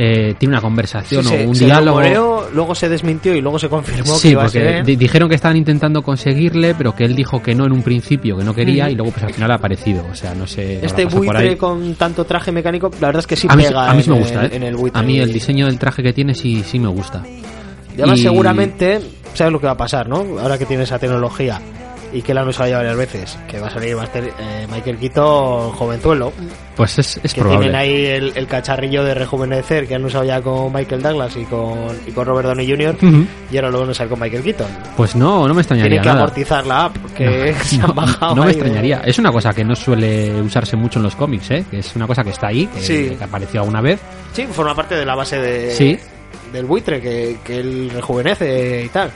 eh, 0.00 0.34
tiene 0.38 0.54
una 0.54 0.60
conversación 0.60 1.24
Sí, 1.24 1.28
o 1.28 1.38
se- 1.38 1.46
un 1.46 1.54
se 1.56 1.64
diálogo. 1.64 1.98
rumoreó, 1.98 2.48
luego 2.52 2.74
se 2.74 2.88
desmintió 2.88 3.34
y 3.34 3.40
luego 3.40 3.58
se 3.58 3.68
confirmó 3.68 4.12
que 4.14 4.18
Sí, 4.20 4.28
iba 4.30 4.42
a 4.42 4.44
porque 4.44 4.58
ser. 4.60 4.84
di- 4.84 4.96
dijeron 4.96 5.28
que 5.28 5.34
estaban 5.34 5.56
intentando 5.56 6.02
conseguirle, 6.02 6.74
pero 6.74 6.94
que 6.94 7.04
él 7.04 7.16
dijo 7.16 7.42
que 7.42 7.54
no 7.54 7.64
en 7.66 7.72
un 7.72 7.82
principio, 7.82 8.36
que 8.36 8.44
no 8.44 8.54
quería, 8.54 8.88
y 8.90 8.94
luego 8.94 9.10
pues 9.10 9.24
al 9.24 9.32
final 9.34 9.50
ha 9.50 9.54
aparecido. 9.54 10.04
O 10.10 10.14
sea, 10.14 10.34
no 10.34 10.46
sé. 10.46 10.84
Este 10.84 11.06
buitre 11.06 11.56
con 11.56 11.94
tanto 11.94 12.24
traje 12.26 12.52
mecánico, 12.52 12.90
la 13.00 13.08
verdad 13.08 13.20
es 13.20 13.26
que 13.26 13.34
sí 13.36 13.48
a 13.50 13.56
mí, 13.56 13.64
pega 13.64 13.90
a 13.90 13.94
mí 13.94 14.02
sí 14.02 14.10
me 14.10 14.18
gusta, 14.18 14.42
el- 14.44 14.52
¿eh? 14.52 14.56
en 14.56 14.62
el 14.62 14.76
buitre. 14.76 15.00
a 15.00 15.02
mí 15.02 15.18
el 15.18 15.32
diseño 15.32 15.66
del 15.66 15.78
traje 15.78 16.02
que 16.02 16.12
tiene 16.12 16.34
sí, 16.34 16.62
sí 16.64 16.78
me 16.78 16.88
gusta. 16.88 17.22
Y 17.96 18.00
además, 18.00 18.20
Y- 18.20 18.22
seguramente, 18.22 19.00
sabes 19.34 19.52
lo 19.52 19.60
que 19.60 19.66
va 19.66 19.72
a 19.72 19.76
pasar, 19.76 20.08
¿no? 20.08 20.38
Ahora 20.40 20.58
que 20.58 20.66
tiene 20.66 20.82
esa 20.84 20.98
tecnología 20.98 21.60
y 22.10 22.22
que 22.22 22.32
la 22.32 22.40
han 22.40 22.48
usado 22.48 22.70
ya 22.70 22.78
varias 22.78 22.96
veces, 22.96 23.38
que 23.46 23.60
va 23.60 23.66
a 23.66 23.70
salir 23.70 23.94
Master- 23.94 24.32
eh, 24.40 24.66
Michael 24.72 24.96
Keaton 24.96 25.72
jovenzuelo, 25.72 26.32
Pues 26.74 26.98
es, 26.98 27.20
es 27.22 27.34
que 27.34 27.40
probable. 27.42 27.66
tienen 27.66 27.78
ahí 27.78 28.06
el, 28.06 28.32
el 28.34 28.46
cacharrillo 28.46 29.04
de 29.04 29.12
rejuvenecer 29.12 29.86
que 29.86 29.94
han 29.94 30.02
usado 30.06 30.24
ya 30.24 30.40
con 30.40 30.72
Michael 30.72 31.02
Douglas 31.02 31.36
y 31.36 31.44
con, 31.44 31.78
y 32.06 32.12
con 32.12 32.24
Robert 32.24 32.48
Downey 32.48 32.66
Jr. 32.66 32.96
Y 33.52 33.56
ahora 33.58 33.68
lo 33.70 33.80
van 33.80 33.88
a 33.88 33.90
usar 33.92 34.08
con 34.08 34.18
Michael 34.20 34.42
Keaton. 34.42 34.66
Pues 34.96 35.14
no, 35.16 35.46
no 35.46 35.52
me 35.52 35.60
extrañaría 35.60 35.90
Tienen 35.90 36.02
que 36.02 36.08
nada. 36.08 36.20
amortizar 36.22 36.66
la 36.66 36.84
app 36.86 36.96
que 37.14 37.54
se 37.62 37.76
no, 37.76 37.84
han 37.88 37.94
bajado. 37.94 38.34
no 38.36 38.42
me 38.42 38.48
ahí 38.48 38.54
extrañaría. 38.56 39.02
Es 39.04 39.18
una 39.18 39.30
cosa 39.30 39.52
que 39.52 39.62
no 39.64 39.76
suele 39.76 40.40
usarse 40.40 40.76
mucho 40.78 41.00
en 41.00 41.02
los 41.02 41.14
cómics, 41.14 41.50
¿eh? 41.50 41.64
Que 41.70 41.80
es 41.80 41.94
una 41.94 42.06
cosa 42.06 42.24
que 42.24 42.30
está 42.30 42.46
ahí, 42.46 42.66
que, 42.68 42.80
Sí. 42.80 43.16
que 43.18 43.24
apareció 43.24 43.60
alguna 43.60 43.82
vez. 43.82 44.00
Sí, 44.32 44.46
forma 44.46 44.74
parte 44.74 44.94
de 44.94 45.04
la 45.04 45.14
base 45.14 45.38
de, 45.38 45.72
Sí. 45.72 45.98
Del 46.52 46.66
buitre 46.66 47.00
que, 47.00 47.38
que 47.44 47.58
él 47.58 47.90
rejuvenece 47.94 48.84
y 48.84 48.88
tal. 48.88 49.10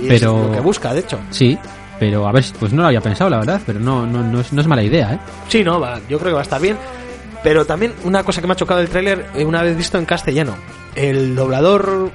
Y 0.00 0.08
Pero 0.08 0.14
es 0.14 0.22
lo 0.46 0.52
que 0.52 0.60
busca, 0.60 0.92
de 0.94 1.00
hecho. 1.00 1.18
sí, 1.30 1.58
pero 1.98 2.26
a 2.26 2.32
ver, 2.32 2.44
pues 2.58 2.72
no 2.72 2.82
lo 2.82 2.88
había 2.88 3.00
pensado, 3.00 3.28
la 3.30 3.38
verdad, 3.38 3.60
pero 3.66 3.78
no, 3.78 4.06
no, 4.06 4.22
no, 4.22 4.40
es, 4.40 4.52
no 4.52 4.60
es 4.62 4.66
mala 4.66 4.82
idea, 4.82 5.12
¿eh? 5.14 5.18
Sí, 5.48 5.62
no, 5.62 5.78
va, 5.80 5.98
yo 6.08 6.18
creo 6.18 6.30
que 6.30 6.34
va 6.34 6.40
a 6.40 6.44
estar 6.44 6.60
bien. 6.60 6.76
Pero 7.42 7.64
también 7.66 7.92
una 8.04 8.22
cosa 8.22 8.40
que 8.40 8.46
me 8.46 8.52
ha 8.52 8.56
chocado 8.56 8.80
del 8.80 8.88
tráiler, 8.90 9.26
eh, 9.34 9.44
una 9.44 9.62
vez 9.62 9.76
visto 9.76 9.96
en 9.98 10.04
castellano. 10.06 10.54
El 10.94 11.34
doblador, 11.36 12.10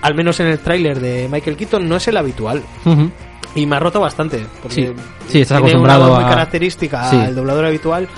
al 0.00 0.14
menos 0.14 0.38
en 0.40 0.46
el 0.46 0.58
tráiler 0.58 0.98
de 1.00 1.28
Michael 1.30 1.56
Keaton, 1.56 1.86
no 1.88 1.96
es 1.96 2.08
el 2.08 2.16
habitual. 2.16 2.62
Y 3.54 3.66
me 3.66 3.76
ha 3.76 3.80
roto 3.80 4.00
bastante. 4.00 4.46
Porque 4.62 4.74
Sí, 4.74 4.92
sí, 5.28 5.40
estás 5.42 5.58
tiene 5.58 5.72
acostumbrado 5.72 6.00
una 6.04 6.08
voz 6.10 6.18
muy 6.20 6.26
a- 6.26 6.30
característica 6.30 7.10
Sí. 7.10 7.16
al 7.16 7.34
doblador 7.34 7.66
habitual. 7.66 8.08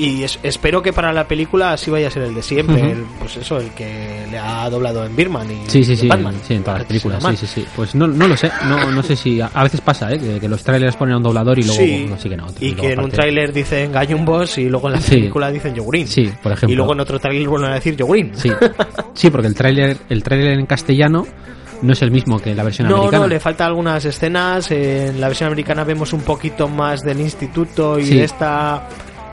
Y 0.00 0.22
es- 0.24 0.38
espero 0.42 0.80
que 0.82 0.92
para 0.94 1.12
la 1.12 1.28
película 1.28 1.72
así 1.72 1.90
vaya 1.90 2.08
a 2.08 2.10
ser 2.10 2.22
el 2.22 2.34
de 2.34 2.42
siempre. 2.42 2.92
El- 2.92 3.04
pues 3.18 3.36
eso, 3.36 3.58
el 3.58 3.68
que 3.72 4.26
le 4.30 4.38
ha 4.38 4.68
doblado 4.70 5.04
en 5.04 5.14
Birman 5.14 5.46
y 5.50 5.68
Sí, 5.68 5.84
sí, 5.84 5.94
sí, 5.94 6.08
Batman. 6.08 6.34
sí, 6.46 6.54
en 6.54 6.62
todas 6.64 6.80
las 6.80 6.86
películas, 6.88 7.22
sí, 7.22 7.36
sí, 7.36 7.46
sí. 7.46 7.66
Pues 7.76 7.94
no, 7.94 8.06
no 8.06 8.26
lo 8.26 8.36
sé, 8.36 8.50
no, 8.66 8.90
no 8.90 9.02
sé 9.02 9.14
si... 9.14 9.40
A, 9.40 9.50
a 9.52 9.62
veces 9.62 9.80
pasa, 9.82 10.10
¿eh? 10.12 10.18
Que, 10.18 10.40
que 10.40 10.48
los 10.48 10.62
trailers 10.64 10.96
ponen 10.96 11.14
a 11.14 11.16
un 11.18 11.22
doblador 11.22 11.58
y 11.58 11.62
luego 11.64 11.80
Sí, 11.82 12.06
no 12.08 12.18
siguen 12.18 12.40
a 12.40 12.44
otro. 12.46 12.64
y 12.66 12.72
que 12.72 12.92
en 12.92 13.00
un 13.00 13.10
tráiler 13.10 13.52
dicen 13.52 13.92
Gallumbos 13.92 14.56
y 14.58 14.68
luego 14.70 14.88
en 14.88 14.94
la 14.94 15.00
película 15.00 15.50
dicen 15.52 15.74
Yogurín. 15.74 16.08
Sí, 16.08 16.30
por 16.42 16.52
ejemplo. 16.52 16.72
Y 16.72 16.76
luego 16.76 16.92
en 16.94 17.00
otro 17.00 17.18
tráiler 17.18 17.46
vuelven 17.48 17.70
a 17.70 17.74
decir 17.74 17.94
Yogurín. 17.96 18.32
Sí, 18.34 18.50
sí 19.14 19.28
porque 19.30 19.48
el 19.48 19.54
tráiler 19.54 19.98
el 20.08 20.22
tráiler 20.22 20.58
en 20.58 20.66
castellano 20.66 21.26
no 21.82 21.92
es 21.94 22.02
el 22.02 22.10
mismo 22.10 22.38
que 22.38 22.54
la 22.54 22.62
versión 22.62 22.88
No, 22.88 22.96
americana. 22.96 23.22
no, 23.22 23.28
le 23.28 23.40
falta 23.40 23.64
algunas 23.66 24.04
escenas. 24.04 24.70
En 24.70 25.20
la 25.20 25.28
versión 25.28 25.46
americana 25.48 25.82
vemos 25.84 26.12
un 26.12 26.20
poquito 26.20 26.68
más 26.68 27.02
del 27.02 27.20
instituto 27.20 27.98
y 27.98 28.04
Sí. 28.04 28.14
de 28.16 28.24
esta. 28.24 28.86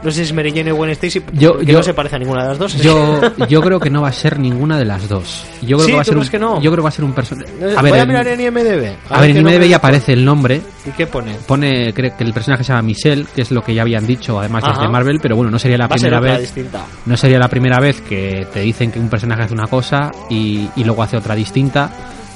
No 0.04 0.12
sé 0.12 0.18
si 0.18 0.22
es 0.24 0.34
Mary 0.34 0.52
Jane 0.56 0.72
o 0.72 0.76
Gwen 0.76 0.92
Stacy, 0.92 1.24
Yo- 1.34 1.62
yo- 1.62 1.78
no 1.80 1.84
se 1.84 1.94
parece 1.94 2.16
a 2.18 2.20
ninguna 2.20 2.44
de 2.44 2.50
las 2.50 2.60
dos. 2.60 2.78
Yo, 2.82 3.20
yo 3.50 3.62
creo 3.62 3.80
que 3.80 3.90
no 3.90 4.04
va 4.04 4.10
a 4.10 4.14
ser 4.14 4.40
ninguna 4.40 4.78
de 4.78 4.86
las 4.86 5.10
dos. 5.10 5.46
Yo 5.62 5.78
creo 5.78 5.80
Sí, 5.80 5.86
que 5.88 5.96
va 5.96 6.02
a 6.02 6.04
¿tú 6.06 6.10
ser 6.12 6.18
un, 6.20 6.28
que 6.28 6.40
no? 6.40 6.56
Yo 6.62 6.72
creo 6.72 6.76
que 6.78 6.82
va 6.84 6.90
a 6.90 6.92
ser 6.92 7.04
un 7.06 7.14
personaje. 7.14 7.52
A 7.76 7.82
ver, 7.82 7.92
Voy 7.94 8.00
a 8.00 8.06
mirar 8.06 8.28
en 8.28 8.40
IMDB. 8.42 8.96
a 9.10 9.22
ver, 9.22 9.30
en 9.32 9.38
IMDb 9.38 9.64
ya 9.68 9.78
aparece 9.78 10.14
el 10.14 10.24
nombre. 10.24 10.62
¿Y 10.86 10.92
qué 10.92 11.08
pone? 11.08 11.34
Pone 11.48 11.94
creo 11.94 12.16
que 12.16 12.24
el 12.24 12.32
personaje 12.34 12.64
se 12.64 12.70
llama 12.70 12.84
Michelle, 12.84 13.26
que 13.36 13.42
es 13.42 13.52
lo 13.52 13.64
que 13.64 13.74
ya 13.74 13.82
habían 13.82 14.06
dicho 14.06 14.40
además 14.40 14.64
Ajá. 14.64 14.74
desde 14.74 14.88
Marvel, 14.92 15.20
pero 15.22 15.36
bueno, 15.36 15.50
no 15.52 15.58
sería 15.60 15.78
la 15.80 15.88
Va 15.88 15.96
a 15.96 15.98
primera 15.98 16.20
vez. 16.20 16.42
distinta. 16.42 16.86
No 17.06 17.18
sería 17.18 17.40
la 17.40 17.48
primera 17.48 17.80
vez 17.80 18.00
que 18.02 18.48
te 18.54 18.60
dicen 18.62 18.92
que 18.92 19.00
un 19.00 19.10
personaje 19.10 19.42
hace 19.44 19.54
una 19.54 19.68
cosa 19.68 20.12
y, 20.30 20.70
y 20.76 20.84
luego 20.84 21.02
hace 21.04 21.18
otra 21.18 21.34
distinta. 21.36 21.90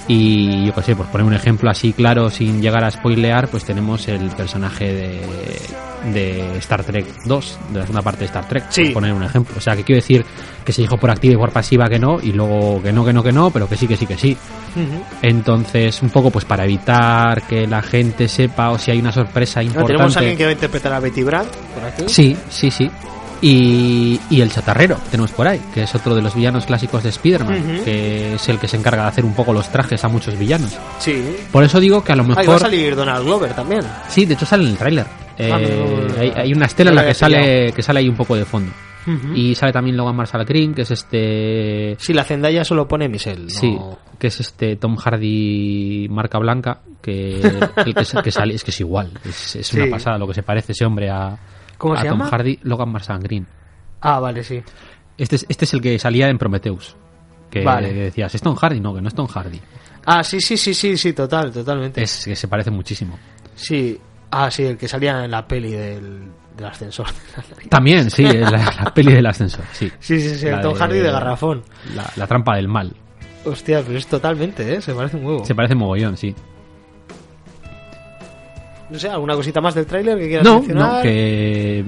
Y 0.07 0.65
yo 0.65 0.73
qué 0.73 0.81
sé, 0.81 0.95
por 0.95 1.07
poner 1.07 1.25
un 1.27 1.33
ejemplo 1.33 1.69
así 1.69 1.93
claro, 1.93 2.29
sin 2.29 2.61
llegar 2.61 2.83
a 2.83 2.91
spoilear, 2.91 3.47
pues 3.47 3.63
tenemos 3.63 4.07
el 4.07 4.29
personaje 4.31 4.91
de, 4.93 6.11
de 6.11 6.57
Star 6.57 6.83
Trek 6.83 7.05
2, 7.25 7.59
de 7.69 7.79
la 7.79 7.85
segunda 7.85 8.01
parte 8.01 8.19
de 8.21 8.25
Star 8.25 8.47
Trek, 8.47 8.65
Sí. 8.69 8.85
por 8.85 8.93
poner 8.95 9.13
un 9.13 9.23
ejemplo. 9.23 9.55
O 9.57 9.61
sea, 9.61 9.75
que 9.75 9.83
quiero 9.83 10.01
decir 10.01 10.25
que 10.65 10.73
se 10.73 10.81
dijo 10.81 10.97
por 10.97 11.09
activa 11.11 11.35
y 11.35 11.37
por 11.37 11.51
pasiva 11.51 11.87
que 11.87 11.99
no, 11.99 12.19
y 12.21 12.31
luego 12.33 12.81
que 12.81 12.91
no, 12.91 13.05
que 13.05 13.13
no, 13.13 13.23
que 13.23 13.31
no, 13.31 13.51
pero 13.51 13.69
que 13.69 13.77
sí, 13.77 13.87
que 13.87 13.95
sí, 13.95 14.05
que 14.05 14.17
sí. 14.17 14.35
Entonces, 15.21 16.01
un 16.01 16.09
poco 16.09 16.31
pues 16.31 16.45
para 16.45 16.63
evitar 16.65 17.43
que 17.43 17.67
la 17.67 17.81
gente 17.81 18.27
sepa 18.27 18.69
o 18.71 18.77
si 18.77 18.91
hay 18.91 18.99
una 18.99 19.11
sorpresa 19.11 19.61
importante. 19.61 19.93
tenemos 19.93 20.15
a 20.15 20.19
alguien 20.19 20.37
que 20.37 20.43
va 20.45 20.49
a 20.49 20.53
interpretar 20.53 20.93
a 20.93 20.99
Betty 20.99 21.23
por 21.23 21.35
aquí. 21.35 22.03
Sí, 22.07 22.35
sí, 22.49 22.71
sí. 22.71 22.89
Y, 23.41 24.19
y 24.29 24.41
el 24.41 24.51
chatarrero 24.51 24.97
tenemos 25.09 25.31
por 25.31 25.47
ahí, 25.47 25.59
que 25.73 25.83
es 25.83 25.95
otro 25.95 26.13
de 26.13 26.21
los 26.21 26.35
villanos 26.35 26.65
clásicos 26.67 27.01
de 27.03 27.09
Spider-Man, 27.09 27.81
que 27.83 28.35
es 28.35 28.49
el 28.49 28.59
que 28.59 28.67
se 28.67 28.77
encarga 28.77 29.03
de 29.03 29.07
hacer 29.09 29.25
un 29.25 29.33
poco 29.33 29.51
los 29.51 29.71
trajes 29.71 30.03
a 30.03 30.07
muchos 30.09 30.37
villanos. 30.37 30.77
Sí. 30.99 31.35
Por 31.51 31.63
eso 31.63 31.79
digo 31.79 32.03
que 32.03 32.11
a 32.11 32.15
lo 32.15 32.21
Ah, 32.23 32.25
y 32.25 32.29
va 32.29 32.35
a 32.35 32.39
mejor... 32.41 32.59
salir 32.59 32.95
Donald 32.95 33.25
Glover 33.25 33.53
también. 33.53 33.81
Sí, 34.09 34.25
de 34.25 34.35
hecho 34.35 34.45
sale 34.45 34.63
en 34.63 34.69
el 34.69 34.77
tráiler. 34.77 35.05
Eh, 35.37 35.49
Ah, 35.51 35.57
no, 35.59 36.07
no. 36.13 36.21
hay, 36.21 36.29
hay 36.35 36.53
una 36.53 36.67
estela 36.67 36.91
en 36.91 36.95
la 36.97 37.05
que 37.05 37.13
sale, 37.15 37.73
que 37.73 37.81
sale 37.81 37.99
ahí 38.01 38.07
un 38.09 38.15
poco 38.15 38.35
de 38.35 38.45
fondo. 38.45 38.71
Y 39.33 39.55
sale 39.55 39.73
también 39.73 39.97
Logan 39.97 40.15
Marshall 40.15 40.45
Green, 40.45 40.75
que 40.75 40.83
es 40.83 40.91
este... 40.91 41.95
Sí, 41.99 42.13
la 42.13 42.23
Zendaya 42.23 42.63
solo 42.63 42.87
pone 42.87 43.09
Michelle. 43.09 43.45
no- 43.45 43.49
Sí, 43.49 43.75
que 44.19 44.27
es 44.27 44.39
este 44.39 44.75
Tom 44.75 44.95
Hardy 44.95 46.07
marca 46.11 46.37
blanca, 46.37 46.81
que 47.01 47.39
el 47.41 47.95
que, 47.95 48.05
que 48.23 48.31
sale, 48.31 48.53
es 48.53 48.63
que 48.63 48.69
es 48.69 48.79
igual, 48.79 49.09
es, 49.27 49.55
es 49.55 49.73
una 49.73 49.87
pasada 49.89 50.19
lo 50.19 50.27
que 50.27 50.35
se 50.35 50.43
parece 50.43 50.73
ese 50.73 50.85
hombre 50.85 51.09
a, 51.09 51.35
¿Cómo 51.81 51.95
a 51.95 52.01
se 52.01 52.07
Tom 52.07 52.19
llama? 52.19 52.29
Hardy, 52.29 52.59
Logan 52.61 52.89
Marshall 52.89 53.19
Green. 53.19 53.47
Ah, 54.01 54.19
vale, 54.19 54.43
sí. 54.43 54.61
Este 55.17 55.35
es, 55.35 55.45
este 55.49 55.65
es 55.65 55.73
el 55.73 55.81
que 55.81 55.97
salía 55.97 56.29
en 56.29 56.37
Prometheus. 56.37 56.95
Que 57.49 57.63
Vale. 57.63 57.91
decías, 57.91 58.33
¿es 58.35 58.41
Tom 58.41 58.55
Hardy? 58.55 58.79
No, 58.79 58.93
que 58.93 59.01
no 59.01 59.07
es 59.07 59.15
Tom 59.15 59.27
Hardy. 59.27 59.59
Ah, 60.05 60.23
sí, 60.23 60.39
sí, 60.39 60.55
sí, 60.57 60.73
sí, 60.73 60.95
sí, 60.95 61.13
total, 61.13 61.51
totalmente. 61.51 62.01
Es 62.03 62.23
que 62.25 62.35
se 62.35 62.47
parece 62.47 62.69
muchísimo. 62.71 63.17
Sí. 63.55 63.99
Ah, 64.31 64.49
sí, 64.51 64.63
el 64.63 64.77
que 64.77 64.87
salía 64.87 65.25
en 65.25 65.31
la 65.31 65.45
peli 65.47 65.71
del, 65.71 66.31
del 66.55 66.65
ascensor. 66.65 67.07
También, 67.69 68.09
sí, 68.09 68.23
la, 68.23 68.49
la 68.83 68.93
peli 68.93 69.13
del 69.13 69.25
ascensor, 69.25 69.65
sí. 69.73 69.91
Sí, 69.99 70.21
sí, 70.21 70.35
sí, 70.37 70.47
el 70.47 70.61
Tom 70.61 70.73
de- 70.75 70.79
Hardy 70.79 70.99
de 70.99 71.11
garrafón. 71.11 71.63
La, 71.95 72.09
la 72.15 72.27
trampa 72.27 72.55
del 72.55 72.67
mal. 72.67 72.95
Hostia, 73.43 73.81
pero 73.85 73.97
es 73.97 74.05
totalmente, 74.07 74.75
¿eh? 74.75 74.81
Se 74.81 74.93
parece 74.93 75.17
un 75.17 75.25
huevo. 75.25 75.43
Se 75.45 75.55
parece 75.55 75.75
mogollón, 75.75 76.15
sí. 76.15 76.33
No 78.91 78.99
sé, 78.99 79.07
¿alguna 79.09 79.35
cosita 79.35 79.61
más 79.61 79.73
del 79.73 79.85
tráiler 79.85 80.17
que 80.19 80.27
quieras 80.27 80.43
No, 80.45 80.55
mencionar? 80.57 80.95
no, 80.97 81.01
que... 81.01 81.85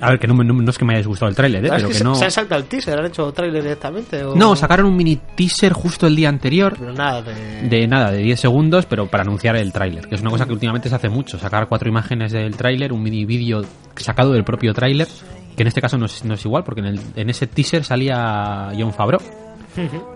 A 0.00 0.10
ver, 0.10 0.18
que 0.20 0.26
no, 0.28 0.34
me- 0.34 0.44
no- 0.44 0.54
no 0.54 0.70
es 0.70 0.78
que 0.78 0.84
me 0.84 0.92
haya 0.92 0.98
disgustado 1.00 1.28
el 1.28 1.34
tráiler, 1.36 1.64
¿eh? 1.64 1.68
¿Sabes 1.68 1.82
Pero 1.84 1.98
que 1.98 2.04
no... 2.04 2.14
se 2.14 2.24
han 2.26 2.30
saltado 2.30 2.60
el 2.60 2.66
teaser? 2.68 2.98
¿Han 2.98 3.06
hecho 3.06 3.32
tráiler 3.32 3.62
directamente? 3.62 4.22
O... 4.24 4.36
No, 4.36 4.54
sacaron 4.54 4.86
un 4.86 4.96
mini 4.96 5.16
teaser 5.34 5.72
justo 5.72 6.06
el 6.06 6.14
día 6.14 6.28
anterior 6.28 6.76
Pero 6.78 6.92
nada 6.92 7.22
de... 7.22 7.34
de 7.68 7.86
nada, 7.88 8.12
de 8.12 8.18
10 8.18 8.38
segundos, 8.38 8.86
pero 8.86 9.06
para 9.08 9.22
anunciar 9.24 9.56
el 9.56 9.72
tráiler, 9.72 10.06
que 10.06 10.14
es 10.14 10.20
una 10.20 10.30
cosa 10.30 10.46
que 10.46 10.52
últimamente 10.52 10.88
se 10.88 10.94
hace 10.94 11.08
mucho, 11.08 11.38
sacar 11.38 11.68
cuatro 11.68 11.88
imágenes 11.88 12.30
del 12.32 12.56
tráiler, 12.56 12.92
un 12.92 13.02
mini 13.02 13.24
vídeo 13.24 13.62
sacado 13.96 14.32
del 14.32 14.44
propio 14.44 14.72
tráiler, 14.72 15.08
que 15.56 15.62
en 15.62 15.66
este 15.66 15.80
caso 15.80 15.98
no 15.98 16.06
es, 16.06 16.24
no 16.24 16.34
es 16.34 16.44
igual, 16.44 16.62
porque 16.64 16.80
en, 16.82 16.86
el- 16.86 17.00
en 17.16 17.30
ese 17.30 17.46
teaser 17.48 17.82
salía 17.84 18.70
John 18.78 18.92
Favreau, 18.92 19.20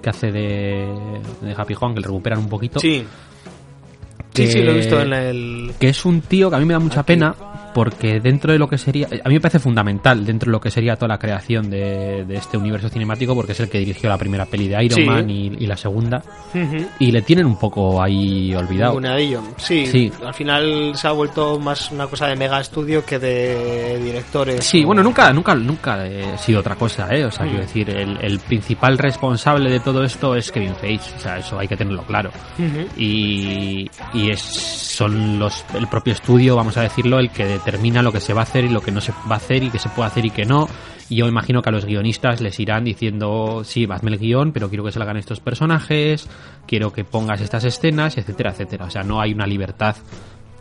que 0.03 0.09
hace 0.11 0.31
de, 0.31 0.87
de 1.43 1.55
Happy 1.57 1.75
Juan, 1.75 1.95
que 1.95 2.01
le 2.01 2.07
recuperan 2.07 2.39
un 2.39 2.49
poquito. 2.49 2.79
Sí. 2.79 3.05
Sí, 4.35 4.47
sí, 4.47 4.63
lo 4.63 4.73
he 4.73 4.75
visto 4.77 5.01
en 5.01 5.13
el... 5.13 5.73
que 5.81 5.89
es 5.89 6.05
un 6.05 6.21
tío 6.21 6.49
que 6.51 6.57
a 6.57 6.59
mí 6.59 6.65
me 6.65 6.75
da 6.75 6.79
mucha 6.79 7.01
Aquí. 7.01 7.09
pena 7.09 7.35
porque 7.79 8.19
dentro 8.19 8.53
de 8.53 8.59
lo 8.59 8.69
que 8.69 8.77
sería 8.77 9.07
a 9.07 9.29
mí 9.29 9.35
me 9.35 9.41
parece 9.41 9.61
fundamental 9.61 10.27
dentro 10.27 10.47
de 10.47 10.53
lo 10.53 10.61
que 10.61 10.69
sería 10.69 10.97
toda 10.97 11.07
la 11.11 11.19
creación 11.19 11.71
de, 11.71 12.25
de 12.25 12.35
este 12.35 12.57
universo 12.57 12.89
cinemático 12.89 13.37
porque 13.37 13.53
es 13.53 13.61
el 13.61 13.69
que 13.71 13.79
dirigió 13.79 14.09
la 14.09 14.19
primera 14.19 14.47
peli 14.47 14.67
de 14.67 14.83
Iron 14.85 14.99
Sí. 14.99 15.05
Man 15.05 15.31
y, 15.31 15.47
y 15.47 15.67
la 15.67 15.77
segunda 15.77 16.21
y 16.99 17.13
le 17.13 17.23
tienen 17.23 17.47
un 17.47 17.57
poco 17.57 18.03
ahí 18.03 18.53
olvidado 18.53 18.95
Ninguneadillo. 18.95 19.43
Sí, 19.59 19.87
Sí. 19.87 20.13
al 20.27 20.35
final 20.35 20.91
se 20.97 21.07
ha 21.07 21.13
vuelto 21.13 21.61
más 21.61 21.93
una 21.93 22.09
cosa 22.09 22.27
de 22.27 22.35
mega 22.35 22.59
estudio 22.61 23.05
que 23.07 23.21
de 23.21 24.01
directores. 24.03 24.65
Sí, 24.65 24.83
o- 24.83 24.87
bueno, 24.89 25.05
nunca, 25.05 25.33
nunca, 25.33 25.55
nunca 25.55 26.03
ha 26.03 26.37
sido 26.39 26.59
otra 26.59 26.75
cosa, 26.75 27.15
¿eh? 27.15 27.25
O 27.27 27.31
sea, 27.31 27.47
Mm. 27.47 27.49
quiero 27.49 27.65
decir, 27.65 27.91
el, 27.91 28.19
el 28.21 28.41
principal 28.41 28.99
responsable 28.99 29.71
de 29.71 29.79
todo 29.79 30.03
esto 30.03 30.35
es 30.35 30.51
Kevin 30.51 30.75
Feige, 30.75 31.15
o 31.17 31.21
sea, 31.21 31.39
eso 31.39 31.57
hay 31.61 31.69
que 31.69 31.77
tenerlo 31.77 32.03
claro. 32.03 32.31
Y, 32.97 33.89
y 34.15 34.31
es, 34.31 34.41
son 34.41 35.39
los, 35.39 35.65
el 35.75 35.87
propio 35.87 36.13
estudio, 36.15 36.57
vamos 36.57 36.77
a 36.77 36.83
decirlo, 36.83 37.19
el 37.21 37.31
que 37.31 37.45
determina 37.71 38.03
lo 38.03 38.13
que 38.13 38.21
se 38.21 38.33
va 38.33 38.41
a 38.41 38.45
hacer 38.45 38.65
y 38.65 38.69
lo 38.69 38.81
que 38.81 38.91
no 38.91 39.01
se 39.01 39.13
va 39.31 39.35
a 39.35 39.37
hacer 39.37 39.63
y 39.63 39.71
que 39.71 39.79
se 39.79 39.89
puede 39.91 40.09
hacer 40.09 40.25
y 40.25 40.31
que 40.31 40.45
no. 40.45 40.67
Y 41.11 41.17
yo 41.17 41.27
imagino 41.27 41.61
que 41.63 41.69
a 41.69 41.73
los 41.73 41.85
guionistas 41.85 42.41
les 42.41 42.59
irán 42.61 42.85
diciendo, 42.85 43.63
sí, 43.65 43.87
hazme 43.91 44.11
el 44.11 44.19
guion, 44.19 44.53
pero 44.53 44.69
quiero 44.69 44.85
que 44.85 44.91
hagan 44.99 45.17
estos 45.17 45.41
personajes, 45.41 46.29
quiero 46.67 46.93
que 46.93 47.05
pongas 47.05 47.41
estas 47.41 47.65
escenas, 47.65 48.17
etcétera, 48.19 48.51
etcétera. 48.51 48.87
O 48.87 48.91
sea, 48.91 49.03
no 49.03 49.21
hay 49.21 49.33
una 49.33 49.47
libertad 49.47 49.97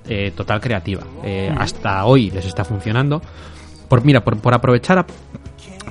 eh, 0.08 0.32
total 0.36 0.60
creativa. 0.62 1.03
Eh, 1.24 1.49
Hasta 1.58 2.05
hoy 2.05 2.30
les 2.32 2.45
está 2.45 2.64
funcionando. 2.64 3.22
Por, 3.89 4.03
mira, 4.05 4.24
por, 4.24 4.38
por 4.39 4.53
aprovechar 4.53 4.99
a- 4.99 5.05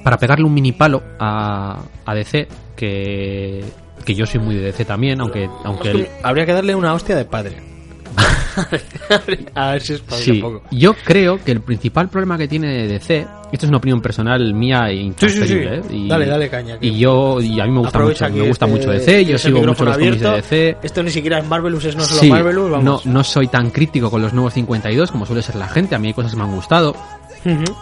para 0.02 0.18
pegarle 0.18 0.44
un 0.44 0.54
mini 0.54 0.72
palo 0.72 1.02
a, 1.18 1.78
a 2.04 2.14
DC, 2.14 2.48
que, 2.76 3.64
que 4.04 4.14
yo 4.14 4.24
soy 4.26 4.40
muy 4.40 4.54
de 4.54 4.62
DC 4.62 4.84
también, 4.84 5.20
aunque, 5.20 5.48
aunque 5.64 5.90
el- 5.90 6.08
Habría 6.22 6.46
que 6.46 6.52
darle 6.52 6.74
una 6.74 6.92
hostia 6.94 7.16
de 7.16 7.24
padre. 7.24 7.75
a 9.54 9.70
ver 9.72 9.80
si 9.82 9.94
es 9.94 10.02
Sí, 10.08 10.30
un 10.32 10.40
poco. 10.40 10.62
yo 10.70 10.94
creo 11.04 11.42
que 11.42 11.52
el 11.52 11.60
principal 11.60 12.08
problema 12.08 12.38
que 12.38 12.48
tiene 12.48 12.86
DC, 12.86 13.26
esto 13.52 13.66
es 13.66 13.68
una 13.68 13.78
opinión 13.78 14.00
personal 14.00 14.52
mía 14.54 14.90
e 14.90 15.12
Sí, 15.18 15.28
sí, 15.28 15.54
¿eh? 15.54 15.82
Y, 15.90 16.08
Dale, 16.08 16.26
dale 16.26 16.48
caña, 16.48 16.78
que- 16.78 16.86
Y 16.86 16.98
yo, 16.98 17.40
y 17.40 17.60
a 17.60 17.64
mí 17.64 17.70
me 17.72 17.78
gusta 17.80 17.98
Aprovecha 17.98 18.28
mucho, 18.28 18.42
me 18.42 18.48
gusta 18.48 18.66
este- 18.66 18.78
mucho 18.78 18.90
DC, 18.90 19.24
yo 19.24 19.36
este 19.36 19.48
sigo 19.48 19.58
mucho 19.62 19.84
los 19.84 19.96
cómics 19.96 20.20
de. 20.20 20.30
DC. 20.30 20.76
Esto 20.82 21.02
ni 21.02 21.10
siquiera 21.10 21.38
es 21.38 21.46
Marvelous, 21.46 21.84
es 21.84 21.96
no 21.96 22.02
solo 22.02 22.30
Marvelous, 22.30 22.70
no, 22.70 22.76
vamos. 22.76 23.06
no 23.06 23.24
soy 23.24 23.48
tan 23.48 23.70
crítico 23.70 24.10
con 24.10 24.22
los 24.22 24.32
nuevos 24.32 24.54
52 24.54 25.10
como 25.12 25.26
suele 25.26 25.42
ser 25.42 25.56
la 25.56 25.68
gente, 25.68 25.94
a 25.94 25.98
mí 25.98 26.08
hay 26.08 26.14
cosas 26.14 26.32
que 26.32 26.36
me 26.38 26.44
han 26.44 26.54
gustado. 26.54 26.96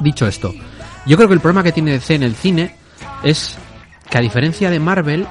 Dicho 0.01 0.27
esto, 0.27 0.53
yo 1.07 1.17
creo 1.17 1.29
que 1.29 1.35
el 1.35 1.41
problema 1.41 1.63
que 1.63 1.73
tiene 1.73 1.93
DC 1.93 2.15
en 2.17 2.23
el 2.23 2.35
cine 2.35 2.75
es 3.23 3.57
que 4.11 4.19
a 4.19 4.21
diferencia 4.21 4.69
de 4.71 4.79
Marvel, 4.79 5.27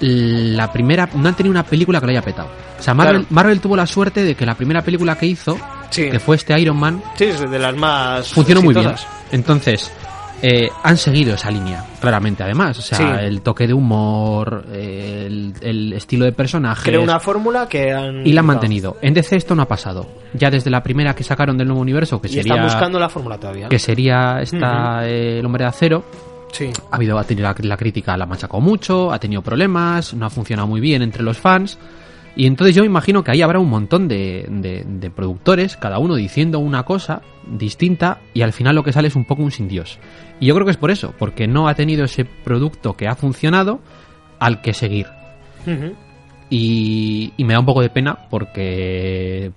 la 0.00 0.72
primera 0.72 1.08
no 1.14 1.28
han 1.28 1.34
tenido 1.36 1.50
una 1.50 1.62
película 1.64 2.00
que 2.00 2.06
lo 2.06 2.10
haya 2.12 2.22
petado. 2.22 2.48
O 2.78 2.82
sea, 2.82 2.94
Marvel, 2.94 3.16
Claro. 3.22 3.26
Marvel 3.34 3.60
tuvo 3.60 3.76
la 3.76 3.86
suerte 3.86 4.22
de 4.24 4.34
que 4.34 4.46
la 4.46 4.54
primera 4.54 4.82
película 4.82 5.16
que 5.16 5.26
hizo, 5.26 5.58
Sí. 5.90 6.08
que 6.10 6.18
fue 6.18 6.36
este 6.36 6.58
Iron 6.58 6.78
Man, 6.78 7.02
Sí, 7.16 7.24
es 7.24 7.50
de 7.50 7.58
las 7.58 7.76
más 7.76 8.32
funcionó 8.32 8.62
muy 8.62 8.74
bien. 8.74 8.94
Entonces, 9.32 9.92
eh, 10.42 10.70
han 10.82 10.96
seguido 10.96 11.34
esa 11.34 11.50
línea, 11.50 11.84
claramente, 12.00 12.42
además. 12.42 12.78
O 12.78 12.82
sea, 12.82 12.96
Sí. 12.96 13.04
el 13.26 13.42
toque 13.42 13.66
de 13.66 13.74
humor, 13.74 14.64
eh, 14.72 15.24
el, 15.26 15.52
el 15.60 15.92
estilo 15.92 16.24
de 16.24 16.32
personaje. 16.32 16.84
Creó 16.90 17.02
una 17.02 17.20
fórmula 17.20 17.68
que 17.68 17.92
han... 17.92 18.26
Y 18.26 18.32
la 18.32 18.40
han 18.40 18.46
mantenido. 18.46 18.96
En 19.02 19.12
DC 19.12 19.36
esto 19.36 19.54
no 19.54 19.62
ha 19.62 19.68
pasado. 19.68 20.06
Ya 20.32 20.50
desde 20.50 20.70
la 20.70 20.82
primera 20.82 21.14
que 21.14 21.24
sacaron 21.24 21.58
del 21.58 21.66
nuevo 21.68 21.82
universo, 21.82 22.20
que 22.22 22.28
Y 22.28 22.32
sería 22.32 22.54
están 22.54 22.64
buscando 22.66 22.98
la 22.98 23.10
fórmula 23.10 23.36
todavía. 23.38 23.68
que 23.68 23.78
sería 23.78 24.38
esta 24.40 25.06
eh, 25.06 25.40
el 25.40 25.44
hombre 25.44 25.64
de 25.64 25.68
acero, 25.68 26.04
Sí. 26.52 26.70
ha 26.90 26.96
habido 26.96 27.18
ha 27.18 27.24
tenido 27.24 27.48
la, 27.48 27.54
la 27.60 27.76
crítica 27.76 28.16
la 28.16 28.26
machacó 28.26 28.60
mucho, 28.60 29.12
ha 29.12 29.18
tenido 29.18 29.42
problemas, 29.42 30.14
no 30.14 30.26
ha 30.26 30.30
funcionado 30.30 30.66
muy 30.68 30.80
bien 30.80 31.02
entre 31.02 31.22
los 31.22 31.38
fans. 31.38 31.78
Y 32.36 32.46
entonces 32.46 32.76
yo 32.76 32.82
me 32.82 32.86
imagino 32.86 33.24
que 33.24 33.32
ahí 33.32 33.42
habrá 33.42 33.58
un 33.58 33.68
montón 33.68 34.06
de, 34.06 34.46
de- 34.48 34.84
de 34.86 35.10
productores, 35.10 35.76
cada 35.76 35.98
uno 35.98 36.14
diciendo 36.14 36.60
una 36.60 36.84
cosa 36.84 37.22
distinta, 37.50 38.20
y 38.34 38.42
al 38.42 38.52
final 38.52 38.76
lo 38.76 38.84
que 38.84 38.92
sale 38.92 39.08
es 39.08 39.16
un 39.16 39.24
poco 39.24 39.42
un 39.42 39.50
sin 39.50 39.66
Dios. 39.68 39.98
Y 40.38 40.46
yo 40.46 40.54
creo 40.54 40.64
que 40.64 40.70
es 40.70 40.76
por 40.76 40.90
eso, 40.92 41.12
porque 41.18 41.48
no 41.48 41.66
ha 41.66 41.74
tenido 41.74 42.04
ese 42.04 42.24
producto 42.24 42.96
que 42.96 43.08
ha 43.08 43.16
funcionado 43.16 43.80
al 44.38 44.60
que 44.62 44.72
seguir. 44.74 45.06
Y 46.48 47.32
me 47.38 47.52
da 47.54 47.60
un 47.60 47.66
poco 47.66 47.82
de 47.82 47.90
pena 47.90 48.16
porque, 48.30 49.52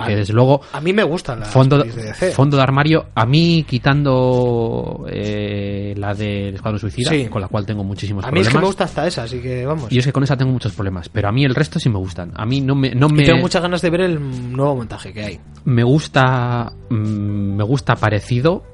porque 0.00 0.16
desde 0.16 0.32
luego 0.32 0.60
A 0.72 0.80
mí 0.80 0.92
me 0.92 1.02
gustan 1.02 1.40
las 1.40 1.50
fondo, 1.50 1.78
de 1.78 1.90
DC. 1.92 2.30
fondo 2.32 2.56
de 2.56 2.62
armario, 2.62 3.06
a 3.14 3.26
mí 3.26 3.64
quitando 3.68 5.04
eh, 5.10 5.94
la 5.96 6.14
del 6.14 6.54
Escuadrón 6.54 6.78
Suicida, 6.80 7.10
Sí. 7.10 7.26
con 7.26 7.42
la 7.42 7.48
cual 7.48 7.66
tengo 7.66 7.84
muchísimos 7.84 8.24
a 8.24 8.30
mí 8.30 8.40
es 8.40 8.46
problemas. 8.46 8.52
que 8.52 8.58
me 8.60 8.66
gusta 8.66 8.84
hasta 8.84 9.06
esa, 9.06 9.22
así 9.24 9.40
que 9.40 9.66
vamos. 9.66 9.92
Y 9.92 9.98
es 9.98 10.06
que 10.06 10.12
con 10.12 10.22
esa 10.22 10.36
tengo 10.36 10.50
muchos 10.52 10.72
problemas, 10.72 11.08
pero 11.08 11.28
a 11.28 11.32
mí 11.32 11.44
el 11.44 11.54
resto 11.54 11.78
sí 11.78 11.88
me 11.90 11.98
gustan. 11.98 12.32
A 12.36 12.46
mí 12.46 12.60
no 12.60 12.74
me, 12.74 12.94
no 12.94 13.08
Y 13.08 13.12
me, 13.12 13.24
tengo 13.24 13.40
muchas 13.40 13.60
ganas 13.62 13.82
de 13.82 13.90
ver 13.90 14.00
el 14.02 14.52
nuevo 14.52 14.76
montaje 14.76 15.12
que 15.12 15.22
hay. 15.22 15.40
me 15.64 15.84
gusta, 15.84 16.72
mm, 16.90 17.56
me 17.56 17.64
gusta 17.64 17.94
parecido, 17.96 18.64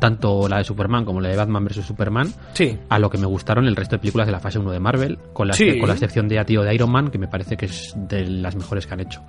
tanto 0.00 0.48
la 0.48 0.58
de 0.58 0.64
Superman 0.64 1.04
como 1.04 1.20
la 1.20 1.28
de 1.28 1.36
Batman 1.36 1.64
vs 1.64 1.84
Superman, 1.86 2.32
Sí. 2.54 2.76
a 2.88 2.98
lo 2.98 3.08
que 3.08 3.18
me 3.18 3.26
gustaron 3.26 3.66
el 3.66 3.76
resto 3.76 3.96
de 3.96 4.00
películas 4.00 4.26
de 4.26 4.32
la 4.32 4.40
fase 4.40 4.58
1 4.58 4.70
de 4.70 4.80
Marvel, 4.80 5.18
con 5.32 5.48
la, 5.48 5.54
Sí. 5.54 5.78
con 5.78 5.88
la 5.88 5.94
excepción 5.94 6.28
de 6.28 6.38
Atio 6.38 6.62
de 6.62 6.74
Iron 6.74 6.90
Man, 6.90 7.10
que 7.10 7.18
me 7.18 7.28
parece 7.28 7.56
que 7.56 7.66
es 7.66 7.94
de 7.96 8.26
las 8.26 8.56
mejores 8.56 8.86
que 8.86 8.94
han 8.94 9.00
hecho. 9.00 9.22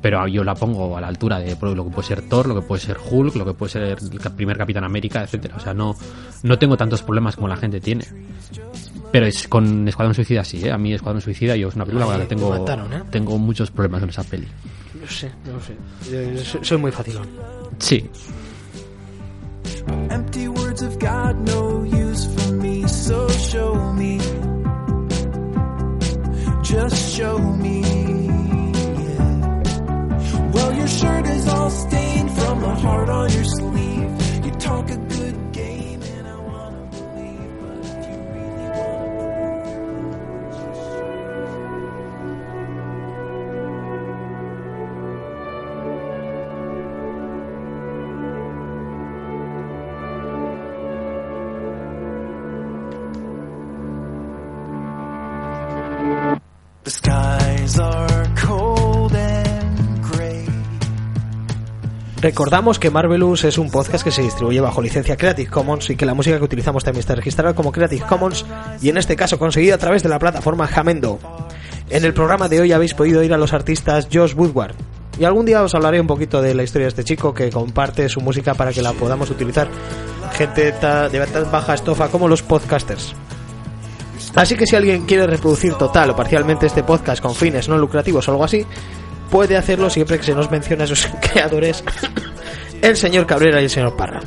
Pero 0.00 0.26
yo 0.26 0.42
la 0.44 0.54
pongo 0.54 0.96
a 0.96 1.00
la 1.00 1.08
altura 1.08 1.38
de 1.38 1.56
lo 1.74 1.84
que 1.84 1.90
puede 1.90 2.08
ser 2.08 2.22
Thor, 2.22 2.46
lo 2.48 2.54
que 2.54 2.62
puede 2.62 2.80
ser 2.80 2.96
Hulk, 3.10 3.36
lo 3.36 3.44
que 3.44 3.54
puede 3.54 3.70
ser 3.72 3.82
el 3.82 3.96
primer 4.34 4.56
Capitán 4.56 4.84
América, 4.84 5.22
etcétera. 5.22 5.56
O 5.56 5.60
sea, 5.60 5.74
no, 5.74 5.94
no 6.42 6.58
tengo 6.58 6.76
tantos 6.76 7.02
problemas 7.02 7.36
como 7.36 7.48
la 7.48 7.56
gente 7.56 7.80
tiene. 7.80 8.04
Pero 9.12 9.26
es 9.26 9.48
con 9.48 9.86
Escuadrón 9.88 10.14
Suicida 10.14 10.44
sí, 10.44 10.64
¿eh? 10.64 10.70
A 10.70 10.78
mí 10.78 10.92
Escuadrón 10.92 11.20
Suicida 11.20 11.56
yo 11.56 11.68
es 11.68 11.74
una 11.74 11.84
película 11.84 12.06
con 12.06 12.14
la 12.14 12.20
que 12.20 12.34
tengo, 12.34 12.50
mataron, 12.50 12.92
¿eh? 12.92 13.02
tengo 13.10 13.36
muchos 13.38 13.70
problemas 13.70 14.02
en 14.04 14.08
esa 14.10 14.22
peli. 14.24 14.46
No 15.00 15.06
sé, 15.08 15.30
no 15.46 15.60
sé. 15.60 16.44
Yo 16.52 16.64
soy 16.64 16.78
muy 16.78 16.92
facilón. 16.92 17.26
Sí, 17.78 18.08
Empty 20.10 20.48
words 20.48 20.80
have 20.80 20.98
got 20.98 21.36
no 21.36 21.82
use 21.84 22.24
for 22.34 22.52
me, 22.52 22.86
so 22.86 23.28
show 23.28 23.92
me. 23.92 24.18
Just 26.62 27.16
show 27.16 27.38
me. 27.38 27.80
yeah. 29.06 29.62
Well, 30.52 30.74
your 30.74 30.88
shirt 30.88 31.26
is 31.26 31.48
all 31.48 31.70
stained 31.70 32.30
from 32.32 32.60
the 32.60 32.74
heart 32.74 33.08
on 33.08 33.30
your 33.32 33.44
sleeve. 33.44 34.44
You 34.44 34.50
talk 34.52 34.90
a 34.90 34.96
good 34.96 35.29
Recordamos 62.20 62.78
que 62.78 62.90
Marvelous 62.90 63.44
es 63.44 63.56
un 63.56 63.70
podcast 63.70 64.04
que 64.04 64.10
se 64.10 64.20
distribuye 64.20 64.60
bajo 64.60 64.82
licencia 64.82 65.16
Creative 65.16 65.48
Commons 65.48 65.88
y 65.88 65.96
que 65.96 66.04
la 66.04 66.12
música 66.12 66.36
que 66.36 66.44
utilizamos 66.44 66.84
también 66.84 67.00
está 67.00 67.14
registrada 67.14 67.54
como 67.54 67.72
Creative 67.72 68.04
Commons 68.06 68.44
y 68.82 68.90
en 68.90 68.98
este 68.98 69.16
caso 69.16 69.38
conseguida 69.38 69.76
a 69.76 69.78
través 69.78 70.02
de 70.02 70.10
la 70.10 70.18
plataforma 70.18 70.66
Jamendo. 70.66 71.18
En 71.88 72.04
el 72.04 72.12
programa 72.12 72.50
de 72.50 72.60
hoy 72.60 72.72
habéis 72.72 72.92
podido 72.92 73.22
ir 73.22 73.32
a 73.32 73.38
los 73.38 73.54
artistas 73.54 74.06
Josh 74.12 74.34
Woodward 74.34 74.74
y 75.18 75.24
algún 75.24 75.46
día 75.46 75.62
os 75.62 75.74
hablaré 75.74 75.98
un 75.98 76.06
poquito 76.06 76.42
de 76.42 76.54
la 76.54 76.62
historia 76.62 76.84
de 76.84 76.90
este 76.90 77.04
chico 77.04 77.32
que 77.32 77.48
comparte 77.48 78.06
su 78.10 78.20
música 78.20 78.52
para 78.52 78.74
que 78.74 78.82
la 78.82 78.92
podamos 78.92 79.30
utilizar 79.30 79.68
gente 80.34 80.72
de 80.72 80.72
tan 80.72 81.50
baja 81.50 81.72
estofa 81.72 82.08
como 82.08 82.28
los 82.28 82.42
podcasters. 82.42 83.14
Así 84.34 84.56
que 84.56 84.66
si 84.66 84.76
alguien 84.76 85.06
quiere 85.06 85.26
reproducir 85.26 85.74
total 85.74 86.10
o 86.10 86.16
parcialmente 86.16 86.66
este 86.66 86.82
podcast 86.82 87.22
con 87.22 87.34
fines 87.34 87.68
no 87.68 87.78
lucrativos 87.78 88.28
o 88.28 88.30
algo 88.30 88.44
así, 88.44 88.66
puede 89.30 89.56
hacerlo 89.56 89.90
siempre 89.90 90.18
que 90.18 90.24
se 90.24 90.34
nos 90.34 90.50
mencione 90.50 90.84
a 90.84 90.86
sus 90.86 91.06
creadores, 91.32 91.84
el 92.82 92.96
señor 92.96 93.26
Cabrera 93.26 93.60
y 93.60 93.64
el 93.64 93.70
señor 93.70 93.96
Parra. 93.96 94.20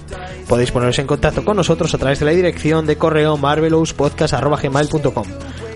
Podéis 0.48 0.72
poneros 0.72 1.00
en 1.00 1.08
contacto 1.08 1.44
con 1.44 1.58
nosotros 1.58 1.94
a 1.94 1.98
través 1.98 2.20
de 2.20 2.26
la 2.26 2.32
dirección 2.32 2.86
de 2.86 2.98
correo 2.98 3.38
marvelouspodcast.gmail.com. 3.38 5.28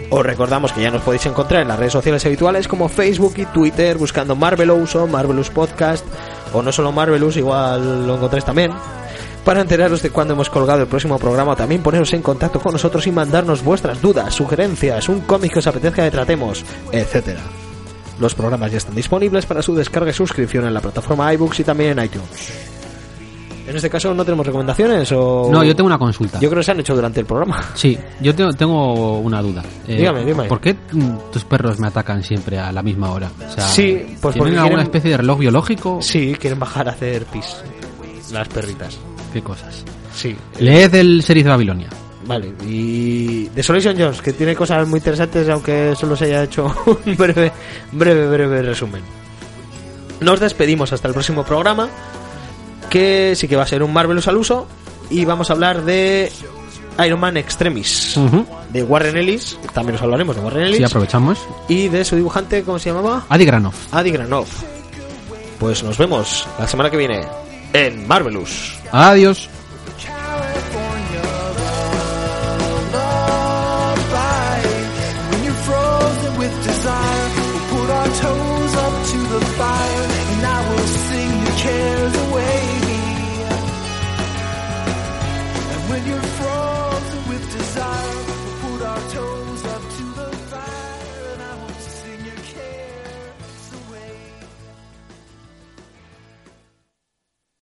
Os 0.10 0.26
recordamos 0.26 0.72
que 0.72 0.82
ya 0.82 0.90
nos 0.90 1.02
podéis 1.02 1.26
encontrar 1.26 1.62
en 1.62 1.68
las 1.68 1.78
redes 1.80 1.94
sociales 1.94 2.26
habituales 2.26 2.68
como 2.68 2.88
Facebook 2.88 3.34
y 3.38 3.46
Twitter 3.46 3.98
buscando 3.98 4.36
Marvelous 4.36 4.96
o 4.96 5.06
Marvelous 5.06 5.50
Podcast 5.50 6.06
o 6.54 6.62
no 6.62 6.72
solo 6.72 6.94
Marvelous, 6.94 7.36
igual 7.36 8.08
lo 8.08 8.16
encontráis 8.16 8.46
también. 8.46 8.72
Para 9.44 9.62
enteraros 9.62 10.02
de 10.02 10.10
cuándo 10.10 10.34
hemos 10.34 10.50
colgado 10.50 10.82
el 10.82 10.88
próximo 10.88 11.18
programa, 11.18 11.56
también 11.56 11.82
poneros 11.82 12.14
en 12.14 12.22
contacto 12.22 12.60
con 12.60 12.74
nosotros 12.74 13.08
y 13.08 13.12
mandarnos 13.12 13.64
vuestras 13.64 14.02
dudas, 14.02 14.34
sugerencias, 14.34 15.08
un 15.10 15.22
cómic 15.22 15.54
que 15.54 15.60
os 15.60 15.68
apetezca 15.68 16.04
que 16.04 16.12
tratemos, 16.12 16.66
etcétera. 16.92 17.40
Los 18.20 18.34
programas 18.36 18.72
ya 18.72 18.78
están 18.78 18.96
disponibles 18.96 19.46
para 19.46 19.62
su 19.62 19.76
descarga 19.76 20.10
y 20.10 20.14
suscripción 20.14 20.66
en 20.66 20.74
la 20.74 20.82
plataforma 20.82 21.32
iBooks 21.34 21.60
y 21.60 21.64
también 21.64 21.98
en 22.00 22.06
iTunes. 22.06 22.28
En 23.68 23.76
este 23.76 23.90
caso 23.90 24.14
no 24.14 24.24
tenemos 24.24 24.46
recomendaciones 24.46 25.12
o... 25.12 25.50
No, 25.52 25.62
yo 25.62 25.76
tengo 25.76 25.88
una 25.88 25.98
consulta. 26.00 26.40
Yo 26.40 26.50
creo 26.50 26.62
que 26.62 26.64
se 26.64 26.72
han 26.72 26.80
hecho 26.80 26.96
durante 26.96 27.20
el 27.20 27.26
programa. 27.26 27.62
Sí, 27.76 27.98
yo 28.22 28.34
tengo, 28.34 28.54
tengo 28.54 29.20
una 29.20 29.42
duda. 29.42 29.62
Eh, 29.88 29.98
Dígame, 29.98 30.24
dígame. 30.24 30.48
¿Por 30.48 30.62
qué 30.62 30.74
mm, 30.74 31.32
tus 31.34 31.44
perros 31.44 31.78
me 31.78 31.88
atacan 31.88 32.24
siempre 32.24 32.58
a 32.58 32.72
la 32.72 32.82
misma 32.82 33.12
hora? 33.12 33.30
O 33.46 33.52
sea, 33.54 33.68
Sí, 33.68 34.16
pues 34.22 34.36
¿Tienen 34.36 34.54
alguna 34.58 34.68
quieren- 34.70 34.84
especie 34.84 35.12
de 35.12 35.18
reloj 35.18 35.40
biológico? 35.40 36.00
Sí, 36.02 36.34
quieren 36.40 36.60
bajar 36.60 36.88
a 36.88 36.92
hacer 36.94 37.26
pis. 37.26 37.58
Las 38.32 38.48
perritas. 38.48 38.98
¿Qué 39.34 39.42
cosas? 39.42 39.84
Sí. 40.16 40.34
Leed 40.60 40.96
el 40.96 41.22
series 41.22 41.44
de 41.44 41.50
Babilonia. 41.52 41.90
Vale, 42.28 42.54
y 42.68 43.46
The 43.56 43.64
Solution 43.64 43.96
Jones, 43.98 44.22
que 44.22 44.34
tiene 44.34 44.56
cosas 44.56 44.86
muy 44.88 45.00
interesantes, 45.00 45.48
aunque 45.50 45.96
solo 45.98 46.16
se 46.16 46.26
haya 46.26 46.44
hecho 46.44 46.66
un 47.06 47.16
breve, 47.16 47.52
breve, 47.92 48.28
breve 48.28 48.62
resumen. 48.62 49.02
Nos 50.20 50.40
despedimos 50.40 50.92
hasta 50.94 51.08
el 51.08 51.14
próximo 51.14 51.44
programa, 51.46 51.90
que 52.90 53.34
sí 53.36 53.48
que 53.48 53.56
va 53.56 53.64
a 53.64 53.68
ser 53.68 53.82
un 53.84 53.94
Marvelous 53.94 54.28
al 54.28 54.38
uso, 54.38 54.68
y 55.10 55.24
vamos 55.26 55.50
a 55.50 55.54
hablar 55.54 55.84
de 55.84 56.32
Iron 57.06 57.20
Man 57.20 57.38
Extremis, 57.38 58.20
de 58.74 58.84
Warren 58.84 59.16
Ellis, 59.16 59.58
también 59.74 59.94
nos 59.94 60.02
hablaremos 60.02 60.36
de 60.36 60.42
Warren 60.42 60.64
Ellis, 60.66 60.78
Sí, 60.78 60.84
aprovechamos. 60.84 61.40
y 61.70 61.88
de 61.88 62.04
su 62.04 62.16
dibujante, 62.18 62.64
¿cómo 62.64 62.78
se 62.80 62.90
llamaba? 62.90 63.26
Adi 63.30 63.46
Granov. 63.46 63.74
Adi 63.92 64.12
Granov. 64.12 64.48
Pues 65.60 65.82
nos 65.84 65.98
vemos 65.98 66.48
la 66.60 66.68
semana 66.68 66.90
que 66.90 66.98
viene 66.98 67.26
en 67.74 68.08
Marvelous. 68.08 68.74
Adiós. 68.92 69.50